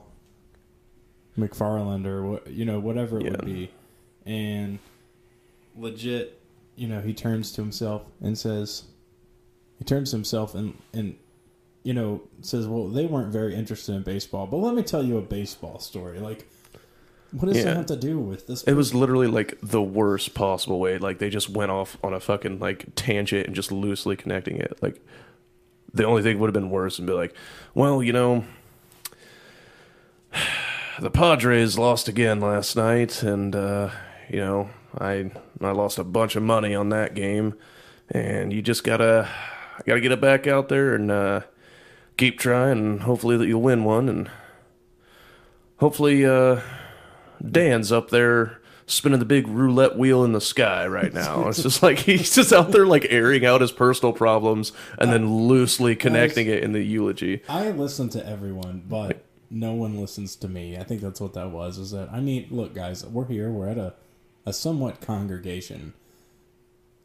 McFarland 1.39 2.07
or 2.07 2.23
what, 2.25 2.47
you 2.49 2.65
know, 2.65 2.79
whatever 2.81 3.19
it 3.19 3.25
Yeah. 3.25 3.31
would 3.33 3.45
be, 3.45 3.71
and 4.27 4.79
legit, 5.77 6.41
you 6.77 6.89
know, 6.89 7.01
he 7.01 7.13
turns 7.15 7.53
to 7.53 7.63
himself 7.63 8.03
and 8.21 8.37
says, 8.37 8.85
he 9.79 9.85
turns 9.85 10.11
to 10.11 10.17
himself 10.17 10.55
and 10.55 10.75
and 10.93 11.17
you 11.83 11.95
know 11.95 12.23
says, 12.43 12.67
"Well, 12.67 12.89
they 12.89 13.07
weren't 13.07 13.33
very 13.33 13.55
interested 13.55 13.95
in 13.95 14.03
baseball, 14.03 14.47
but 14.47 14.59
let 14.59 14.75
me 14.75 14.83
tell 14.83 15.03
you 15.03 15.17
a 15.17 15.23
baseball 15.23 15.79
story." 15.79 16.19
Like, 16.21 16.47
what 17.33 17.47
does 17.47 17.57
Yeah. 17.57 17.65
that 17.65 17.77
have 17.79 17.87
to 17.87 17.97
do 17.97 18.19
with 18.19 18.47
this? 18.47 18.63
It 18.65 18.75
was 18.75 18.95
literally 18.95 19.27
like 19.29 19.59
the 19.63 19.81
worst 19.81 20.35
possible 20.35 20.79
way. 20.79 20.99
Like 20.99 21.19
they 21.19 21.31
just 21.31 21.49
went 21.49 21.71
off 21.71 21.97
on 22.05 22.13
a 22.13 22.21
fucking 22.21 22.59
like 22.59 22.87
tangent 22.95 23.47
and 23.47 23.57
just 23.57 23.73
loosely 23.73 24.17
connecting 24.17 24.59
it. 24.59 24.79
Like 24.83 25.01
the 25.95 26.05
only 26.05 26.23
thing 26.23 26.39
would 26.39 26.49
have 26.49 26.55
been 26.55 26.69
worse 26.71 26.99
and 26.99 27.07
be 27.07 27.15
like, 27.15 27.35
well, 27.75 28.03
you 28.03 28.13
know, 28.13 28.45
the 31.01 31.11
Padres 31.11 31.79
lost 31.79 32.09
again 32.09 32.41
last 32.41 32.77
night, 32.77 33.23
and 33.23 33.55
uh, 33.55 33.91
you 34.29 34.39
know, 34.39 34.71
I 34.99 35.31
I 35.61 35.71
lost 35.73 35.99
a 35.99 36.05
bunch 36.05 36.37
of 36.37 36.43
money 36.43 36.75
on 36.75 36.91
that 36.91 37.15
game, 37.15 37.55
and 38.11 38.53
you 38.53 38.63
just 38.63 38.85
gotta 38.85 39.29
gotta 39.87 40.01
get 40.01 40.13
it 40.13 40.21
back 40.21 40.47
out 40.47 40.69
there 40.69 40.95
and 40.95 41.11
uh, 41.11 41.41
keep 42.17 42.39
trying, 42.39 42.79
and 42.79 43.03
hopefully 43.03 43.37
that 43.37 43.47
you'll 43.47 43.63
win 43.63 43.85
one, 43.85 44.09
and 44.09 44.31
hopefully. 45.79 46.25
Uh, 46.25 46.61
Dan's 47.49 47.91
up 47.91 48.11
there 48.11 48.61
spinning 48.87 49.19
the 49.19 49.25
big 49.25 49.47
roulette 49.49 49.97
wheel 49.97 50.25
in 50.25 50.33
the 50.33 50.41
sky 50.41 50.87
right 50.87 51.13
now. 51.13 51.49
It's 51.49 51.63
just 51.63 51.83
like 51.83 51.99
he's 51.99 52.35
just 52.35 52.53
out 52.53 52.73
there 52.73 52.87
like 52.87 53.07
airing 53.09 53.47
out 53.47 53.61
his 53.61 53.73
personal 53.73 54.13
problems 54.13 54.73
and 54.99 55.13
then 55.13 55.47
loosely 55.49 55.97
connecting 55.97 56.49
it 56.49 56.63
in 56.63 56.73
the 56.73 56.83
eulogy. 56.83 57.43
I 57.49 57.71
listen 57.71 58.09
to 58.11 58.27
everyone, 58.27 58.83
but 58.87 59.25
no 59.51 59.73
one 59.75 60.01
listens 60.01 60.37
to 60.37 60.49
me. 60.49 60.77
I 60.79 60.85
think 60.85 61.01
that's 61.01 61.21
what 61.21 61.35
that 61.35 61.51
was. 61.51 61.77
Is 61.77 61.91
that 61.91 62.09
I 62.13 62.21
need 62.21 62.51
look, 62.51 62.75
guys, 62.75 63.05
we're 63.05 63.27
here. 63.27 63.51
We're 63.51 63.69
at 63.69 63.79
a 63.79 63.95
a 64.47 64.53
somewhat 64.53 65.01
congregation, 65.01 65.93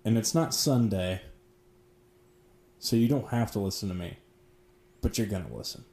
and 0.06 0.18
it's 0.18 0.34
not 0.36 0.54
Sunday, 0.54 1.22
so 2.80 2.96
you 2.96 3.08
don't 3.08 3.30
have 3.30 3.52
to 3.54 3.60
listen 3.60 3.90
to 3.90 3.96
me, 3.96 4.18
but 5.02 5.18
you're 5.18 5.28
gonna 5.28 5.54
listen. 5.54 5.84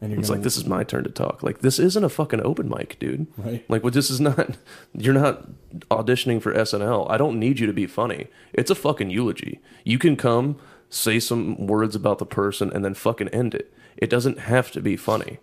And 0.00 0.10
you're 0.12 0.20
It's 0.20 0.30
like 0.30 0.42
this 0.42 0.56
is 0.56 0.66
my 0.66 0.84
turn 0.84 1.04
to 1.04 1.10
talk. 1.10 1.42
Like 1.42 1.58
this 1.60 1.78
isn't 1.78 2.04
a 2.04 2.08
fucking 2.08 2.40
open 2.42 2.68
mic, 2.68 2.98
dude. 2.98 3.26
right. 3.36 3.64
Like 3.68 3.82
what 3.82 3.94
this 3.94 4.10
is 4.10 4.20
not 4.20 4.56
you're 4.94 5.14
not 5.14 5.48
auditioning 5.90 6.40
for 6.40 6.52
SNL. 6.52 7.10
I 7.10 7.16
don't 7.16 7.38
need 7.38 7.58
you 7.58 7.66
to 7.66 7.72
be 7.72 7.86
funny. 7.86 8.28
It's 8.52 8.70
a 8.70 8.74
fucking 8.74 9.10
eulogy. 9.10 9.60
You 9.84 9.98
can 9.98 10.16
come, 10.16 10.56
say 10.88 11.18
some 11.18 11.66
words 11.66 11.96
about 11.96 12.18
the 12.18 12.26
person 12.26 12.70
and 12.72 12.84
then 12.84 12.94
fucking 12.94 13.28
end 13.28 13.54
it. 13.54 13.72
It 13.96 14.10
doesn't 14.10 14.40
have 14.40 14.70
to 14.72 14.80
be 14.80 14.96
funny. 14.96 15.38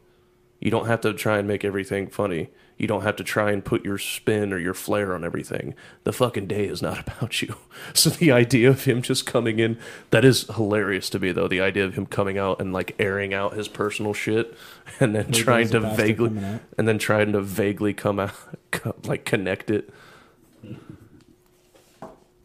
You 0.62 0.70
don't 0.70 0.86
have 0.86 1.02
to 1.02 1.14
try 1.14 1.40
and 1.40 1.48
make 1.48 1.66
everything 1.66 2.08
funny. 2.08 2.50
You 2.78 2.88
don't 2.88 3.02
have 3.02 3.16
to 3.18 3.24
try 3.24 3.52
and 3.52 3.66
put 3.66 3.84
your 3.84 3.98
spin 3.98 4.54
or 4.54 4.60
your 4.60 4.76
flair 4.76 5.14
on 5.14 5.24
everything. 5.24 5.74
The 6.04 6.14
fucking 6.14 6.46
day 6.48 6.66
is 6.66 6.82
not 6.82 7.00
about 7.08 7.42
you. 7.42 7.56
So 7.94 8.12
the 8.12 8.32
idea 8.32 8.70
of 8.70 8.86
him 8.86 9.02
just 9.02 9.26
coming 9.26 9.58
in, 9.60 9.78
that 10.12 10.24
is 10.24 10.44
hilarious 10.56 11.10
to 11.12 11.20
me 11.20 11.32
though. 11.32 11.48
The 11.48 11.62
idea 11.62 11.84
of 11.84 11.96
him 11.96 12.06
coming 12.06 12.38
out 12.38 12.62
and 12.62 12.72
like 12.72 12.96
airing 13.00 13.34
out 13.34 13.54
his 13.54 13.68
personal 13.68 14.14
shit 14.14 14.56
and 15.00 15.16
then 15.16 15.32
There 15.32 15.44
trying 15.44 15.70
to 15.70 15.80
vaguely 15.80 16.30
and 16.78 16.88
then 16.88 17.00
trying 17.00 17.32
to 17.34 17.42
vaguely 17.42 17.94
come 17.94 18.20
out 18.20 18.36
like 19.06 19.26
connect 19.26 19.72
it. 19.72 19.92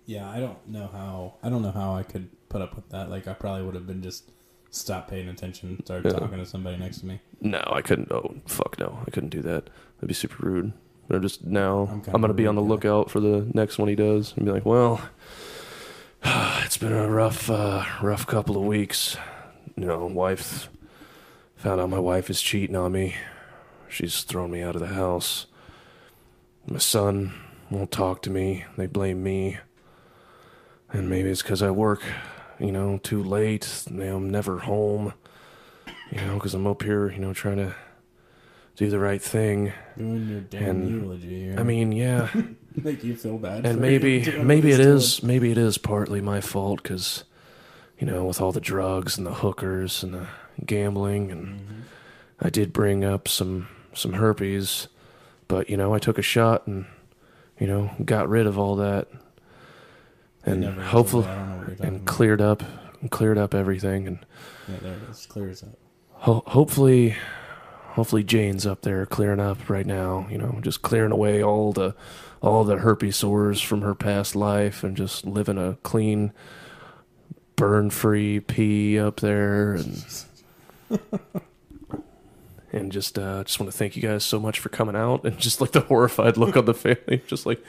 Yeah, 0.06 0.30
I 0.30 0.40
don't 0.40 0.66
know 0.68 0.88
how. 0.90 1.34
I 1.42 1.48
don't 1.50 1.62
know 1.62 1.72
how 1.72 1.94
I 1.94 2.02
could 2.02 2.30
put 2.48 2.62
up 2.62 2.76
with 2.76 2.88
that. 2.90 3.10
Like 3.10 3.28
I 3.28 3.34
probably 3.34 3.64
would 3.64 3.74
have 3.74 3.86
been 3.86 4.02
just 4.02 4.30
stopped 4.76 5.08
paying 5.10 5.28
attention, 5.28 5.82
start 5.84 6.04
Yeah. 6.04 6.12
talking 6.12 6.38
to 6.38 6.46
somebody 6.46 6.76
next 6.76 6.98
to 7.00 7.06
me. 7.06 7.20
No, 7.40 7.62
I 7.72 7.82
couldn't. 7.82 8.10
Oh, 8.12 8.34
fuck 8.46 8.78
no. 8.78 8.98
I 9.06 9.10
couldn't 9.10 9.30
do 9.30 9.42
that. 9.42 9.70
That'd 9.96 10.08
be 10.08 10.14
super 10.14 10.46
rude. 10.46 10.72
But 11.08 11.16
I'm 11.16 11.22
just 11.22 11.44
now, 11.44 11.88
I'm 11.90 12.02
I'm, 12.14 12.20
going 12.20 12.28
to 12.28 12.34
be 12.34 12.46
on 12.46 12.56
the 12.56 12.62
lookout 12.62 13.10
for 13.10 13.20
the 13.20 13.46
next 13.54 13.78
one 13.78 13.88
he 13.88 13.94
does 13.94 14.34
and 14.36 14.44
be 14.44 14.50
like, 14.50 14.66
well, 14.66 15.00
it's 16.24 16.76
been 16.76 16.92
a 16.92 17.08
rough, 17.08 17.48
uh, 17.48 17.84
rough 18.02 18.26
couple 18.26 18.56
of 18.56 18.64
weeks. 18.64 19.16
You 19.76 19.86
know, 19.86 20.06
wife, 20.06 20.68
found 21.56 21.80
out 21.80 21.90
my 21.90 21.98
wife 21.98 22.28
is 22.28 22.42
cheating 22.42 22.74
on 22.76 22.92
me. 22.92 23.14
She's 23.88 24.22
thrown 24.22 24.50
me 24.50 24.62
out 24.62 24.74
of 24.74 24.80
the 24.80 24.88
house. 24.88 25.46
My 26.66 26.78
son 26.78 27.32
won't 27.70 27.92
talk 27.92 28.22
to 28.22 28.30
me. 28.30 28.64
They 28.76 28.86
blame 28.86 29.22
me. 29.22 29.58
And 30.92 31.08
maybe 31.08 31.28
it's 31.30 31.42
because 31.42 31.62
I 31.62 31.70
work, 31.70 32.02
you 32.58 32.72
know, 32.72 32.98
too 33.02 33.22
late. 33.22 33.84
Know, 33.90 34.16
I'm 34.16 34.30
never 34.30 34.58
home. 34.60 35.12
You 36.10 36.20
know, 36.20 36.34
because 36.34 36.54
I'm 36.54 36.66
up 36.66 36.82
here, 36.82 37.10
you 37.10 37.18
know, 37.18 37.32
trying 37.32 37.56
to 37.56 37.74
do 38.76 38.88
the 38.90 38.98
right 38.98 39.20
thing. 39.20 39.72
Doing 39.98 40.28
your 40.28 40.40
damn 40.40 40.62
And, 40.70 40.90
eulogy. 40.90 41.54
I 41.56 41.62
mean, 41.62 41.90
yeah, 41.92 42.28
make 42.76 43.02
you 43.02 43.16
feel 43.16 43.38
bad. 43.38 43.66
and 43.66 43.80
maybe 43.80 44.30
maybe 44.42 44.70
it 44.70 45.22
maybe 45.22 45.50
it 45.50 45.58
is 45.58 45.78
partly 45.78 46.20
my 46.20 46.40
fault 46.40 46.82
because, 46.82 47.24
you 47.98 48.06
know, 48.06 48.24
with 48.24 48.40
all 48.40 48.52
the 48.52 48.60
drugs 48.60 49.18
and 49.18 49.26
the 49.26 49.34
hookers 49.34 50.02
and 50.02 50.14
the 50.14 50.26
gambling, 50.64 51.30
and 51.32 51.46
doing. 51.58 51.82
I 52.40 52.50
did 52.50 52.72
bring 52.72 53.04
up 53.04 53.26
some 53.26 53.68
some 53.94 54.12
herpes, 54.14 54.86
but 55.48 55.68
you 55.68 55.76
know, 55.76 55.92
I 55.94 55.98
took 55.98 56.18
a 56.18 56.22
shot 56.22 56.66
and, 56.66 56.86
you 57.58 57.66
know, 57.66 57.90
got 58.04 58.28
rid 58.28 58.46
of 58.46 58.58
all 58.58 58.76
that, 58.76 59.08
you're 60.46 61.74
talking 61.76 61.86
and 61.86 61.96
about. 61.96 62.04
cleared 62.06 62.40
up 62.40 62.62
and 63.00 63.10
cleared 63.10 63.38
up 63.38 63.54
everything 63.54 64.06
and 64.06 64.18
Yeah, 64.68 64.76
there 64.82 64.94
it 64.94 65.10
is. 65.10 65.26
Clear 65.26 65.48
as 65.50 65.62
up. 65.62 65.70
Ho- 66.12 66.42
hopefully, 66.46 67.16
hopefully 67.90 68.24
Jane's 68.24 68.66
up 68.66 68.82
there 68.82 69.04
clearing 69.06 69.40
up 69.40 69.68
right 69.68 69.86
now. 69.86 70.26
You 70.30 70.38
know, 70.38 70.58
just 70.62 70.82
clearing 70.82 71.12
away 71.12 71.42
all 71.42 71.72
the 71.72 71.94
all 72.40 72.64
the 72.64 72.76
herpes 72.78 73.16
sores 73.16 73.60
from 73.60 73.82
her 73.82 73.94
past 73.94 74.34
life, 74.36 74.82
and 74.84 74.96
just 74.96 75.26
living 75.26 75.58
a 75.58 75.76
clean, 75.82 76.32
burn-free 77.56 78.40
pee 78.40 78.98
up 78.98 79.20
there, 79.20 79.74
and 79.74 80.04
and 82.72 82.92
just 82.92 83.18
uh, 83.18 83.42
just 83.44 83.58
want 83.58 83.70
to 83.70 83.76
thank 83.76 83.96
you 83.96 84.02
guys 84.02 84.24
so 84.24 84.38
much 84.38 84.58
for 84.60 84.68
coming 84.68 84.96
out, 84.96 85.24
and 85.24 85.38
just 85.38 85.60
like 85.60 85.72
the 85.72 85.80
horrified 85.80 86.36
look 86.36 86.56
on 86.56 86.64
the 86.66 86.74
family, 86.74 87.22
just 87.26 87.46
like 87.46 87.62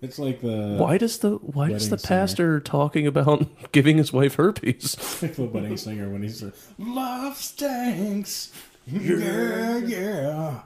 It's 0.00 0.18
like 0.18 0.40
the 0.40 0.76
why 0.78 0.96
does 0.96 1.18
the 1.18 1.32
why 1.38 1.70
does 1.70 1.88
the 1.88 1.96
wedding 1.96 2.06
singer. 2.06 2.20
pastor 2.20 2.60
talking 2.60 3.06
about 3.06 3.46
giving 3.72 3.98
his 3.98 4.12
wife 4.12 4.36
herpes? 4.36 4.96
like 5.22 5.34
the 5.34 5.44
wedding 5.44 5.76
singer 5.76 6.08
when 6.08 6.22
he's 6.22 6.42
like, 6.42 6.54
"Love 6.78 7.36
stinks." 7.36 8.52
Yeah, 8.86 9.78
yeah. 9.78 10.60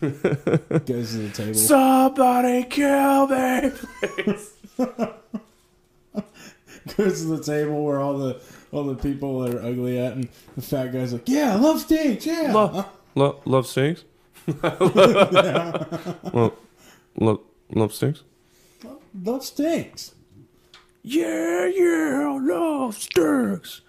Goes 0.00 1.12
to 1.12 1.18
the 1.18 1.30
table. 1.32 1.54
Somebody 1.54 2.64
kill 2.64 3.28
me! 3.28 3.70
goes 6.96 7.20
to 7.20 7.36
the 7.36 7.42
table 7.44 7.84
where 7.84 8.00
all 8.00 8.16
the 8.16 8.40
all 8.72 8.84
the 8.84 8.94
people 8.94 9.46
are 9.46 9.62
ugly 9.62 9.98
at, 9.98 10.14
and 10.14 10.28
the 10.56 10.62
fat 10.62 10.92
guy's 10.92 11.12
like, 11.12 11.28
"Yeah, 11.28 11.56
love 11.56 11.80
stinks." 11.80 12.24
Yeah. 12.24 12.50
Love, 12.52 12.86
love, 13.14 13.40
love 13.44 13.66
stinks. 13.66 14.04
well, 14.62 16.54
love, 17.20 17.40
love 17.74 17.92
stinks. 17.92 18.22
Love 19.14 19.44
stinks. 19.44 20.14
Yeah, 21.02 21.66
yeah, 21.66 22.38
love 22.40 22.94
stinks. 22.96 23.80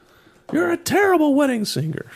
You're 0.52 0.72
a 0.72 0.78
terrible 0.78 1.36
wedding 1.36 1.66
singer. 1.66 2.12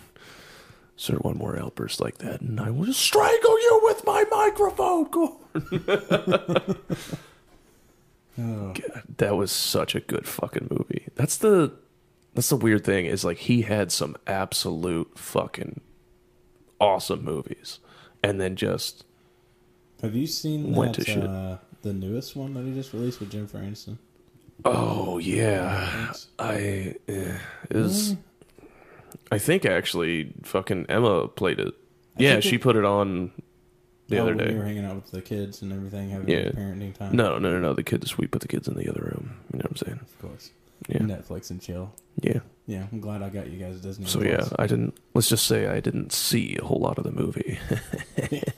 Sir, 0.95 1.15
one 1.17 1.37
more 1.37 1.57
outburst 1.59 2.01
like 2.01 2.17
that, 2.17 2.41
and 2.41 2.59
I 2.59 2.71
will 2.71 2.91
strangle 2.91 3.59
you 3.61 3.79
with 3.83 4.03
my 4.05 4.25
microphone 4.31 5.05
cord. 5.05 6.77
Oh. 8.39 8.71
God, 8.73 9.03
that 9.17 9.35
was 9.35 9.51
such 9.51 9.95
a 9.95 9.99
good 9.99 10.27
fucking 10.27 10.67
movie. 10.69 11.07
That's 11.15 11.37
the 11.37 11.73
that's 12.35 12.49
the 12.49 12.55
weird 12.55 12.83
thing 12.85 13.07
is 13.07 13.25
like 13.25 13.39
he 13.39 13.63
had 13.63 13.91
some 13.91 14.15
absolute 14.27 15.17
fucking 15.17 15.81
awesome 16.79 17.23
movies, 17.23 17.79
and 18.21 18.39
then 18.39 18.55
just 18.55 19.05
Have 20.01 20.15
you 20.15 20.27
seen 20.27 20.73
Went 20.73 20.95
that 20.97 21.05
to 21.05 21.11
shit. 21.11 21.23
uh, 21.23 21.57
the 21.81 21.93
newest 21.93 22.35
one 22.35 22.53
that 22.53 22.63
he 22.65 22.73
just 22.73 22.93
released 22.93 23.19
with 23.19 23.31
Jennifer 23.31 23.57
Aniston? 23.59 23.97
oh 24.65 25.17
yeah, 25.19 26.11
I 26.39 26.95
eh, 27.07 27.37
is. 27.69 28.15
I 29.31 29.37
think 29.37 29.65
actually, 29.65 30.33
fucking 30.43 30.85
Emma 30.89 31.27
played 31.27 31.59
it. 31.59 31.73
Yeah, 32.17 32.39
she 32.39 32.55
it- 32.55 32.61
put 32.61 32.75
it 32.75 32.85
on 32.85 33.31
the 34.07 34.17
Oh, 34.19 34.23
other 34.23 34.35
day. 34.35 34.53
We 34.53 34.59
were 34.59 34.65
hanging 34.65 34.85
out 34.85 34.95
with 34.95 35.11
the 35.11 35.21
kids 35.21 35.61
and 35.61 35.71
everything, 35.73 36.09
having 36.09 36.29
Yeah. 36.29 36.49
parenting 36.51 36.93
time. 36.95 37.15
No, 37.15 37.37
no, 37.37 37.51
no, 37.51 37.59
no. 37.59 37.73
The 37.73 37.83
kids, 37.83 38.17
we 38.17 38.25
put 38.27 38.41
the 38.41 38.47
kids 38.47 38.67
in 38.67 38.75
the 38.75 38.89
other 38.89 39.01
room. 39.01 39.35
You 39.53 39.59
know 39.59 39.63
what 39.69 39.71
I'm 39.71 39.77
saying? 39.87 39.99
of 40.01 40.19
course. 40.19 40.51
Yeah, 40.89 40.99
Netflix 40.99 41.49
and 41.49 41.61
chill. 41.61 41.91
yeah. 42.21 42.39
Yeah, 42.67 42.85
I'm 42.91 42.99
glad 42.99 43.21
I 43.21 43.29
got 43.29 43.49
you 43.49 43.57
guys 43.59 43.79
Disney. 43.81 44.05
So 44.07 44.21
yeah, 44.21 44.47
I 44.59 44.67
didn't. 44.67 44.97
Let's 45.13 45.29
just 45.29 45.45
say 45.45 45.67
I 45.67 45.79
didn't 45.79 46.11
see 46.11 46.57
a 46.61 46.65
whole 46.65 46.79
lot 46.79 46.97
of 46.97 47.03
the 47.05 47.11
movie. 47.11 47.57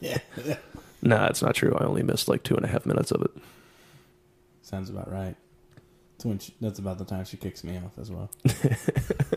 yeah, 0.01 0.17
nah, 1.01 1.27
it's 1.27 1.41
not 1.41 1.55
true. 1.55 1.75
I 1.79 1.85
only 1.85 2.03
missed 2.03 2.27
like 2.27 2.43
two 2.43 2.55
and 2.55 2.65
a 2.65 2.67
half 2.67 2.85
minutes 2.85 3.11
of 3.11 3.21
it. 3.21 3.31
sounds 4.61 4.89
about 4.89 5.11
right. 5.11 5.35
That's 6.17 6.25
when 6.25 6.39
she, 6.39 6.53
that's 6.59 6.79
about 6.79 6.97
the 6.97 7.05
time 7.05 7.23
she 7.25 7.37
kicks 7.37 7.63
me 7.63 7.77
off 7.77 7.97
as 7.99 8.11
well. 8.11 8.29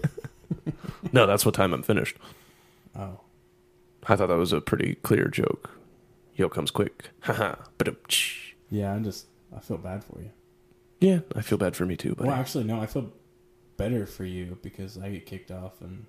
No, 1.12 1.26
that's 1.26 1.44
what 1.44 1.54
time 1.54 1.74
I'm 1.74 1.82
finished. 1.82 2.16
Oh, 2.96 3.20
I 4.06 4.16
thought 4.16 4.28
that 4.28 4.38
was 4.38 4.52
a 4.52 4.60
pretty 4.60 4.94
clear 4.96 5.28
joke. 5.28 5.70
Yo 6.34 6.48
comes 6.48 6.70
quick. 6.70 7.10
Haha. 7.20 7.56
Yeah. 8.70 8.92
I'm 8.92 9.04
just 9.04 9.26
I 9.54 9.60
feel 9.60 9.76
bad 9.76 10.02
for 10.02 10.20
you. 10.20 10.30
Yeah, 11.00 11.20
I 11.36 11.42
feel 11.42 11.58
bad 11.58 11.76
for 11.76 11.84
me 11.84 11.96
too, 11.96 12.14
but 12.16 12.26
Well, 12.26 12.36
actually, 12.36 12.64
no. 12.64 12.80
I 12.80 12.86
feel 12.86 13.12
better 13.76 14.06
for 14.06 14.24
you 14.24 14.56
because 14.62 14.96
I 14.96 15.10
get 15.10 15.26
kicked 15.26 15.50
off 15.50 15.80
and 15.82 16.06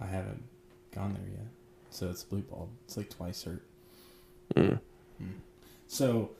I 0.00 0.06
haven't 0.06 0.44
gone 0.92 1.12
there 1.12 1.28
yet. 1.30 1.46
So 1.90 2.08
it's 2.08 2.24
blue 2.24 2.42
ball. 2.42 2.70
It's 2.86 2.96
like 2.96 3.10
twice 3.10 3.42
hurt. 3.42 3.62
Mm. 4.56 4.78
So 5.86 6.30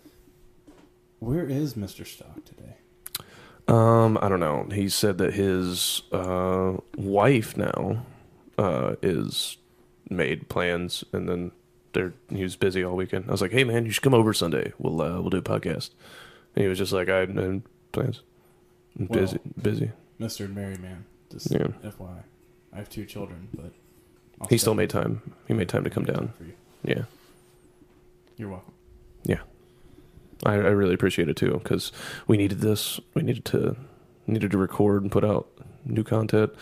where 1.20 1.46
is 1.46 1.76
Mister 1.76 2.04
Stock 2.04 2.44
today? 2.44 2.74
Um, 3.66 4.18
I 4.20 4.28
don't 4.28 4.40
know. 4.40 4.66
He 4.72 4.88
said 4.88 5.18
that 5.18 5.32
his 5.34 6.02
uh, 6.12 6.74
wife 6.96 7.56
now 7.56 8.04
uh, 8.58 8.96
is 9.02 9.56
made 10.10 10.48
plans, 10.48 11.02
and 11.12 11.28
then 11.28 11.52
they're 11.92 12.12
he 12.28 12.42
was 12.42 12.56
busy 12.56 12.84
all 12.84 12.94
weekend. 12.96 13.24
I 13.28 13.30
was 13.32 13.40
like, 13.40 13.52
"Hey, 13.52 13.64
man, 13.64 13.86
you 13.86 13.90
should 13.92 14.02
come 14.02 14.14
over 14.14 14.32
Sunday. 14.34 14.72
We'll 14.78 15.00
uh, 15.00 15.20
we'll 15.20 15.30
do 15.30 15.38
a 15.38 15.42
podcast." 15.42 15.90
And 16.54 16.62
he 16.62 16.68
was 16.68 16.78
just 16.78 16.92
like, 16.92 17.08
"I 17.08 17.20
had 17.20 17.34
no 17.34 17.62
plans. 17.92 18.20
I'm 18.98 19.06
Well- 19.08 19.20
busy, 19.20 19.38
busy." 19.60 19.90
Mister 20.18 20.46
Merry 20.46 20.76
Man. 20.76 21.06
Just 21.32 21.50
Yeah. 21.50 21.68
FYI, 21.82 22.22
I 22.72 22.76
have 22.76 22.88
two 22.88 23.04
children, 23.06 23.48
but 23.54 23.72
I'll 24.40 24.46
He 24.48 24.58
still 24.58 24.74
made 24.74 24.90
time. 24.90 25.32
He 25.48 25.54
made 25.54 25.68
time 25.68 25.82
to 25.84 25.90
come 25.90 26.04
down. 26.04 26.32
Yeah, 26.84 27.04
You're 28.36 28.50
welcome. 28.50 28.74
Yeah. 29.24 29.40
I, 30.44 30.54
I 30.54 30.56
really 30.56 30.94
appreciate 30.94 31.28
it 31.28 31.36
too 31.36 31.60
because 31.62 31.92
we 32.26 32.36
needed 32.36 32.60
this. 32.60 33.00
We 33.14 33.22
needed 33.22 33.44
to 33.46 33.76
needed 34.26 34.50
to 34.52 34.58
record 34.58 35.02
and 35.02 35.12
put 35.12 35.24
out 35.24 35.48
new 35.84 36.02
content, 36.02 36.52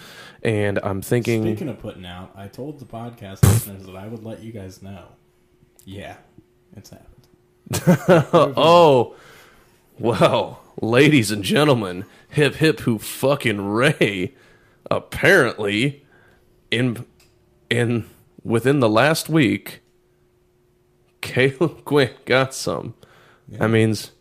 and 0.42 0.78
I'm 0.82 1.02
thinking. 1.02 1.42
Speaking 1.42 1.68
of 1.68 1.78
putting 1.78 2.04
out, 2.04 2.32
I 2.34 2.48
told 2.48 2.78
the 2.78 2.84
podcast 2.84 3.42
listeners 3.42 3.86
that 3.86 3.96
I 3.96 4.08
would 4.08 4.24
let 4.24 4.42
you 4.42 4.52
guys 4.52 4.82
know. 4.82 5.06
Yeah, 5.84 6.16
it's 6.76 6.90
happened. 6.90 7.08
oh, 8.56 9.14
well, 9.98 10.62
ladies 10.80 11.30
and 11.30 11.42
gentlemen, 11.42 12.04
hip 12.28 12.56
hip 12.56 12.80
who 12.80 12.98
fucking 12.98 13.60
Ray, 13.72 14.34
apparently, 14.90 16.04
in 16.70 17.06
in 17.70 18.08
within 18.44 18.80
the 18.80 18.88
last 18.88 19.28
week, 19.28 19.81
Caleb 21.22 21.84
Quinn 21.86 22.10
got 22.26 22.52
some. 22.54 22.92
That 23.48 23.68
means 23.68 24.12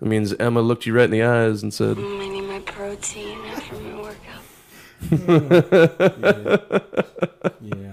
that 0.00 0.06
means 0.06 0.32
Emma 0.34 0.60
looked 0.60 0.84
you 0.86 0.94
right 0.94 1.04
in 1.06 1.10
the 1.10 1.22
eyes 1.22 1.62
and 1.62 1.72
said, 1.74 1.96
Mm, 1.96 2.20
I 2.22 2.28
need 2.28 2.40
my 2.42 2.58
protein 2.60 3.38
after 3.46 3.74
my 3.76 3.94
workout. 4.00 4.42
Yeah. 7.60 7.74
yeah. 7.76 7.92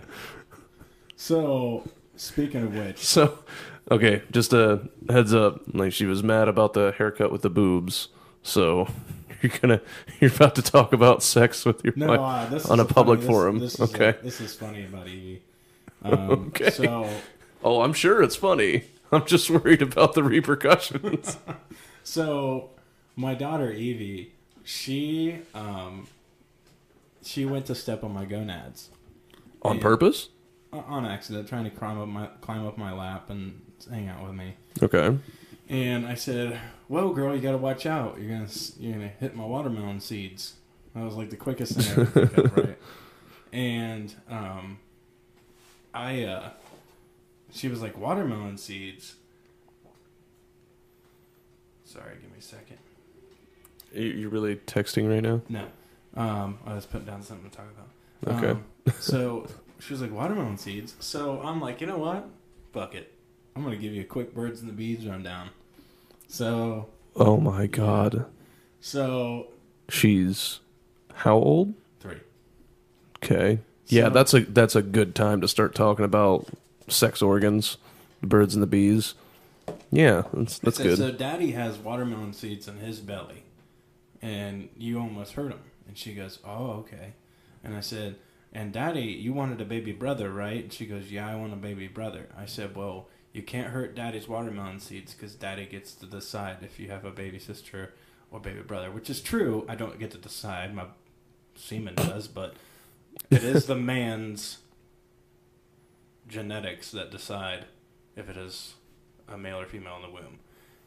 So, 1.15 1.83
speaking 2.15 2.63
of 2.63 2.75
which, 2.75 2.97
"So, 2.99 3.39
okay, 3.91 4.21
just 4.31 4.53
a 4.53 4.87
heads 5.09 5.33
up. 5.33 5.61
Like 5.73 5.91
she 5.93 6.05
was 6.05 6.23
mad 6.23 6.47
about 6.47 6.73
the 6.73 6.93
haircut 6.97 7.31
with 7.31 7.41
the 7.41 7.49
boobs. 7.49 8.09
So 8.43 8.87
you're 9.41 9.51
gonna 9.61 9.81
you're 10.19 10.31
about 10.33 10.55
to 10.55 10.61
talk 10.61 10.93
about 10.93 11.23
sex 11.23 11.65
with 11.65 11.83
your 11.83 11.93
no, 11.95 12.07
wife 12.07 12.19
uh, 12.19 12.49
this 12.49 12.65
on 12.69 12.79
is 12.79 12.85
a 12.85 12.93
public 12.93 13.19
funny, 13.19 13.27
this- 13.27 13.35
forum. 13.35 13.59
This, 13.59 13.73
is 13.75 13.81
okay. 13.93 14.15
this 14.23 14.41
is 14.41 14.53
funny 14.55 14.85
about 14.85 15.07
Evie. 15.07 15.41
Um, 16.03 16.29
Okay. 16.49 16.69
So, 16.69 17.09
Oh, 17.65 17.81
I'm 17.81 17.93
sure 17.93 18.21
it's 18.21 18.35
funny. 18.35 18.83
I'm 19.11 19.25
just 19.25 19.49
worried 19.49 19.81
about 19.81 20.13
the 20.13 20.23
repercussions. 20.23 21.37
so 22.03 22.69
my 23.15 23.33
daughter 23.33 23.71
Evie, 23.71 24.33
she 24.63 25.39
um, 25.53 26.07
she 27.23 27.43
went 27.43 27.65
to 27.65 27.75
step 27.75 28.03
on 28.03 28.13
my 28.13 28.25
gonads. 28.25 28.89
On 29.63 29.79
purpose? 29.79 30.29
uh, 30.71 30.83
on 30.87 31.05
accident, 31.05 31.47
trying 31.47 31.63
to 31.63 31.69
climb 31.71 31.99
up 31.99 32.07
my 32.07 32.27
climb 32.41 32.65
up 32.65 32.77
my 32.77 32.93
lap 32.93 33.29
and 33.29 33.61
hang 33.89 34.07
out 34.09 34.23
with 34.23 34.35
me. 34.35 34.55
Okay. 34.81 35.17
And 35.67 36.05
I 36.05 36.13
said, 36.13 36.59
"Well, 36.87 37.13
girl, 37.13 37.35
you 37.35 37.41
gotta 37.41 37.57
watch 37.57 37.85
out. 37.85 38.19
You're 38.19 38.29
gonna 38.29 38.49
you're 38.79 38.93
gonna 38.93 39.11
hit 39.19 39.35
my 39.35 39.45
watermelon 39.45 39.99
seeds." 39.99 40.55
That 40.93 41.03
was 41.03 41.15
like 41.15 41.29
the 41.29 41.37
quickest 41.37 41.73
thing 41.73 41.91
I 41.91 42.05
could 42.05 42.31
think 42.31 42.37
of, 42.37 42.57
right? 42.57 42.77
And 43.51 44.13
um, 44.29 44.79
I 45.93 46.23
uh, 46.23 46.49
she 47.55 47.67
was 47.67 47.81
like, 47.81 47.97
"Watermelon 47.97 48.57
seeds." 48.57 49.15
Sorry, 51.85 52.15
give 52.21 52.31
me 52.31 52.37
a 52.39 52.41
second. 52.41 52.77
You- 53.93 54.01
You're 54.19 54.29
really 54.29 54.55
texting 54.57 55.07
right 55.09 55.21
now? 55.23 55.41
No, 55.49 55.67
um, 56.21 56.57
I 56.65 56.73
was 56.73 56.85
putting 56.85 57.05
down 57.07 57.21
something 57.23 57.49
to 57.49 57.55
talk 57.55 57.67
about. 57.71 58.37
Okay. 58.43 58.51
Um, 58.51 58.63
so 58.99 59.47
she 59.79 59.93
was 59.93 60.01
like 60.01 60.11
watermelon 60.11 60.57
seeds. 60.57 60.95
So 60.99 61.39
I'm 61.41 61.61
like, 61.61 61.79
you 61.81 61.87
know 61.87 61.97
what? 61.97 62.27
Fuck 62.73 62.95
it. 62.95 63.11
I'm 63.55 63.63
gonna 63.63 63.77
give 63.77 63.93
you 63.93 64.01
a 64.01 64.05
quick 64.05 64.33
birds 64.33 64.59
and 64.59 64.67
the 64.69 64.73
bees 64.73 65.05
rundown. 65.05 65.49
So 66.27 66.87
Oh 67.15 67.37
my 67.37 67.67
god. 67.67 68.25
so 68.81 69.47
She's 69.87 70.59
how 71.13 71.35
old? 71.37 71.73
three. 71.99 72.17
Okay. 73.23 73.59
Yeah, 73.87 74.05
So- 74.05 74.09
that's 74.09 74.33
a 74.33 74.39
that's 74.41 74.75
a 74.75 74.81
good 74.81 75.15
time 75.15 75.39
to 75.41 75.47
start 75.47 75.73
talking 75.75 76.03
about 76.03 76.47
sex 76.87 77.21
organs, 77.21 77.77
the 78.21 78.27
birds 78.27 78.53
and 78.53 78.63
the 78.63 78.67
bees. 78.67 79.15
Yeah, 79.91 80.23
that's 80.33 80.59
that's 80.59 80.77
good. 80.77 80.97
So 80.97 81.11
daddy 81.11 81.51
has 81.51 81.77
watermelon 81.77 82.33
seeds 82.33 82.67
in 82.67 82.77
his 82.77 82.99
belly, 82.99 83.43
and 84.21 84.69
you 84.77 84.99
almost 84.99 85.33
hurt 85.33 85.51
him. 85.51 85.59
And 85.87 85.97
she 85.97 86.13
goes, 86.13 86.39
"Oh, 86.45 86.71
okay." 86.71 87.13
And 87.63 87.75
I 87.75 87.79
said, 87.79 88.15
"And 88.53 88.71
daddy, 88.71 89.05
you 89.05 89.33
wanted 89.33 89.61
a 89.61 89.65
baby 89.65 89.91
brother, 89.91 90.31
right?" 90.31 90.63
And 90.63 90.73
she 90.73 90.85
goes, 90.85 91.11
"Yeah, 91.11 91.29
I 91.29 91.35
want 91.35 91.53
a 91.53 91.57
baby 91.57 91.87
brother." 91.87 92.27
I 92.37 92.45
said, 92.45 92.75
"Well, 92.75 93.07
you 93.33 93.41
can't 93.41 93.69
hurt 93.69 93.95
daddy's 93.95 94.27
watermelon 94.27 94.79
seeds 94.79 95.13
because 95.13 95.35
daddy 95.35 95.65
gets 95.65 95.93
to 95.95 96.05
decide 96.05 96.57
if 96.61 96.79
you 96.79 96.89
have 96.89 97.05
a 97.05 97.11
baby 97.11 97.39
sister 97.39 97.93
or 98.31 98.39
baby 98.39 98.61
brother, 98.61 98.91
which 98.91 99.09
is 99.09 99.21
true. 99.21 99.65
I 99.67 99.75
don't 99.75 99.99
get 99.99 100.11
to 100.11 100.17
decide. 100.17 100.73
My 100.73 100.85
semen 101.55 101.95
does, 101.95 102.27
but 102.27 102.55
it 103.29 103.43
is 103.43 103.65
the 103.65 103.75
man's 103.75 104.59
genetics 106.27 106.91
that 106.91 107.11
decide 107.11 107.65
if 108.15 108.29
it 108.29 108.37
is 108.37 108.75
a 109.27 109.37
male 109.37 109.59
or 109.59 109.65
female 109.65 109.97
in 109.97 110.01
the 110.03 110.09
womb. 110.09 110.39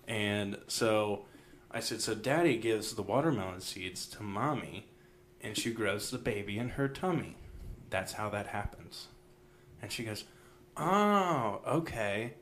And 0.07 0.59
so 0.69 1.27
I 1.71 1.81
said, 1.81 2.01
so 2.01 2.15
daddy 2.15 2.57
gives 2.57 2.95
the 2.95 3.03
watermelon 3.03 3.61
seeds 3.61 4.07
to 4.07 4.23
mommy, 4.23 4.89
and 5.41 5.57
she 5.57 5.71
grows 5.71 6.11
the 6.11 6.19
baby 6.19 6.59
in 6.59 6.71
her 6.71 6.89
tummy. 6.89 7.37
That's 7.91 8.15
how 8.15 8.31
that 8.31 8.49
happens. 8.49 9.09
And 9.83 9.93
she 9.93 10.05
goes, 10.05 10.25
oh, 10.77 11.61
okay. 11.67 12.35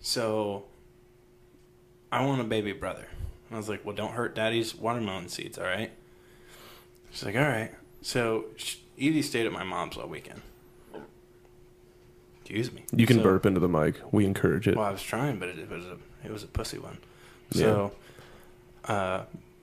So 0.00 0.64
I 2.10 2.24
want 2.24 2.40
a 2.40 2.44
baby 2.44 2.72
brother. 2.72 3.06
And 3.48 3.56
I 3.56 3.58
was 3.58 3.68
like, 3.68 3.84
well, 3.84 3.94
don't 3.94 4.12
hurt 4.12 4.34
daddy's 4.34 4.74
watermelon 4.74 5.28
seeds, 5.28 5.58
all 5.58 5.64
right? 5.64 5.90
She's 7.10 7.24
like, 7.24 7.36
all 7.36 7.42
right. 7.42 7.72
So 8.02 8.46
sh- 8.56 8.76
Evie 8.96 9.22
stayed 9.22 9.46
at 9.46 9.52
my 9.52 9.64
mom's 9.64 9.96
all 9.96 10.06
weekend. 10.06 10.40
Excuse 12.50 12.72
me. 12.72 12.84
you 12.94 13.06
can 13.06 13.18
So- 13.18 13.22
burp 13.22 13.46
into 13.46 13.60
the 13.60 13.68
mic. 13.68 13.94
We 14.12 14.24
encourage 14.26 14.66
it. 14.66 14.76
well, 14.76 14.86
I 14.86 14.90
was 14.90 15.02
trying, 15.02 15.38
but 15.38 15.48
it, 15.50 15.58
it 15.60 15.70
was 15.70 15.84
a 15.86 15.96
it 16.24 16.32
was 16.32 16.42
a 16.42 16.48
pussy 16.48 16.78
one. 16.78 16.98
So, 17.52 17.92
uh, 18.86 19.22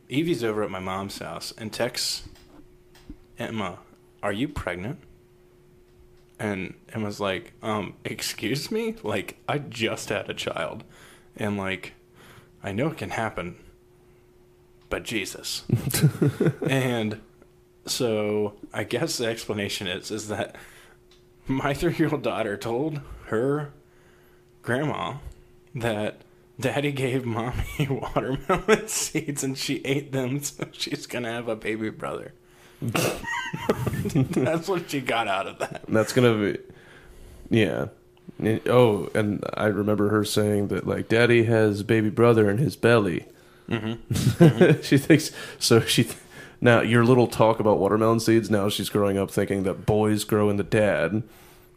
Evie's 0.09 0.43
over 0.43 0.63
at 0.63 0.71
my 0.71 0.79
mom's 0.79 1.17
house 1.19 1.53
and 1.57 1.71
texts 1.73 2.23
Emma, 3.37 3.79
"Are 4.23 4.31
you 4.31 4.47
pregnant?" 4.47 4.99
And 6.39 6.75
Emma's 6.93 7.19
like, 7.19 7.53
"Um, 7.61 7.93
excuse 8.05 8.71
me? 8.71 8.95
Like, 9.03 9.37
I 9.49 9.57
just 9.57 10.09
had 10.09 10.29
a 10.29 10.33
child, 10.33 10.83
and 11.35 11.57
like, 11.57 11.93
I 12.63 12.71
know 12.71 12.87
it 12.87 12.97
can 12.97 13.09
happen, 13.11 13.57
but 14.89 15.03
Jesus." 15.03 15.63
and 16.69 17.19
so, 17.85 18.53
I 18.73 18.83
guess 18.85 19.17
the 19.17 19.25
explanation 19.27 19.87
is 19.87 20.09
is 20.11 20.27
that 20.29 20.55
my 21.47 21.73
three-year-old 21.75 22.21
daughter 22.23 22.57
told 22.57 23.01
her 23.27 23.71
grandma 24.61 25.15
that 25.75 26.21
daddy 26.59 26.91
gave 26.91 27.25
mommy 27.25 27.87
watermelon 27.89 28.87
seeds 28.87 29.43
and 29.43 29.57
she 29.57 29.75
ate 29.85 30.11
them 30.11 30.41
so 30.41 30.65
she's 30.71 31.05
gonna 31.05 31.31
have 31.31 31.47
a 31.47 31.55
baby 31.55 31.89
brother 31.89 32.33
that's 32.81 34.67
what 34.67 34.89
she 34.89 35.01
got 35.01 35.27
out 35.27 35.47
of 35.47 35.57
that 35.59 35.83
That's 35.87 36.13
gonna 36.13 36.35
be, 36.35 36.59
yeah. 37.49 37.87
Oh, 38.67 39.09
and 39.15 39.43
I 39.55 39.65
remember 39.65 40.09
her 40.09 40.23
saying 40.23 40.67
that 40.67 40.85
like, 40.85 41.07
Daddy 41.07 41.45
has 41.45 41.81
baby 41.81 42.11
brother 42.11 42.51
in 42.51 42.59
his 42.59 42.75
belly. 42.75 43.25
Mm-hmm. 43.67 44.81
she 44.81 44.99
thinks 44.99 45.31
so. 45.57 45.79
She 45.79 46.03
th- 46.03 46.17
now 46.61 46.81
your 46.81 47.03
little 47.05 47.27
talk 47.27 47.59
about 47.59 47.79
watermelon 47.79 48.19
seeds. 48.19 48.49
Now 48.49 48.69
she's 48.69 48.89
growing 48.89 49.17
up 49.17 49.29
thinking 49.31 49.63
that 49.63 49.85
boys 49.85 50.23
grow 50.23 50.49
in 50.49 50.57
the 50.57 50.63
dad, 50.63 51.23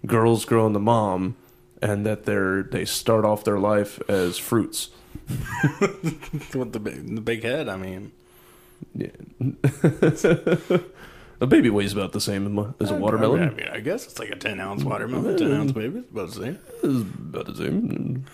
girls 0.07 0.45
grow 0.45 0.66
in 0.66 0.72
the 0.72 0.81
mom, 0.81 1.37
and 1.83 2.05
that 2.07 2.24
they're 2.24 2.62
they 2.62 2.85
start 2.85 3.24
off 3.24 3.45
their 3.45 3.59
life 3.59 4.01
as 4.09 4.39
fruits. 4.39 4.91
with 5.81 6.72
the 6.72 6.81
big, 6.81 7.14
the 7.14 7.20
big 7.20 7.43
head 7.43 7.68
i 7.68 7.76
mean 7.76 8.12
Yeah. 8.95 9.09
A 11.43 11.47
baby 11.47 11.70
weighs 11.70 11.93
about 11.93 12.12
the 12.12 12.20
same 12.20 12.74
as 12.81 12.91
a 12.91 12.95
watermelon. 12.95 13.43
i 13.43 13.51
mean 13.55 13.68
i 13.72 13.81
guess 13.81 14.07
it's 14.07 14.18
like 14.18 14.31
a 14.31 14.37
10 14.37 14.61
ounce 14.61 14.85
watermelon 14.85 15.37
10 15.37 15.53
ounce 15.53 15.72
baby 15.72 15.99
it's 16.01 16.11
about 16.11 16.28
the 16.28 16.35
same 16.35 16.59
It's 16.83 17.03
about 17.03 17.47
the 17.47 17.55
same. 17.57 18.24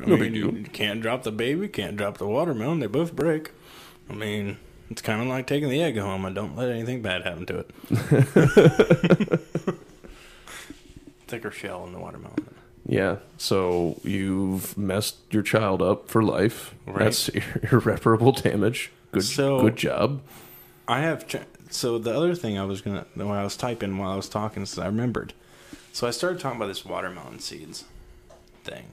I 0.00 0.04
No 0.06 0.16
mean, 0.16 0.18
big 0.18 0.32
deal. 0.34 0.54
you 0.54 0.64
can't 0.64 1.00
drop 1.02 1.24
the 1.24 1.32
baby 1.32 1.68
can't 1.68 1.96
drop 1.96 2.18
the 2.18 2.26
watermelon 2.26 2.78
they 2.80 2.86
both 2.86 3.14
break 3.16 3.50
I 4.08 4.14
mean, 4.14 4.58
it's 4.90 5.02
kind 5.02 5.20
of 5.22 5.26
like 5.28 5.46
taking 5.46 5.68
the 5.68 5.82
egg 5.82 5.98
home 5.98 6.24
and 6.24 6.34
don't 6.34 6.56
let 6.56 6.70
anything 6.70 7.02
bad 7.02 7.22
happen 7.22 7.46
to 7.46 7.58
it. 7.60 9.40
Thicker 11.26 11.50
shell 11.50 11.84
in 11.86 11.92
the 11.92 11.98
watermelon. 11.98 12.54
Yeah. 12.86 13.16
So 13.38 13.98
you've 14.04 14.76
messed 14.76 15.16
your 15.30 15.42
child 15.42 15.80
up 15.82 16.08
for 16.08 16.22
life. 16.22 16.74
Right. 16.86 16.98
That's 17.04 17.28
irreparable 17.72 18.32
damage. 18.32 18.92
Good. 19.12 19.24
So- 19.24 19.60
good 19.60 19.76
job. 19.76 20.20
I 20.86 21.00
have. 21.00 21.26
Ch- 21.26 21.36
so 21.70 21.98
the 21.98 22.14
other 22.14 22.34
thing 22.34 22.58
I 22.58 22.64
was 22.66 22.82
gonna 22.82 23.06
when 23.14 23.26
I 23.30 23.42
was 23.42 23.56
typing 23.56 23.96
while 23.96 24.12
I 24.12 24.16
was 24.16 24.28
talking 24.28 24.62
is 24.64 24.78
I 24.78 24.84
remembered. 24.86 25.32
So 25.94 26.06
I 26.06 26.10
started 26.10 26.40
talking 26.40 26.56
about 26.58 26.66
this 26.66 26.84
watermelon 26.84 27.38
seeds 27.38 27.84
thing, 28.64 28.92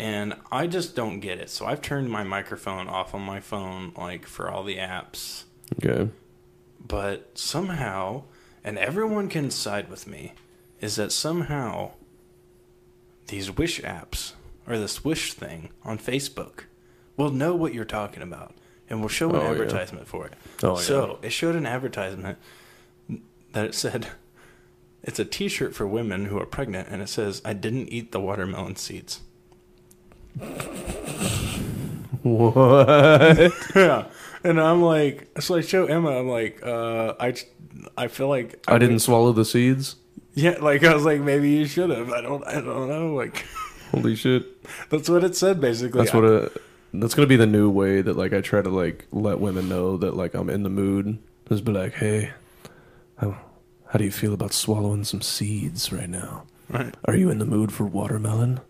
and 0.00 0.34
I 0.50 0.66
just 0.66 0.96
don't 0.96 1.20
get 1.20 1.38
it. 1.38 1.50
So 1.50 1.66
I've 1.66 1.82
turned 1.82 2.10
my 2.10 2.24
microphone 2.24 2.88
off 2.88 3.14
on 3.14 3.20
my 3.22 3.38
phone, 3.40 3.92
like 3.96 4.26
for 4.26 4.50
all 4.50 4.64
the 4.64 4.76
apps. 4.78 5.44
Okay. 5.74 6.08
But 6.84 7.36
somehow, 7.38 8.22
and 8.64 8.78
everyone 8.78 9.28
can 9.28 9.50
side 9.50 9.90
with 9.90 10.06
me, 10.06 10.32
is 10.80 10.96
that 10.96 11.12
somehow 11.12 11.90
these 13.28 13.50
Wish 13.56 13.80
apps 13.82 14.32
or 14.66 14.78
this 14.78 15.04
Wish 15.04 15.34
thing 15.34 15.68
on 15.84 15.98
Facebook 15.98 16.64
will 17.16 17.30
know 17.30 17.54
what 17.54 17.74
you're 17.74 17.84
talking 17.84 18.22
about 18.22 18.54
and 18.88 19.00
will 19.02 19.08
show 19.08 19.28
an 19.30 19.36
Oh, 19.36 19.42
yeah. 19.42 19.50
advertisement 19.50 20.06
for 20.08 20.26
it. 20.26 20.32
Oh, 20.62 20.76
yeah. 20.76 20.82
so 20.82 21.18
it 21.22 21.30
showed 21.30 21.54
an 21.56 21.66
advertisement 21.66 22.38
that 23.52 23.66
it 23.66 23.74
said 23.74 24.06
it's 25.02 25.18
a 25.18 25.24
T-shirt 25.24 25.74
for 25.74 25.86
women 25.86 26.26
who 26.26 26.38
are 26.38 26.46
pregnant, 26.46 26.88
and 26.88 27.00
it 27.02 27.08
says, 27.08 27.40
"I 27.44 27.52
didn't 27.52 27.88
eat 27.88 28.12
the 28.12 28.20
watermelon 28.20 28.76
seeds." 28.76 29.20
What? 32.22 33.52
yeah, 33.74 34.06
and 34.44 34.60
I'm 34.60 34.82
like, 34.82 35.28
so 35.40 35.56
I 35.56 35.60
show 35.62 35.86
Emma. 35.86 36.18
I'm 36.18 36.28
like, 36.28 36.60
uh, 36.62 37.14
I, 37.18 37.34
I 37.96 38.08
feel 38.08 38.28
like 38.28 38.62
I 38.68 38.78
didn't 38.78 39.00
swallow 39.00 39.32
the 39.32 39.44
seeds. 39.44 39.96
Yeah, 40.34 40.58
like 40.60 40.84
I 40.84 40.94
was 40.94 41.04
like, 41.04 41.20
maybe 41.20 41.50
you 41.50 41.66
should 41.66 41.90
have. 41.90 42.10
I 42.10 42.20
don't. 42.20 42.46
I 42.46 42.54
don't 42.54 42.88
know. 42.88 43.14
Like 43.14 43.44
Holy 43.90 44.14
shit. 44.14 44.62
that's 44.90 45.08
what 45.08 45.24
it 45.24 45.34
said 45.34 45.60
basically. 45.60 45.98
That's 45.98 46.14
what 46.14 46.24
a. 46.24 46.52
That's 46.92 47.14
gonna 47.14 47.28
be 47.28 47.36
the 47.36 47.46
new 47.46 47.70
way 47.70 48.02
that 48.02 48.16
like 48.16 48.32
I 48.32 48.40
try 48.40 48.62
to 48.62 48.68
like 48.68 49.06
let 49.12 49.40
women 49.40 49.68
know 49.68 49.96
that 49.96 50.16
like 50.16 50.34
I'm 50.34 50.50
in 50.50 50.62
the 50.62 50.70
mood. 50.70 51.18
Just 51.48 51.64
be 51.64 51.72
like, 51.72 51.94
hey, 51.94 52.32
how, 53.16 53.36
how 53.88 53.98
do 53.98 54.04
you 54.04 54.12
feel 54.12 54.32
about 54.32 54.52
swallowing 54.52 55.02
some 55.04 55.20
seeds 55.20 55.92
right 55.92 56.08
now? 56.08 56.44
Right. 56.68 56.94
Are 57.06 57.16
you 57.16 57.30
in 57.30 57.38
the 57.38 57.44
mood 57.44 57.72
for 57.72 57.84
watermelon? 57.84 58.60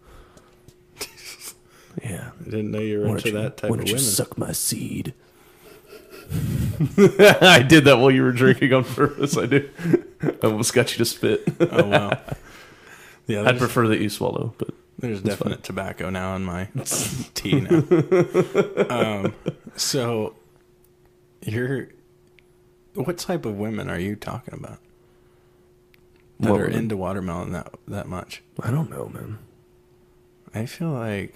Yeah. 2.02 2.30
I 2.40 2.44
didn't 2.44 2.70
know 2.70 2.78
you 2.80 3.00
were 3.00 3.06
Why 3.08 3.12
into 3.16 3.28
you, 3.28 3.34
that 3.38 3.56
type 3.56 3.70
why 3.70 3.76
don't 3.78 3.86
you 3.86 3.94
women. 3.94 4.04
suck 4.04 4.36
my 4.38 4.52
seed? 4.52 5.14
I 6.98 7.64
did 7.66 7.84
that 7.84 7.98
while 7.98 8.10
you 8.10 8.22
were 8.22 8.32
drinking 8.32 8.72
on 8.72 8.84
purpose. 8.84 9.36
I 9.36 9.46
did. 9.46 9.70
I 10.22 10.46
almost 10.46 10.72
got 10.74 10.92
you 10.92 10.98
to 10.98 11.04
spit. 11.04 11.42
Oh 11.60 11.86
wow. 11.86 12.20
Yeah, 13.26 13.44
I'd 13.48 13.58
prefer 13.58 13.86
that 13.86 14.00
you 14.00 14.08
swallow, 14.08 14.54
but 14.58 14.70
there's 14.98 15.22
definite 15.22 15.62
tobacco 15.62 16.10
now 16.10 16.34
in 16.34 16.42
my 16.42 16.66
tea 17.34 17.60
now. 17.60 17.84
um, 18.90 19.34
so 19.76 20.34
you're 21.42 21.90
what 22.94 23.18
type 23.18 23.44
of 23.46 23.56
women 23.56 23.88
are 23.88 24.00
you 24.00 24.16
talking 24.16 24.54
about 24.54 24.80
that 26.40 26.50
What 26.50 26.60
are 26.60 26.64
women? 26.64 26.78
into 26.80 26.96
watermelon 26.96 27.52
that 27.52 27.72
that 27.86 28.08
much? 28.08 28.42
I 28.58 28.72
don't 28.72 28.90
know, 28.90 29.08
man. 29.14 29.38
I 30.52 30.66
feel 30.66 30.90
like 30.90 31.34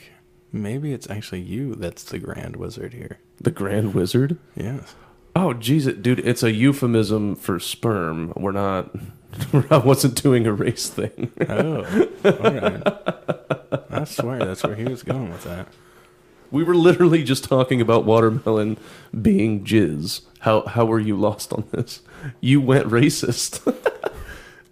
maybe 0.54 0.92
it's 0.92 1.10
actually 1.10 1.40
you 1.40 1.74
that's 1.74 2.04
the 2.04 2.18
grand 2.18 2.56
wizard 2.56 2.94
here. 2.94 3.18
The 3.40 3.50
Grand 3.50 3.94
Wizard. 3.94 4.38
Yes. 4.56 4.94
Oh, 5.36 5.52
jeez, 5.52 6.00
dude! 6.00 6.20
It's 6.20 6.42
a 6.42 6.52
euphemism 6.52 7.34
for 7.34 7.58
sperm. 7.58 8.32
We're 8.36 8.52
not. 8.52 8.94
I 9.70 9.78
wasn't 9.78 10.22
doing 10.22 10.46
a 10.46 10.52
race 10.52 10.88
thing. 10.88 11.32
Oh, 11.48 11.84
all 12.24 12.32
right. 12.32 12.82
I 13.90 14.04
swear 14.04 14.38
that's 14.38 14.62
where 14.62 14.76
he 14.76 14.84
was 14.84 15.02
going 15.02 15.30
with 15.32 15.42
that. 15.44 15.66
We 16.52 16.62
were 16.62 16.76
literally 16.76 17.24
just 17.24 17.42
talking 17.44 17.80
about 17.80 18.04
watermelon 18.04 18.76
being 19.20 19.64
jizz. 19.64 20.22
How 20.40 20.62
how 20.66 20.84
were 20.84 21.00
you 21.00 21.16
lost 21.16 21.52
on 21.52 21.64
this? 21.72 22.00
You 22.40 22.60
went 22.60 22.86
racist. 22.86 23.60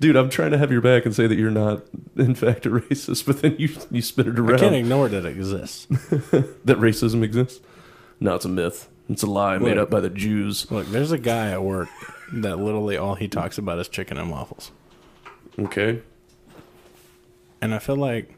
Dude, 0.03 0.17
I'm 0.17 0.31
trying 0.31 0.51
to 0.51 0.59
have 0.59 0.73
your 0.73 0.81
back 0.81 1.07
and 1.07 1.15
say 1.15 1.29
that 1.29 1.39
you're 1.39 1.49
not, 1.49 1.85
in 2.17 2.35
fact, 2.35 2.67
a 2.67 2.71
racist, 2.71 3.25
but 3.25 3.41
then 3.41 3.55
you 3.57 3.69
you 3.89 4.03
spin 4.03 4.27
it 4.27 4.37
around. 4.37 4.57
I 4.57 4.59
can't 4.59 4.75
ignore 4.75 5.09
that 5.09 5.25
it 5.25 5.29
exists. 5.29 5.87
that 5.91 6.79
racism 6.79 7.23
exists. 7.23 7.61
No, 8.19 8.35
it's 8.35 8.45
a 8.45 8.49
myth. 8.49 8.89
It's 9.09 9.23
a 9.23 9.29
lie 9.29 9.59
made 9.59 9.79
up 9.79 9.91
by 9.91 10.01
the 10.01 10.11
Jews. 10.11 10.69
Look, 10.73 10.89
there's 10.89 11.13
a 11.13 11.19
guy 11.19 11.51
at 11.51 11.63
work 11.63 11.89
that 12.33 12.59
literally 12.59 12.97
all 12.97 13.15
he 13.15 13.29
talks 13.29 13.59
about 13.59 13.79
is 13.79 13.89
chicken 13.89 14.19
and 14.19 14.29
waffles. 14.29 14.73
Okay, 15.57 16.03
And 17.61 17.73
I 17.73 17.79
feel 17.79 17.95
like 17.95 18.35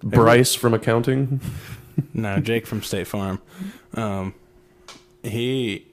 Bryce 0.00 0.54
from 0.54 0.74
accounting. 0.74 1.40
no, 2.14 2.38
Jake 2.38 2.68
from 2.68 2.84
State 2.84 3.08
Farm. 3.08 3.42
Um, 3.94 4.32
he, 5.24 5.88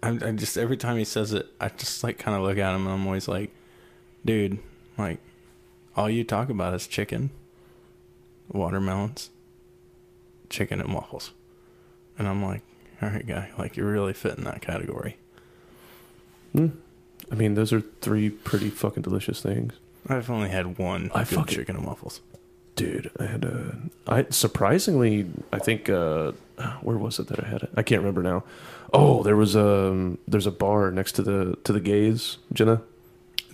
I, 0.00 0.10
I 0.10 0.30
just 0.30 0.56
every 0.56 0.76
time 0.76 0.96
he 0.96 1.04
says 1.04 1.32
it, 1.32 1.48
I 1.60 1.70
just 1.70 2.04
like 2.04 2.18
kind 2.18 2.36
of 2.36 2.44
look 2.44 2.58
at 2.58 2.72
him 2.72 2.86
and 2.86 2.94
I'm 2.94 3.04
always 3.04 3.26
like, 3.26 3.50
dude, 4.24 4.58
like, 4.96 5.18
all 5.96 6.08
you 6.10 6.24
talk 6.24 6.48
about 6.48 6.74
is 6.74 6.86
chicken, 6.86 7.30
watermelons, 8.52 9.30
chicken 10.50 10.80
and 10.80 10.92
waffles, 10.94 11.32
and 12.18 12.26
I'm 12.28 12.44
like, 12.44 12.62
all 13.02 13.08
right, 13.10 13.26
guy, 13.26 13.50
like 13.58 13.76
you 13.76 13.84
really 13.84 14.12
fit 14.12 14.36
in 14.38 14.44
that 14.44 14.60
category. 14.60 15.16
I 16.56 17.34
mean, 17.34 17.54
those 17.54 17.72
are 17.72 17.80
three 18.00 18.30
pretty 18.30 18.70
fucking 18.70 19.02
delicious 19.02 19.40
things. 19.42 19.74
I've 20.08 20.30
only 20.30 20.48
had 20.48 20.78
one 20.78 21.10
I 21.14 21.20
good 21.20 21.28
fucking- 21.28 21.54
chicken 21.56 21.76
and 21.76 21.86
waffles. 21.86 22.20
Dude, 22.74 23.10
I 23.18 23.26
had 23.26 23.44
a. 23.44 23.76
I 24.06 24.26
surprisingly, 24.30 25.26
I 25.52 25.58
think. 25.58 25.90
uh 25.90 26.30
Where 26.80 26.96
was 26.96 27.18
it 27.18 27.26
that 27.26 27.44
I 27.44 27.48
had 27.48 27.64
it? 27.64 27.70
I 27.76 27.82
can't 27.82 28.00
remember 28.02 28.22
now. 28.22 28.44
Oh, 28.92 29.24
there 29.24 29.34
was 29.36 29.56
a. 29.56 30.16
There's 30.28 30.46
a 30.46 30.52
bar 30.52 30.92
next 30.92 31.12
to 31.12 31.22
the 31.22 31.56
to 31.64 31.72
the 31.72 31.80
gays, 31.80 32.36
Jenna. 32.52 32.82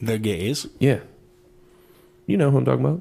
The 0.03 0.19
gays. 0.19 0.67
Yeah, 0.79 1.01
you 2.27 2.37
know 2.37 2.51
who 2.51 2.59
I'm 2.59 2.65
talking 2.65 2.85
about. 2.85 3.01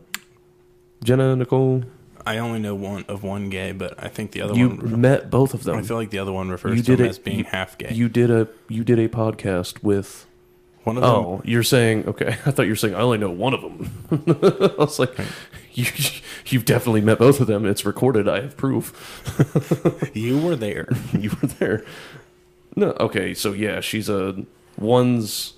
Jenna, 1.03 1.35
Nicole. 1.35 1.83
I 2.25 2.37
only 2.37 2.59
know 2.59 2.73
one 2.75 3.03
of 3.09 3.23
one 3.23 3.49
gay, 3.49 3.73
but 3.73 4.01
I 4.01 4.07
think 4.07 4.31
the 4.31 4.41
other 4.41 4.53
You 4.55 4.69
one. 4.69 5.01
met 5.01 5.29
both 5.29 5.53
of 5.53 5.63
them. 5.65 5.77
I 5.77 5.81
feel 5.81 5.97
like 5.97 6.09
the 6.11 6.19
other 6.19 6.31
one 6.31 6.49
refers 6.49 6.77
You 6.77 6.83
to 6.83 6.95
did 6.95 7.05
it- 7.05 7.09
as 7.09 7.19
being 7.19 7.39
you- 7.39 7.43
half 7.45 7.77
gay. 7.77 7.91
You 7.93 8.07
did 8.07 8.31
a 8.31 8.47
you 8.69 8.83
did 8.85 8.99
a 8.99 9.09
podcast 9.09 9.83
with. 9.83 10.25
one 10.85 10.95
of 10.97 11.01
them. 11.03 11.11
Oh, 11.11 11.41
you're 11.43 11.63
saying 11.63 12.05
okay? 12.07 12.27
I 12.45 12.51
thought 12.51 12.63
you 12.63 12.71
were 12.71 12.75
saying 12.77 12.95
I 12.95 12.99
only 13.01 13.17
know 13.17 13.29
one 13.31 13.53
of 13.53 13.61
them. 13.61 13.91
I 14.29 14.75
was 14.77 14.99
like, 14.99 15.17
you 15.73 15.85
you've 16.47 16.63
definitely 16.65 17.01
met 17.01 17.19
both 17.19 17.41
of 17.41 17.47
them. 17.47 17.65
It's 17.65 17.83
recorded. 17.85 18.29
I 18.29 18.41
have 18.41 18.55
proof. 18.55 18.93
You 20.15 20.37
were 20.39 20.55
there. 20.55 20.87
you 21.17 21.31
were 21.41 21.47
there. 21.47 21.83
No, 22.75 22.95
okay, 22.99 23.33
so 23.33 23.51
yeah, 23.51 23.81
she's 23.81 24.07
a 24.09 24.45
one's 24.77 25.53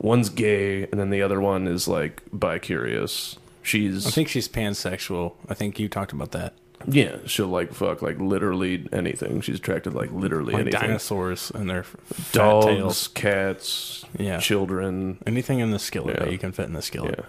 one's 0.00 0.28
gay, 0.28 0.82
and 0.84 0.98
then 1.00 1.10
the 1.10 1.22
other 1.22 1.40
one 1.40 1.66
is 1.68 1.86
like 1.86 2.22
bi-curious. 2.32 3.38
She's 3.62 4.06
I 4.06 4.10
think 4.10 4.28
she's 4.28 4.48
pansexual. 4.48 5.34
I 5.48 5.54
think 5.54 5.78
you 5.78 5.88
talked 5.88 6.12
about 6.12 6.32
that. 6.32 6.54
yeah, 6.88 7.16
she'll 7.26 7.46
like 7.48 7.74
fuck 7.74 8.00
like 8.00 8.18
literally 8.18 8.88
anything. 8.92 9.42
She's 9.42 9.56
attracted 9.58 9.92
like 9.94 10.10
literally 10.12 10.54
Like 10.54 10.62
anything. 10.62 10.80
dinosaurs 10.80 11.50
and 11.54 11.68
their 11.68 11.84
Dogs, 12.32 12.66
tails. 12.66 13.08
cats, 13.08 14.04
Yeah. 14.18 14.38
children. 14.40 15.18
Anything 15.26 15.58
in 15.60 15.70
the 15.72 15.78
skillet 15.78 16.16
Yeah. 16.18 16.24
that 16.24 16.32
you 16.32 16.38
can 16.38 16.52
fit 16.52 16.66
in 16.66 16.72
the 16.72 16.80
skillet. 16.82 17.16
Yeah. 17.18 17.24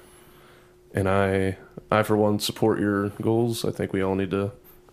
And 0.93 1.09
I 1.09 1.57
I 1.91 2.03
for 2.03 2.15
one 2.15 2.39
support 2.39 2.80
your 2.80 3.09
goals. 3.22 3.65
I 3.65 3.72
think 3.72 3.91
we 3.91 4.01
all 4.01 4.15
need 4.15 4.32
to 4.32 4.51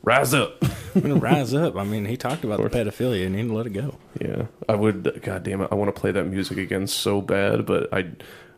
rise 0.08 0.32
up. 0.34 0.62
I'm 0.94 1.02
gonna 1.02 1.14
rise 1.16 1.52
up. 1.54 1.76
I 1.76 1.84
mean, 1.84 2.06
he 2.06 2.16
talked 2.16 2.42
about 2.44 2.60
the 2.62 2.70
pedophilia 2.70 3.26
and 3.26 3.36
he 3.36 3.42
need 3.42 3.48
to 3.48 3.54
let 3.54 3.66
it 3.66 3.70
go. 3.74 3.96
Yeah, 4.20 4.46
I 4.68 4.74
would. 4.74 5.20
God 5.22 5.42
damn 5.44 5.60
it, 5.60 5.68
I 5.70 5.74
want 5.74 5.94
to 5.94 6.00
play 6.00 6.10
that 6.12 6.24
music 6.24 6.58
again 6.58 6.86
so 6.86 7.20
bad, 7.20 7.66
but 7.66 7.92
I, 7.92 8.10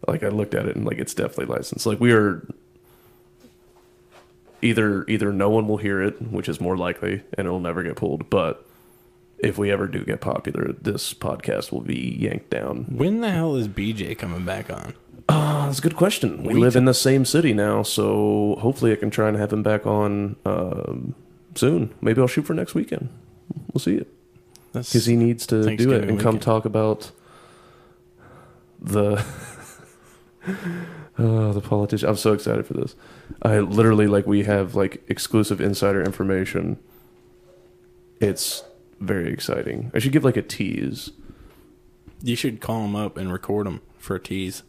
like, 0.06 0.22
I 0.22 0.28
looked 0.28 0.54
at 0.54 0.66
it 0.66 0.76
and 0.76 0.84
like 0.86 0.98
it's 0.98 1.12
definitely 1.14 1.54
licensed. 1.54 1.86
Like 1.86 2.00
we 2.00 2.12
are 2.12 2.46
either 4.62 5.04
either 5.08 5.32
no 5.32 5.50
one 5.50 5.66
will 5.68 5.78
hear 5.78 6.00
it, 6.02 6.20
which 6.22 6.48
is 6.48 6.60
more 6.60 6.76
likely, 6.76 7.22
and 7.36 7.46
it'll 7.46 7.60
never 7.60 7.82
get 7.82 7.96
pulled. 7.96 8.30
But 8.30 8.64
if 9.38 9.58
we 9.58 9.70
ever 9.70 9.86
do 9.86 10.04
get 10.04 10.20
popular, 10.20 10.72
this 10.80 11.14
podcast 11.14 11.72
will 11.72 11.80
be 11.80 12.16
yanked 12.20 12.50
down. 12.50 12.84
When 12.88 13.20
the 13.20 13.30
hell 13.30 13.56
is 13.56 13.68
BJ 13.68 14.16
coming 14.18 14.44
back 14.44 14.70
on? 14.70 14.94
Oh, 15.28 15.66
that's 15.66 15.78
a 15.78 15.82
good 15.82 15.96
question. 15.96 16.42
We, 16.44 16.54
We 16.54 16.60
live 16.60 16.72
t- 16.74 16.78
in 16.78 16.84
the 16.84 16.94
same 16.94 17.24
city 17.24 17.52
now, 17.54 17.82
so 17.82 18.56
hopefully 18.60 18.92
I 18.92 18.96
can 18.96 19.10
try 19.10 19.28
and 19.28 19.36
have 19.36 19.52
him 19.52 19.62
back 19.62 19.86
on 19.86 20.36
um, 20.44 21.14
soon. 21.54 21.94
Maybe 22.00 22.20
I'll 22.20 22.26
shoot 22.26 22.46
for 22.46 22.54
next 22.54 22.74
weekend. 22.74 23.08
We'll 23.72 23.80
see 23.80 23.96
it. 23.96 24.08
Because 24.72 25.06
he 25.06 25.16
needs 25.16 25.46
to 25.46 25.76
do 25.76 25.92
it 25.92 26.08
and 26.08 26.20
come 26.20 26.38
talk 26.38 26.64
about 26.64 27.10
the 28.80 29.24
oh, 31.18 31.52
the 31.52 31.60
politician. 31.60 32.08
I'm 32.08 32.16
so 32.16 32.32
excited 32.32 32.66
for 32.66 32.74
this. 32.74 32.94
I 33.42 33.58
literally 33.58 34.06
like 34.06 34.26
we 34.26 34.44
have 34.44 34.76
like 34.76 35.02
exclusive 35.08 35.60
insider 35.60 36.02
information. 36.02 36.78
It's 38.20 38.62
very 39.00 39.32
exciting. 39.32 39.90
I 39.94 39.98
should 39.98 40.12
give 40.12 40.24
like 40.24 40.36
a 40.36 40.42
tease. 40.42 41.10
You 42.22 42.36
should 42.36 42.60
call 42.60 42.84
him 42.84 42.94
up 42.94 43.16
and 43.16 43.32
record 43.32 43.66
him 43.66 43.80
for 43.98 44.16
a 44.16 44.20
tease 44.20 44.62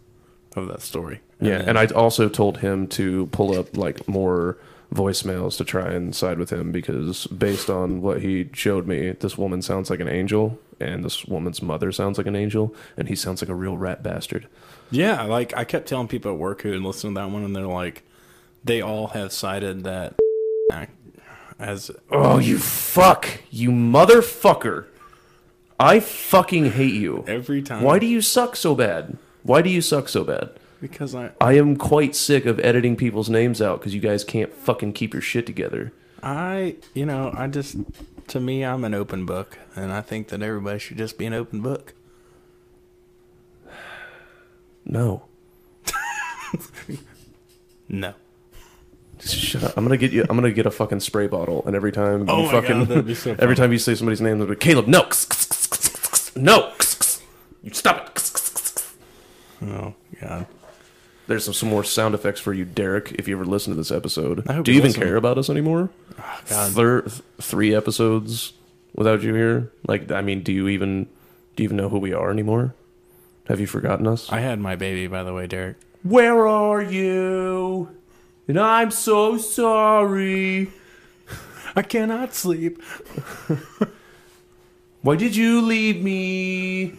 of 0.55 0.67
that 0.67 0.81
story. 0.81 1.21
Yeah, 1.41 1.57
then- 1.59 1.69
and 1.69 1.79
I 1.79 1.85
also 1.87 2.29
told 2.29 2.59
him 2.59 2.87
to 2.89 3.25
pull 3.27 3.57
up 3.57 3.75
like 3.75 4.07
more 4.07 4.57
voicemails 4.93 5.55
to 5.57 5.63
try 5.63 5.89
and 5.91 6.13
side 6.13 6.37
with 6.37 6.49
him 6.51 6.71
because 6.71 7.25
based 7.27 7.69
on 7.69 8.01
what 8.01 8.21
he 8.21 8.49
showed 8.53 8.85
me, 8.87 9.11
this 9.11 9.37
woman 9.37 9.61
sounds 9.61 9.89
like 9.89 10.01
an 10.01 10.09
angel 10.09 10.59
and 10.81 11.03
this 11.05 11.23
woman's 11.25 11.61
mother 11.61 11.91
sounds 11.93 12.17
like 12.17 12.27
an 12.27 12.35
angel 12.35 12.75
and 12.97 13.07
he 13.07 13.15
sounds 13.15 13.41
like 13.41 13.47
a 13.49 13.55
real 13.55 13.77
rat 13.77 14.03
bastard. 14.03 14.47
Yeah, 14.91 15.23
like 15.23 15.55
I 15.55 15.63
kept 15.63 15.87
telling 15.87 16.09
people 16.09 16.31
at 16.33 16.37
work 16.37 16.63
who 16.63 16.73
had 16.73 16.81
listened 16.81 17.15
to 17.15 17.21
that 17.21 17.31
one, 17.31 17.43
and 17.45 17.55
they're 17.55 17.65
like, 17.65 18.03
they 18.65 18.81
all 18.81 19.07
have 19.07 19.31
cited 19.31 19.85
that 19.85 20.15
as 21.59 21.91
Oh, 22.09 22.39
you 22.39 22.57
fuck, 22.57 23.27
you 23.49 23.69
motherfucker. 23.69 24.85
I 25.79 25.99
fucking 25.99 26.71
hate 26.71 26.93
you. 26.95 27.23
every 27.27 27.61
time. 27.61 27.83
Why 27.83 27.99
do 27.99 28.05
you 28.05 28.21
suck 28.21 28.55
so 28.55 28.75
bad? 28.75 29.17
Why 29.43 29.61
do 29.61 29.69
you 29.69 29.81
suck 29.81 30.09
so 30.09 30.23
bad? 30.23 30.49
Because 30.81 31.13
I, 31.13 31.31
I 31.39 31.53
am 31.53 31.77
quite 31.77 32.15
sick 32.15 32.45
of 32.47 32.59
editing 32.59 32.95
people's 32.95 33.29
names 33.29 33.61
out 33.61 33.79
because 33.79 33.93
you 33.93 34.01
guys 34.01 34.23
can't 34.23 34.51
fucking 34.51 34.93
keep 34.93 35.13
your 35.13 35.21
shit 35.21 35.45
together. 35.45 35.93
I, 36.23 36.75
you 36.95 37.05
know, 37.05 37.31
I 37.33 37.47
just, 37.47 37.77
to 38.29 38.39
me, 38.39 38.65
I'm 38.65 38.83
an 38.83 38.93
open 38.95 39.25
book, 39.25 39.59
and 39.75 39.91
I 39.93 40.01
think 40.01 40.29
that 40.29 40.41
everybody 40.41 40.79
should 40.79 40.97
just 40.97 41.17
be 41.19 41.25
an 41.27 41.33
open 41.33 41.61
book. 41.61 41.93
No. 44.85 45.23
No. 47.93 48.13
Shut 49.19 49.63
up. 49.63 49.73
I'm 49.77 49.83
gonna 49.83 49.97
get 49.97 50.13
you. 50.13 50.21
I'm 50.29 50.37
gonna 50.37 50.51
get 50.51 50.65
a 50.65 50.71
fucking 50.71 51.01
spray 51.01 51.27
bottle, 51.27 51.61
and 51.67 51.75
every 51.75 51.91
time 51.91 52.25
Oh 52.29 52.43
you 52.43 52.49
fucking, 52.49 52.85
God, 52.85 53.17
so 53.17 53.35
every 53.39 53.55
time 53.55 53.73
you 53.73 53.77
say 53.77 53.95
somebody's 53.95 54.21
name, 54.21 54.39
they'll 54.39 54.47
be 54.47 54.55
Caleb. 54.55 54.87
No, 54.87 55.01
no, 56.35 56.71
you 57.61 57.73
stop 57.73 58.07
it. 58.07 58.83
Oh 59.63 59.93
God. 60.21 60.47
There's 61.27 61.45
some, 61.45 61.53
some 61.53 61.69
more 61.69 61.83
sound 61.83 62.15
effects 62.15 62.39
for 62.41 62.53
you, 62.53 62.65
Derek. 62.65 63.11
If 63.13 63.27
you 63.27 63.35
ever 63.35 63.45
listen 63.45 63.71
to 63.71 63.77
this 63.77 63.91
episode, 63.91 64.47
I 64.49 64.53
hope 64.53 64.65
do 64.65 64.71
you 64.71 64.75
you 64.75 64.79
even 64.81 64.89
listen. 64.89 65.03
care 65.03 65.15
about 65.15 65.37
us 65.37 65.49
anymore? 65.49 65.89
Oh, 66.19 66.41
God. 66.49 66.71
Thir- 66.73 67.01
th- 67.03 67.21
three 67.39 67.73
episodes 67.75 68.53
without 68.95 69.21
you 69.23 69.33
here. 69.33 69.71
Like, 69.87 70.11
I 70.11 70.21
mean, 70.21 70.41
do 70.43 70.51
you 70.51 70.67
even 70.67 71.05
do 71.55 71.63
you 71.63 71.65
even 71.65 71.77
know 71.77 71.89
who 71.89 71.99
we 71.99 72.13
are 72.13 72.31
anymore? 72.31 72.73
Have 73.47 73.59
you 73.59 73.67
forgotten 73.67 74.07
us? 74.07 74.31
I 74.31 74.39
had 74.39 74.59
my 74.59 74.75
baby, 74.75 75.07
by 75.07 75.23
the 75.23 75.33
way, 75.33 75.47
Derek. 75.47 75.77
Where 76.03 76.47
are 76.47 76.81
you? 76.81 77.89
And 78.47 78.59
I'm 78.59 78.91
so 78.91 79.37
sorry. 79.37 80.71
I 81.75 81.81
cannot 81.83 82.33
sleep. 82.33 82.81
Why 85.01 85.15
did 85.15 85.35
you 85.35 85.61
leave 85.61 86.01
me? 86.03 86.93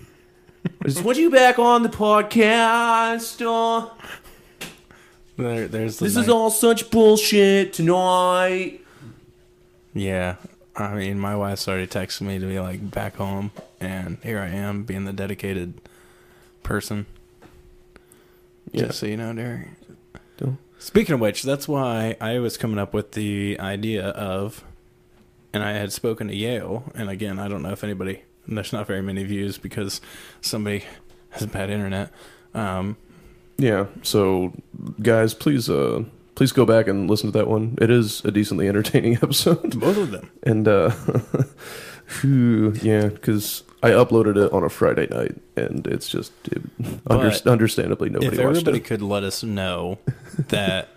Just 0.84 1.02
want 1.04 1.18
you 1.18 1.30
back 1.30 1.58
on 1.58 1.82
the 1.82 1.88
podcast. 1.88 3.38
There, 5.36 5.66
there's 5.68 5.98
the 5.98 6.04
this 6.04 6.16
is 6.16 6.28
all 6.28 6.50
such 6.50 6.90
bullshit 6.90 7.72
tonight. 7.72 8.80
Yeah. 9.94 10.36
I 10.74 10.94
mean, 10.94 11.18
my 11.18 11.36
wife's 11.36 11.68
already 11.68 11.86
texted 11.86 12.22
me 12.22 12.38
to 12.38 12.46
be 12.46 12.58
like 12.58 12.90
back 12.90 13.16
home, 13.16 13.50
and 13.80 14.18
here 14.22 14.38
I 14.40 14.48
am 14.48 14.84
being 14.84 15.04
the 15.04 15.12
dedicated 15.12 15.74
person. 16.62 17.06
Yeah. 18.70 18.86
Just 18.86 19.00
so 19.00 19.06
you 19.06 19.16
know, 19.18 19.32
Derek. 19.34 19.68
Don't- 20.38 20.58
Speaking 20.78 21.14
of 21.14 21.20
which, 21.20 21.42
that's 21.42 21.68
why 21.68 22.16
I 22.20 22.38
was 22.38 22.56
coming 22.56 22.78
up 22.78 22.92
with 22.94 23.12
the 23.12 23.56
idea 23.60 24.06
of, 24.08 24.64
and 25.52 25.62
I 25.62 25.72
had 25.72 25.92
spoken 25.92 26.26
to 26.28 26.34
Yale, 26.34 26.84
and 26.94 27.08
again, 27.10 27.38
I 27.38 27.48
don't 27.48 27.62
know 27.62 27.70
if 27.72 27.84
anybody, 27.84 28.22
there's 28.46 28.72
not 28.72 28.86
very 28.86 29.02
many 29.02 29.24
views 29.24 29.58
because 29.58 30.00
somebody 30.40 30.84
has 31.30 31.46
bad 31.46 31.70
internet. 31.70 32.10
Um, 32.54 32.96
Yeah. 33.58 33.86
So, 34.02 34.52
guys, 35.00 35.34
please, 35.34 35.70
uh, 35.70 36.04
please 36.34 36.52
go 36.52 36.64
back 36.66 36.88
and 36.88 37.08
listen 37.08 37.30
to 37.32 37.38
that 37.38 37.48
one. 37.48 37.78
It 37.80 37.90
is 37.90 38.24
a 38.24 38.30
decently 38.30 38.68
entertaining 38.68 39.14
episode. 39.22 39.78
both 39.78 39.96
of 39.96 40.10
them. 40.10 40.30
And 40.42 40.66
uh, 40.68 40.90
phew, 42.06 42.72
yeah, 42.82 43.06
because 43.08 43.62
I 43.82 43.90
uploaded 43.90 44.36
it 44.36 44.52
on 44.52 44.64
a 44.64 44.68
Friday 44.68 45.06
night, 45.10 45.40
and 45.56 45.86
it's 45.86 46.08
just 46.08 46.32
it, 46.48 46.62
under, 47.08 47.32
understandably 47.46 48.10
nobody 48.10 48.36
if 48.36 48.38
everybody 48.38 48.78
it. 48.78 48.84
could 48.84 49.02
let 49.02 49.22
us 49.24 49.42
know 49.42 49.98
that 50.48 50.88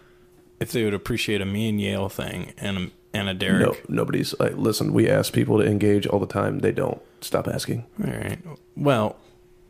if 0.59 0.71
they 0.71 0.83
would 0.83 0.93
appreciate 0.93 1.41
a 1.41 1.45
me 1.45 1.69
and 1.69 1.79
Yale 1.81 2.09
thing 2.09 2.53
and 2.57 2.77
a, 2.77 2.91
and 3.17 3.29
a 3.29 3.33
Derek. 3.33 3.89
No, 3.89 4.01
nobody's. 4.03 4.37
Like, 4.39 4.55
listen, 4.57 4.93
we 4.93 5.09
ask 5.09 5.33
people 5.33 5.57
to 5.59 5.65
engage 5.65 6.05
all 6.07 6.19
the 6.19 6.27
time. 6.27 6.59
They 6.59 6.71
don't. 6.71 7.01
Stop 7.25 7.47
asking. 7.47 7.85
All 8.05 8.11
right. 8.13 8.37
Well, 8.77 9.17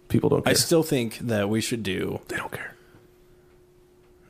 People 0.10 0.30
don't 0.30 0.44
care. 0.44 0.52
I 0.52 0.54
still 0.54 0.84
think 0.84 1.18
that 1.20 1.50
we 1.50 1.62
should 1.62 1.82
do. 1.82 2.20
they 2.28 2.36
don't 2.38 2.52
care. 2.52 2.76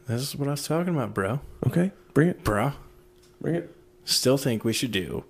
This 0.08 0.22
is 0.22 0.36
what 0.36 0.48
I 0.48 0.52
was 0.52 0.66
talking 0.66 0.94
about, 0.94 1.14
bro. 1.14 1.40
Okay, 1.68 1.92
bring 2.14 2.30
it. 2.30 2.44
Bro. 2.44 2.74
Bring 3.42 3.56
it. 3.56 3.76
Still 4.06 4.38
think 4.38 4.64
we 4.64 4.72
should 4.72 4.92
do 4.92 5.24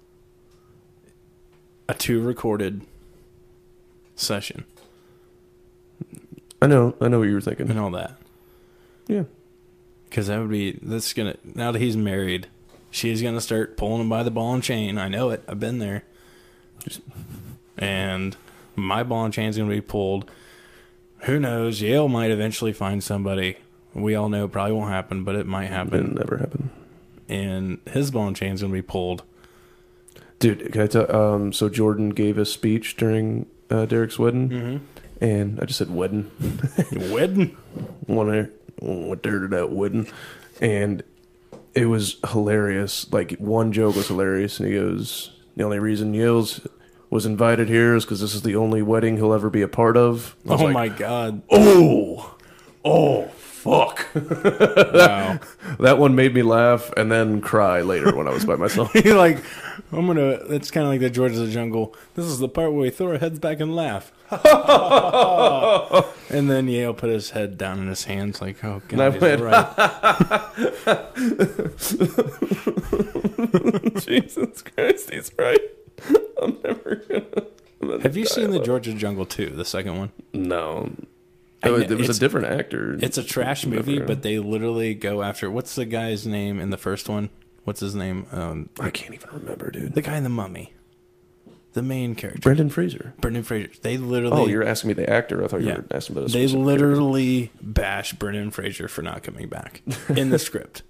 a 1.88 1.93
two 1.93 2.22
recorded 2.22 2.82
session 4.16 4.66
I 6.62 6.68
know. 6.68 6.96
I 7.00 7.08
know 7.08 7.20
what 7.20 7.28
you 7.28 7.34
were 7.36 7.41
thinking. 7.41 7.70
and 7.70 7.80
all 7.80 7.91
that. 7.91 8.16
Yeah. 9.08 9.24
Because 10.10 10.28
that 10.28 10.39
would 10.39 10.50
be, 10.50 10.74
that's 10.82 11.14
to, 11.14 11.38
now 11.43 11.72
that 11.72 11.80
he's 11.80 11.96
married, 11.98 12.48
she's 12.91 13.22
going 13.22 13.36
to 13.36 13.41
start 13.41 13.78
pulling 13.78 14.02
him 14.02 14.10
by 14.10 14.24
the 14.24 14.32
ball 14.32 14.54
and 14.54 14.64
chain. 14.64 14.98
I 14.98 15.08
know 15.08 15.30
it. 15.30 15.43
I've 15.48 15.60
been 15.60 15.80
there. 15.80 16.04
Just- 16.80 17.02
And 17.78 18.36
my 18.76 19.03
ball 19.03 19.26
and 19.26 19.34
chain's 19.34 19.57
going 19.57 19.69
to 19.69 19.76
be 19.76 19.82
pulled. 19.82 20.30
Who 21.21 21.39
knows? 21.39 21.82
Yale 21.82 22.07
might 22.07 22.32
eventually 22.32 22.73
find 22.73 23.03
somebody. 23.03 23.57
We 23.93 24.15
all 24.15 24.30
know 24.30 24.45
it 24.45 24.51
probably 24.51 24.73
won't 24.73 24.91
happen, 24.91 25.23
but 25.23 25.36
it 25.36 25.45
might 25.47 25.65
It 25.65 25.71
happen. 25.71 26.15
never 26.15 26.38
happened. 26.38 26.69
And 27.28 27.80
his 27.89 28.11
ball 28.11 28.28
and 28.28 28.36
chain's 28.36 28.61
going 28.61 28.71
to 28.71 28.78
be 28.78 28.82
pulled. 28.82 29.23
Dude, 30.39 30.71
can 30.71 30.82
I 30.82 30.88
tell? 30.88 31.15
Um, 31.15 31.53
so 31.53 31.69
Jordan 31.69 32.09
gave 32.09 32.38
a 32.38 32.45
speech 32.45 32.97
during 32.97 33.45
uh, 33.69 33.86
Derek's 33.86 34.19
wedding, 34.19 34.49
Mm-hmm. 34.49 35.23
and 35.23 35.59
I 35.59 35.65
just 35.65 35.80
said 35.80 35.89
wedding. 35.89 36.30
Wedding? 36.91 37.55
one 38.05 38.51
went 38.80 39.23
there 39.23 39.39
to 39.39 39.47
that 39.47 39.71
wedding, 39.71 40.07
and 40.61 41.01
it 41.73 41.86
was 41.86 42.17
hilarious. 42.32 43.11
Like 43.11 43.32
one 43.38 43.71
joke 43.71 43.95
was 43.95 44.09
hilarious, 44.09 44.59
and 44.59 44.67
he 44.69 44.76
goes, 44.76 45.32
"The 45.55 45.63
only 45.63 45.80
reason 45.80 46.13
Yale's 46.13 46.67
was 47.16 47.26
invited 47.26 47.68
here 47.70 47.95
is 47.95 48.05
because 48.05 48.22
this 48.22 48.36
is 48.36 48.43
the 48.43 48.55
only 48.55 48.82
wedding 48.84 49.16
he'll 49.18 49.34
ever 49.34 49.49
be 49.49 49.61
a 49.63 49.68
part 49.68 49.97
of." 49.97 50.36
I 50.47 50.51
was 50.51 50.61
Oh 50.61 50.66
like, 50.66 50.74
my 50.74 50.88
God. 50.89 51.41
Oh, 51.49 52.36
oh, 52.84 53.24
fuck! 53.30 54.05
Wow. 54.16 55.39
that 55.80 55.97
one 55.97 56.16
made 56.16 56.34
me 56.36 56.41
laugh 56.43 56.91
and 56.95 57.11
then 57.11 57.41
cry 57.41 57.82
later 57.82 58.16
when 58.16 58.28
I 58.28 58.32
was 58.32 58.45
by 58.45 58.55
myself. 58.55 58.93
You're 59.05 59.18
like, 59.18 59.39
I'm 59.91 60.05
gonna. 60.07 60.38
It's 60.49 60.70
kind 60.72 60.86
of 60.86 60.91
like 60.91 60.99
the 61.01 61.09
George 61.09 61.32
of 61.34 61.39
the 61.39 61.49
Jungle. 61.51 61.95
This 62.16 62.26
is 62.26 62.38
the 62.39 62.47
part 62.47 62.72
where 62.72 62.82
we 62.82 62.89
throw 62.91 63.11
our 63.13 63.18
heads 63.18 63.39
back 63.39 63.59
and 63.59 63.76
laugh. 63.76 64.11
and 66.30 66.49
then 66.49 66.68
Yale 66.68 66.93
put 66.93 67.09
his 67.09 67.32
head 67.32 67.57
down 67.57 67.80
in 67.80 67.88
his 67.88 68.05
hands, 68.05 68.41
like, 68.41 68.63
oh 68.63 68.82
god, 68.88 68.99
I 68.99 69.11
he's 69.11 69.22
went, 69.22 69.41
right. 69.41 69.68
Jesus 73.99 74.61
Christ, 74.63 75.09
he's 75.11 75.32
right. 75.38 75.59
I'm 76.41 76.58
never 76.64 76.96
gonna. 76.96 77.26
I'm 77.82 77.88
gonna 77.89 78.04
Have 78.04 78.18
you 78.18 78.26
seen 78.26 78.50
the 78.50 78.58
alone. 78.58 78.66
George 78.66 78.88
of 78.88 78.93
the 78.96 79.00
Jungle 79.00 79.26
2, 79.26 79.52
the 79.52 79.66
second 79.66 79.98
one? 79.98 80.12
No. 80.34 80.91
It 81.64 81.98
was, 81.98 82.18
a 82.18 82.20
different 82.20 82.48
actor. 82.48 82.96
It's 83.02 83.18
a 83.18 83.24
trash 83.24 83.66
movie, 83.66 84.00
but 84.00 84.22
they 84.22 84.38
literally 84.38 84.93
go 84.93 85.24
after. 85.24 85.50
What's 85.50 85.74
the 85.74 85.86
guy's 85.86 86.28
name 86.28 86.60
in 86.60 86.70
the 86.70 86.78
first 86.78 87.10
one? 87.10 87.30
What's 87.64 87.80
his 87.80 87.96
name? 87.96 88.28
Um, 88.32 88.70
I 88.80 88.91
can't 88.91 89.16
even 89.16 89.30
remember, 89.32 89.72
dude. 89.72 89.96
the 89.96 90.04
guy 90.04 90.18
in 90.18 90.24
the 90.24 90.30
Mummy, 90.30 90.74
the 91.76 91.84
main 91.84 92.15
character, 92.15 92.39
Brendan 92.41 92.69
Fraser. 92.69 93.13
Brendan 93.21 93.43
Fraser. 93.43 93.69
They 93.82 93.97
oh, 93.97 94.01
literally. 94.01 94.41
Oh, 94.41 94.47
you're 94.47 94.63
asking 94.63 94.88
me 94.88 94.93
the 94.95 95.09
actor. 95.09 95.43
I 95.43 95.47
thought 95.47 95.61
you 95.61 95.67
Yeah. 95.67 95.78
were 95.78 95.86
asking 95.91 96.17
about 96.17 96.32
They 96.32 96.47
literally 96.47 97.51
bash 97.61 98.13
Brendan 98.13 98.49
Fraser 98.51 98.88
for 98.88 99.01
not 99.03 99.21
coming 99.23 99.47
back 99.47 99.82
in 100.09 100.30
the 100.32 100.39
script. 100.39 100.82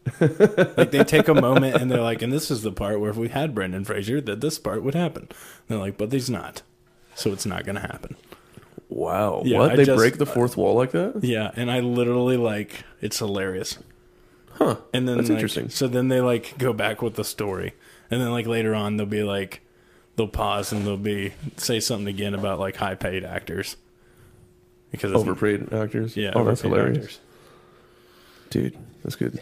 like 0.77 0.91
they 0.91 1.03
take 1.03 1.27
a 1.27 1.33
moment 1.33 1.75
and 1.75 1.91
they're 1.91 2.01
like, 2.01 2.21
and 2.21 2.31
this 2.31 2.49
is 2.49 2.61
the 2.61 2.71
part 2.71 2.99
where 3.01 3.09
if 3.09 3.17
we 3.17 3.27
had 3.29 3.53
Brendan 3.53 3.83
Fraser, 3.83 4.21
that 4.21 4.41
this 4.41 4.57
part 4.59 4.81
would 4.83 4.95
happen. 4.95 5.27
they're 5.67 5.77
like, 5.77 5.97
but 5.97 6.11
he's 6.13 6.29
not, 6.29 6.61
so 7.15 7.31
it's 7.33 7.45
not 7.45 7.65
going 7.65 7.75
to 7.75 7.81
happen. 7.81 8.15
Wow. 8.87 9.41
Yeah, 9.43 9.59
what? 9.59 9.71
I 9.71 9.75
they 9.75 9.85
just- 9.85 9.97
break 9.97 10.17
the 10.17 10.25
fourth 10.25 10.55
wall 10.55 10.75
like 10.75 10.91
that? 10.91 11.23
Yeah, 11.23 11.51
and 11.55 11.69
I 11.71 11.79
literally 11.81 12.37
like 12.37 12.83
it's 13.01 13.19
hilarious. 13.19 13.79
Huh. 14.53 14.77
And 14.93 15.07
then 15.07 15.17
That's 15.17 15.29
like, 15.29 15.35
interesting. 15.35 15.69
So 15.69 15.87
then 15.87 16.07
they 16.07 16.21
like 16.21 16.57
go 16.57 16.71
back 16.71 17.01
with 17.01 17.15
the 17.15 17.25
story, 17.25 17.73
and 18.09 18.21
then 18.21 18.31
like 18.31 18.45
later 18.47 18.73
on 18.73 18.95
they'll 18.97 19.05
be 19.05 19.23
like, 19.23 19.61
they'll 20.15 20.27
pause 20.27 20.71
and 20.71 20.85
they'll 20.85 20.97
be 20.97 21.33
say 21.57 21.79
something 21.79 22.07
again 22.07 22.33
about 22.33 22.59
like 22.59 22.75
high 22.75 22.95
paid 22.95 23.23
actors 23.23 23.75
because 24.91 25.11
Overpaid 25.13 25.73
actors? 25.73 26.15
Yeah, 26.15 26.31
Oh, 26.35 26.43
that's 26.45 26.63
overpaid 26.63 26.79
hilarious. 26.79 26.97
actors. 26.97 27.19
Dude, 28.49 28.77
that's 29.03 29.15
good. 29.15 29.41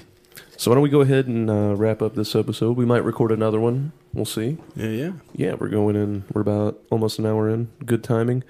So 0.57 0.71
why 0.71 0.75
don't 0.75 0.83
we 0.83 0.89
go 0.89 1.01
ahead 1.01 1.27
and 1.27 1.49
uh, 1.49 1.75
wrap 1.75 2.01
up 2.01 2.15
this 2.15 2.35
episode? 2.35 2.77
We 2.77 2.85
might 2.85 3.03
record 3.03 3.31
another 3.31 3.59
one. 3.59 3.91
We'll 4.13 4.25
see. 4.25 4.57
Yeah, 4.75 4.87
yeah. 4.87 5.11
Yeah, 5.35 5.55
we're 5.59 5.67
going 5.69 5.95
in. 5.95 6.23
We're 6.33 6.41
about 6.41 6.79
almost 6.89 7.19
an 7.19 7.25
hour 7.25 7.49
in. 7.49 7.69
Good 7.85 8.03
timing. 8.03 8.43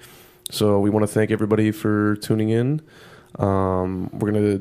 So 0.50 0.78
we 0.80 0.90
want 0.90 1.02
to 1.02 1.12
thank 1.12 1.30
everybody 1.30 1.72
for 1.72 2.16
tuning 2.16 2.50
in. 2.50 2.80
Um, 3.38 4.10
we're 4.12 4.30
gonna. 4.32 4.60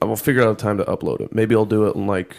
I 0.00 0.04
will 0.04 0.16
figure 0.16 0.42
out 0.42 0.52
a 0.52 0.54
time 0.54 0.78
to 0.78 0.84
upload 0.84 1.20
it. 1.20 1.34
Maybe 1.34 1.54
I'll 1.54 1.64
do 1.64 1.86
it 1.86 1.96
in 1.96 2.06
like, 2.06 2.36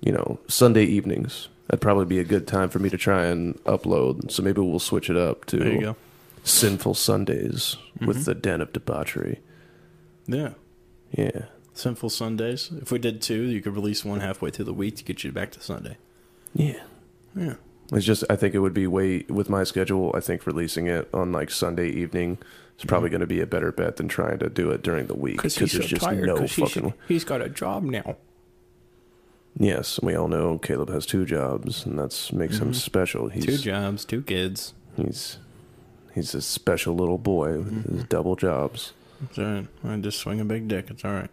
you 0.00 0.12
know, 0.12 0.38
Sunday 0.48 0.84
evenings. 0.84 1.48
That'd 1.68 1.80
probably 1.82 2.06
be 2.06 2.18
a 2.18 2.24
good 2.24 2.46
time 2.46 2.68
for 2.70 2.78
me 2.78 2.88
to 2.90 2.96
try 2.98 3.26
and 3.26 3.54
upload. 3.64 4.30
So 4.30 4.42
maybe 4.42 4.60
we'll 4.60 4.78
switch 4.78 5.08
it 5.10 5.16
up 5.16 5.44
to 5.46 5.58
There 5.58 5.72
you 5.72 5.80
go. 5.80 5.96
Sinful 6.44 6.94
Sundays 6.94 7.76
with 8.00 8.18
Mhm. 8.18 8.24
the 8.24 8.34
Den 8.34 8.60
of 8.60 8.72
Debauchery. 8.72 9.40
Yeah. 10.26 10.52
Yeah. 11.12 11.46
Sinful 11.74 12.10
Sundays. 12.10 12.70
If 12.80 12.90
we 12.90 12.98
did 12.98 13.20
two, 13.20 13.42
you 13.42 13.60
could 13.60 13.74
release 13.74 14.04
one 14.04 14.20
halfway 14.20 14.50
through 14.50 14.64
the 14.64 14.72
week 14.72 14.96
to 14.96 15.04
get 15.04 15.22
you 15.24 15.30
back 15.32 15.50
to 15.52 15.60
Sunday. 15.60 15.96
Yeah. 16.54 16.80
Yeah. 17.36 17.54
It's 17.92 18.04
just 18.06 18.24
I 18.28 18.36
think 18.36 18.54
it 18.54 18.58
would 18.60 18.74
be 18.74 18.86
way 18.86 19.24
with 19.28 19.48
my 19.48 19.64
schedule. 19.64 20.10
I 20.14 20.20
think 20.20 20.46
releasing 20.46 20.86
it 20.86 21.08
on 21.12 21.32
like 21.32 21.50
Sunday 21.50 21.88
evening 21.90 22.38
is 22.78 22.84
probably 22.84 23.10
going 23.10 23.20
to 23.20 23.26
be 23.26 23.40
a 23.40 23.46
better 23.46 23.72
bet 23.72 23.96
than 23.96 24.08
trying 24.08 24.38
to 24.40 24.48
do 24.48 24.70
it 24.70 24.82
during 24.82 25.06
the 25.06 25.14
week 25.14 25.36
Because 25.36 25.54
there's 25.54 25.72
just 25.72 26.02
tired. 26.02 26.26
no 26.26 26.46
fucking. 26.46 26.94
he's 27.08 27.24
got 27.24 27.40
a 27.42 27.48
job 27.48 27.84
now. 27.84 28.16
Yes, 29.56 29.98
we 30.02 30.14
all 30.14 30.28
know 30.28 30.58
Caleb 30.58 30.88
has 30.90 31.04
two 31.06 31.24
jobs, 31.24 31.84
and 31.84 31.98
that 31.98 32.30
makes 32.32 32.58
him 32.58 32.70
Mhm. 32.72 32.74
special. 32.76 33.28
He's 33.28 33.44
two 33.46 33.58
jobs, 33.58 34.04
two 34.04 34.22
kids. 34.22 34.74
he's 34.96 35.38
he's 36.14 36.34
a 36.34 36.40
special 36.40 36.94
little 36.96 37.18
boy 37.18 37.58
with 37.58 37.84
his 37.84 38.02
Mhm. 38.04 38.08
double 38.08 38.34
jobs. 38.36 38.92
All 39.36 39.44
right. 39.44 39.66
I 39.84 39.96
just 39.96 40.18
swing 40.18 40.40
a 40.40 40.44
big 40.44 40.68
dick. 40.68 40.90
It's 40.90 41.04
all 41.04 41.12
right. 41.12 41.30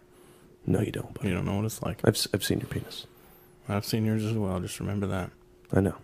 No, 0.66 0.80
you 0.80 0.90
don't. 0.92 1.12
Buddy. 1.14 1.28
You 1.28 1.34
don't 1.34 1.44
know 1.44 1.56
what 1.56 1.64
it's 1.64 1.82
like. 1.82 2.00
I've 2.04 2.16
I've 2.34 2.42
seen 2.44 2.58
your 2.60 2.68
penis. 2.68 3.06
I've 3.68 3.84
seen 3.84 4.04
yours 4.04 4.24
as 4.24 4.32
well. 4.34 4.58
Just 4.60 4.80
remember 4.80 5.06
that. 5.08 5.30
I 5.72 5.80
know, 5.80 5.94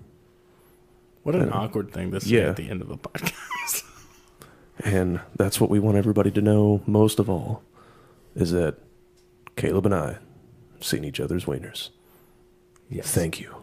What 1.23 1.37
an 1.37 1.53
awkward 1.53 1.93
thing 1.93 2.19
say 2.19 2.31
Yeah. 2.31 2.51
at 2.51 2.57
the 2.57 2.69
end 2.69 2.83
of 2.83 2.91
a 2.91 2.97
podcast. 3.09 3.85
and 4.85 5.21
that's 5.37 5.61
what 5.61 5.71
we 5.71 5.79
want 5.79 5.97
everybody 5.97 6.31
to 6.33 6.41
know 6.41 6.83
most 6.87 7.19
of 7.21 7.29
all, 7.31 7.63
is 8.35 8.51
that 8.53 8.77
Caleb 9.55 9.87
and 9.87 9.95
I 9.95 10.07
have 10.75 10.85
seen 10.85 11.05
each 11.05 11.21
other's 11.21 11.45
wieners. 11.45 11.91
Yes. 12.93 13.11
Thank 13.11 13.41
you 13.41 13.55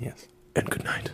Yes. 0.00 0.26
and 0.54 0.68
good 0.68 0.84
night. 0.84 1.10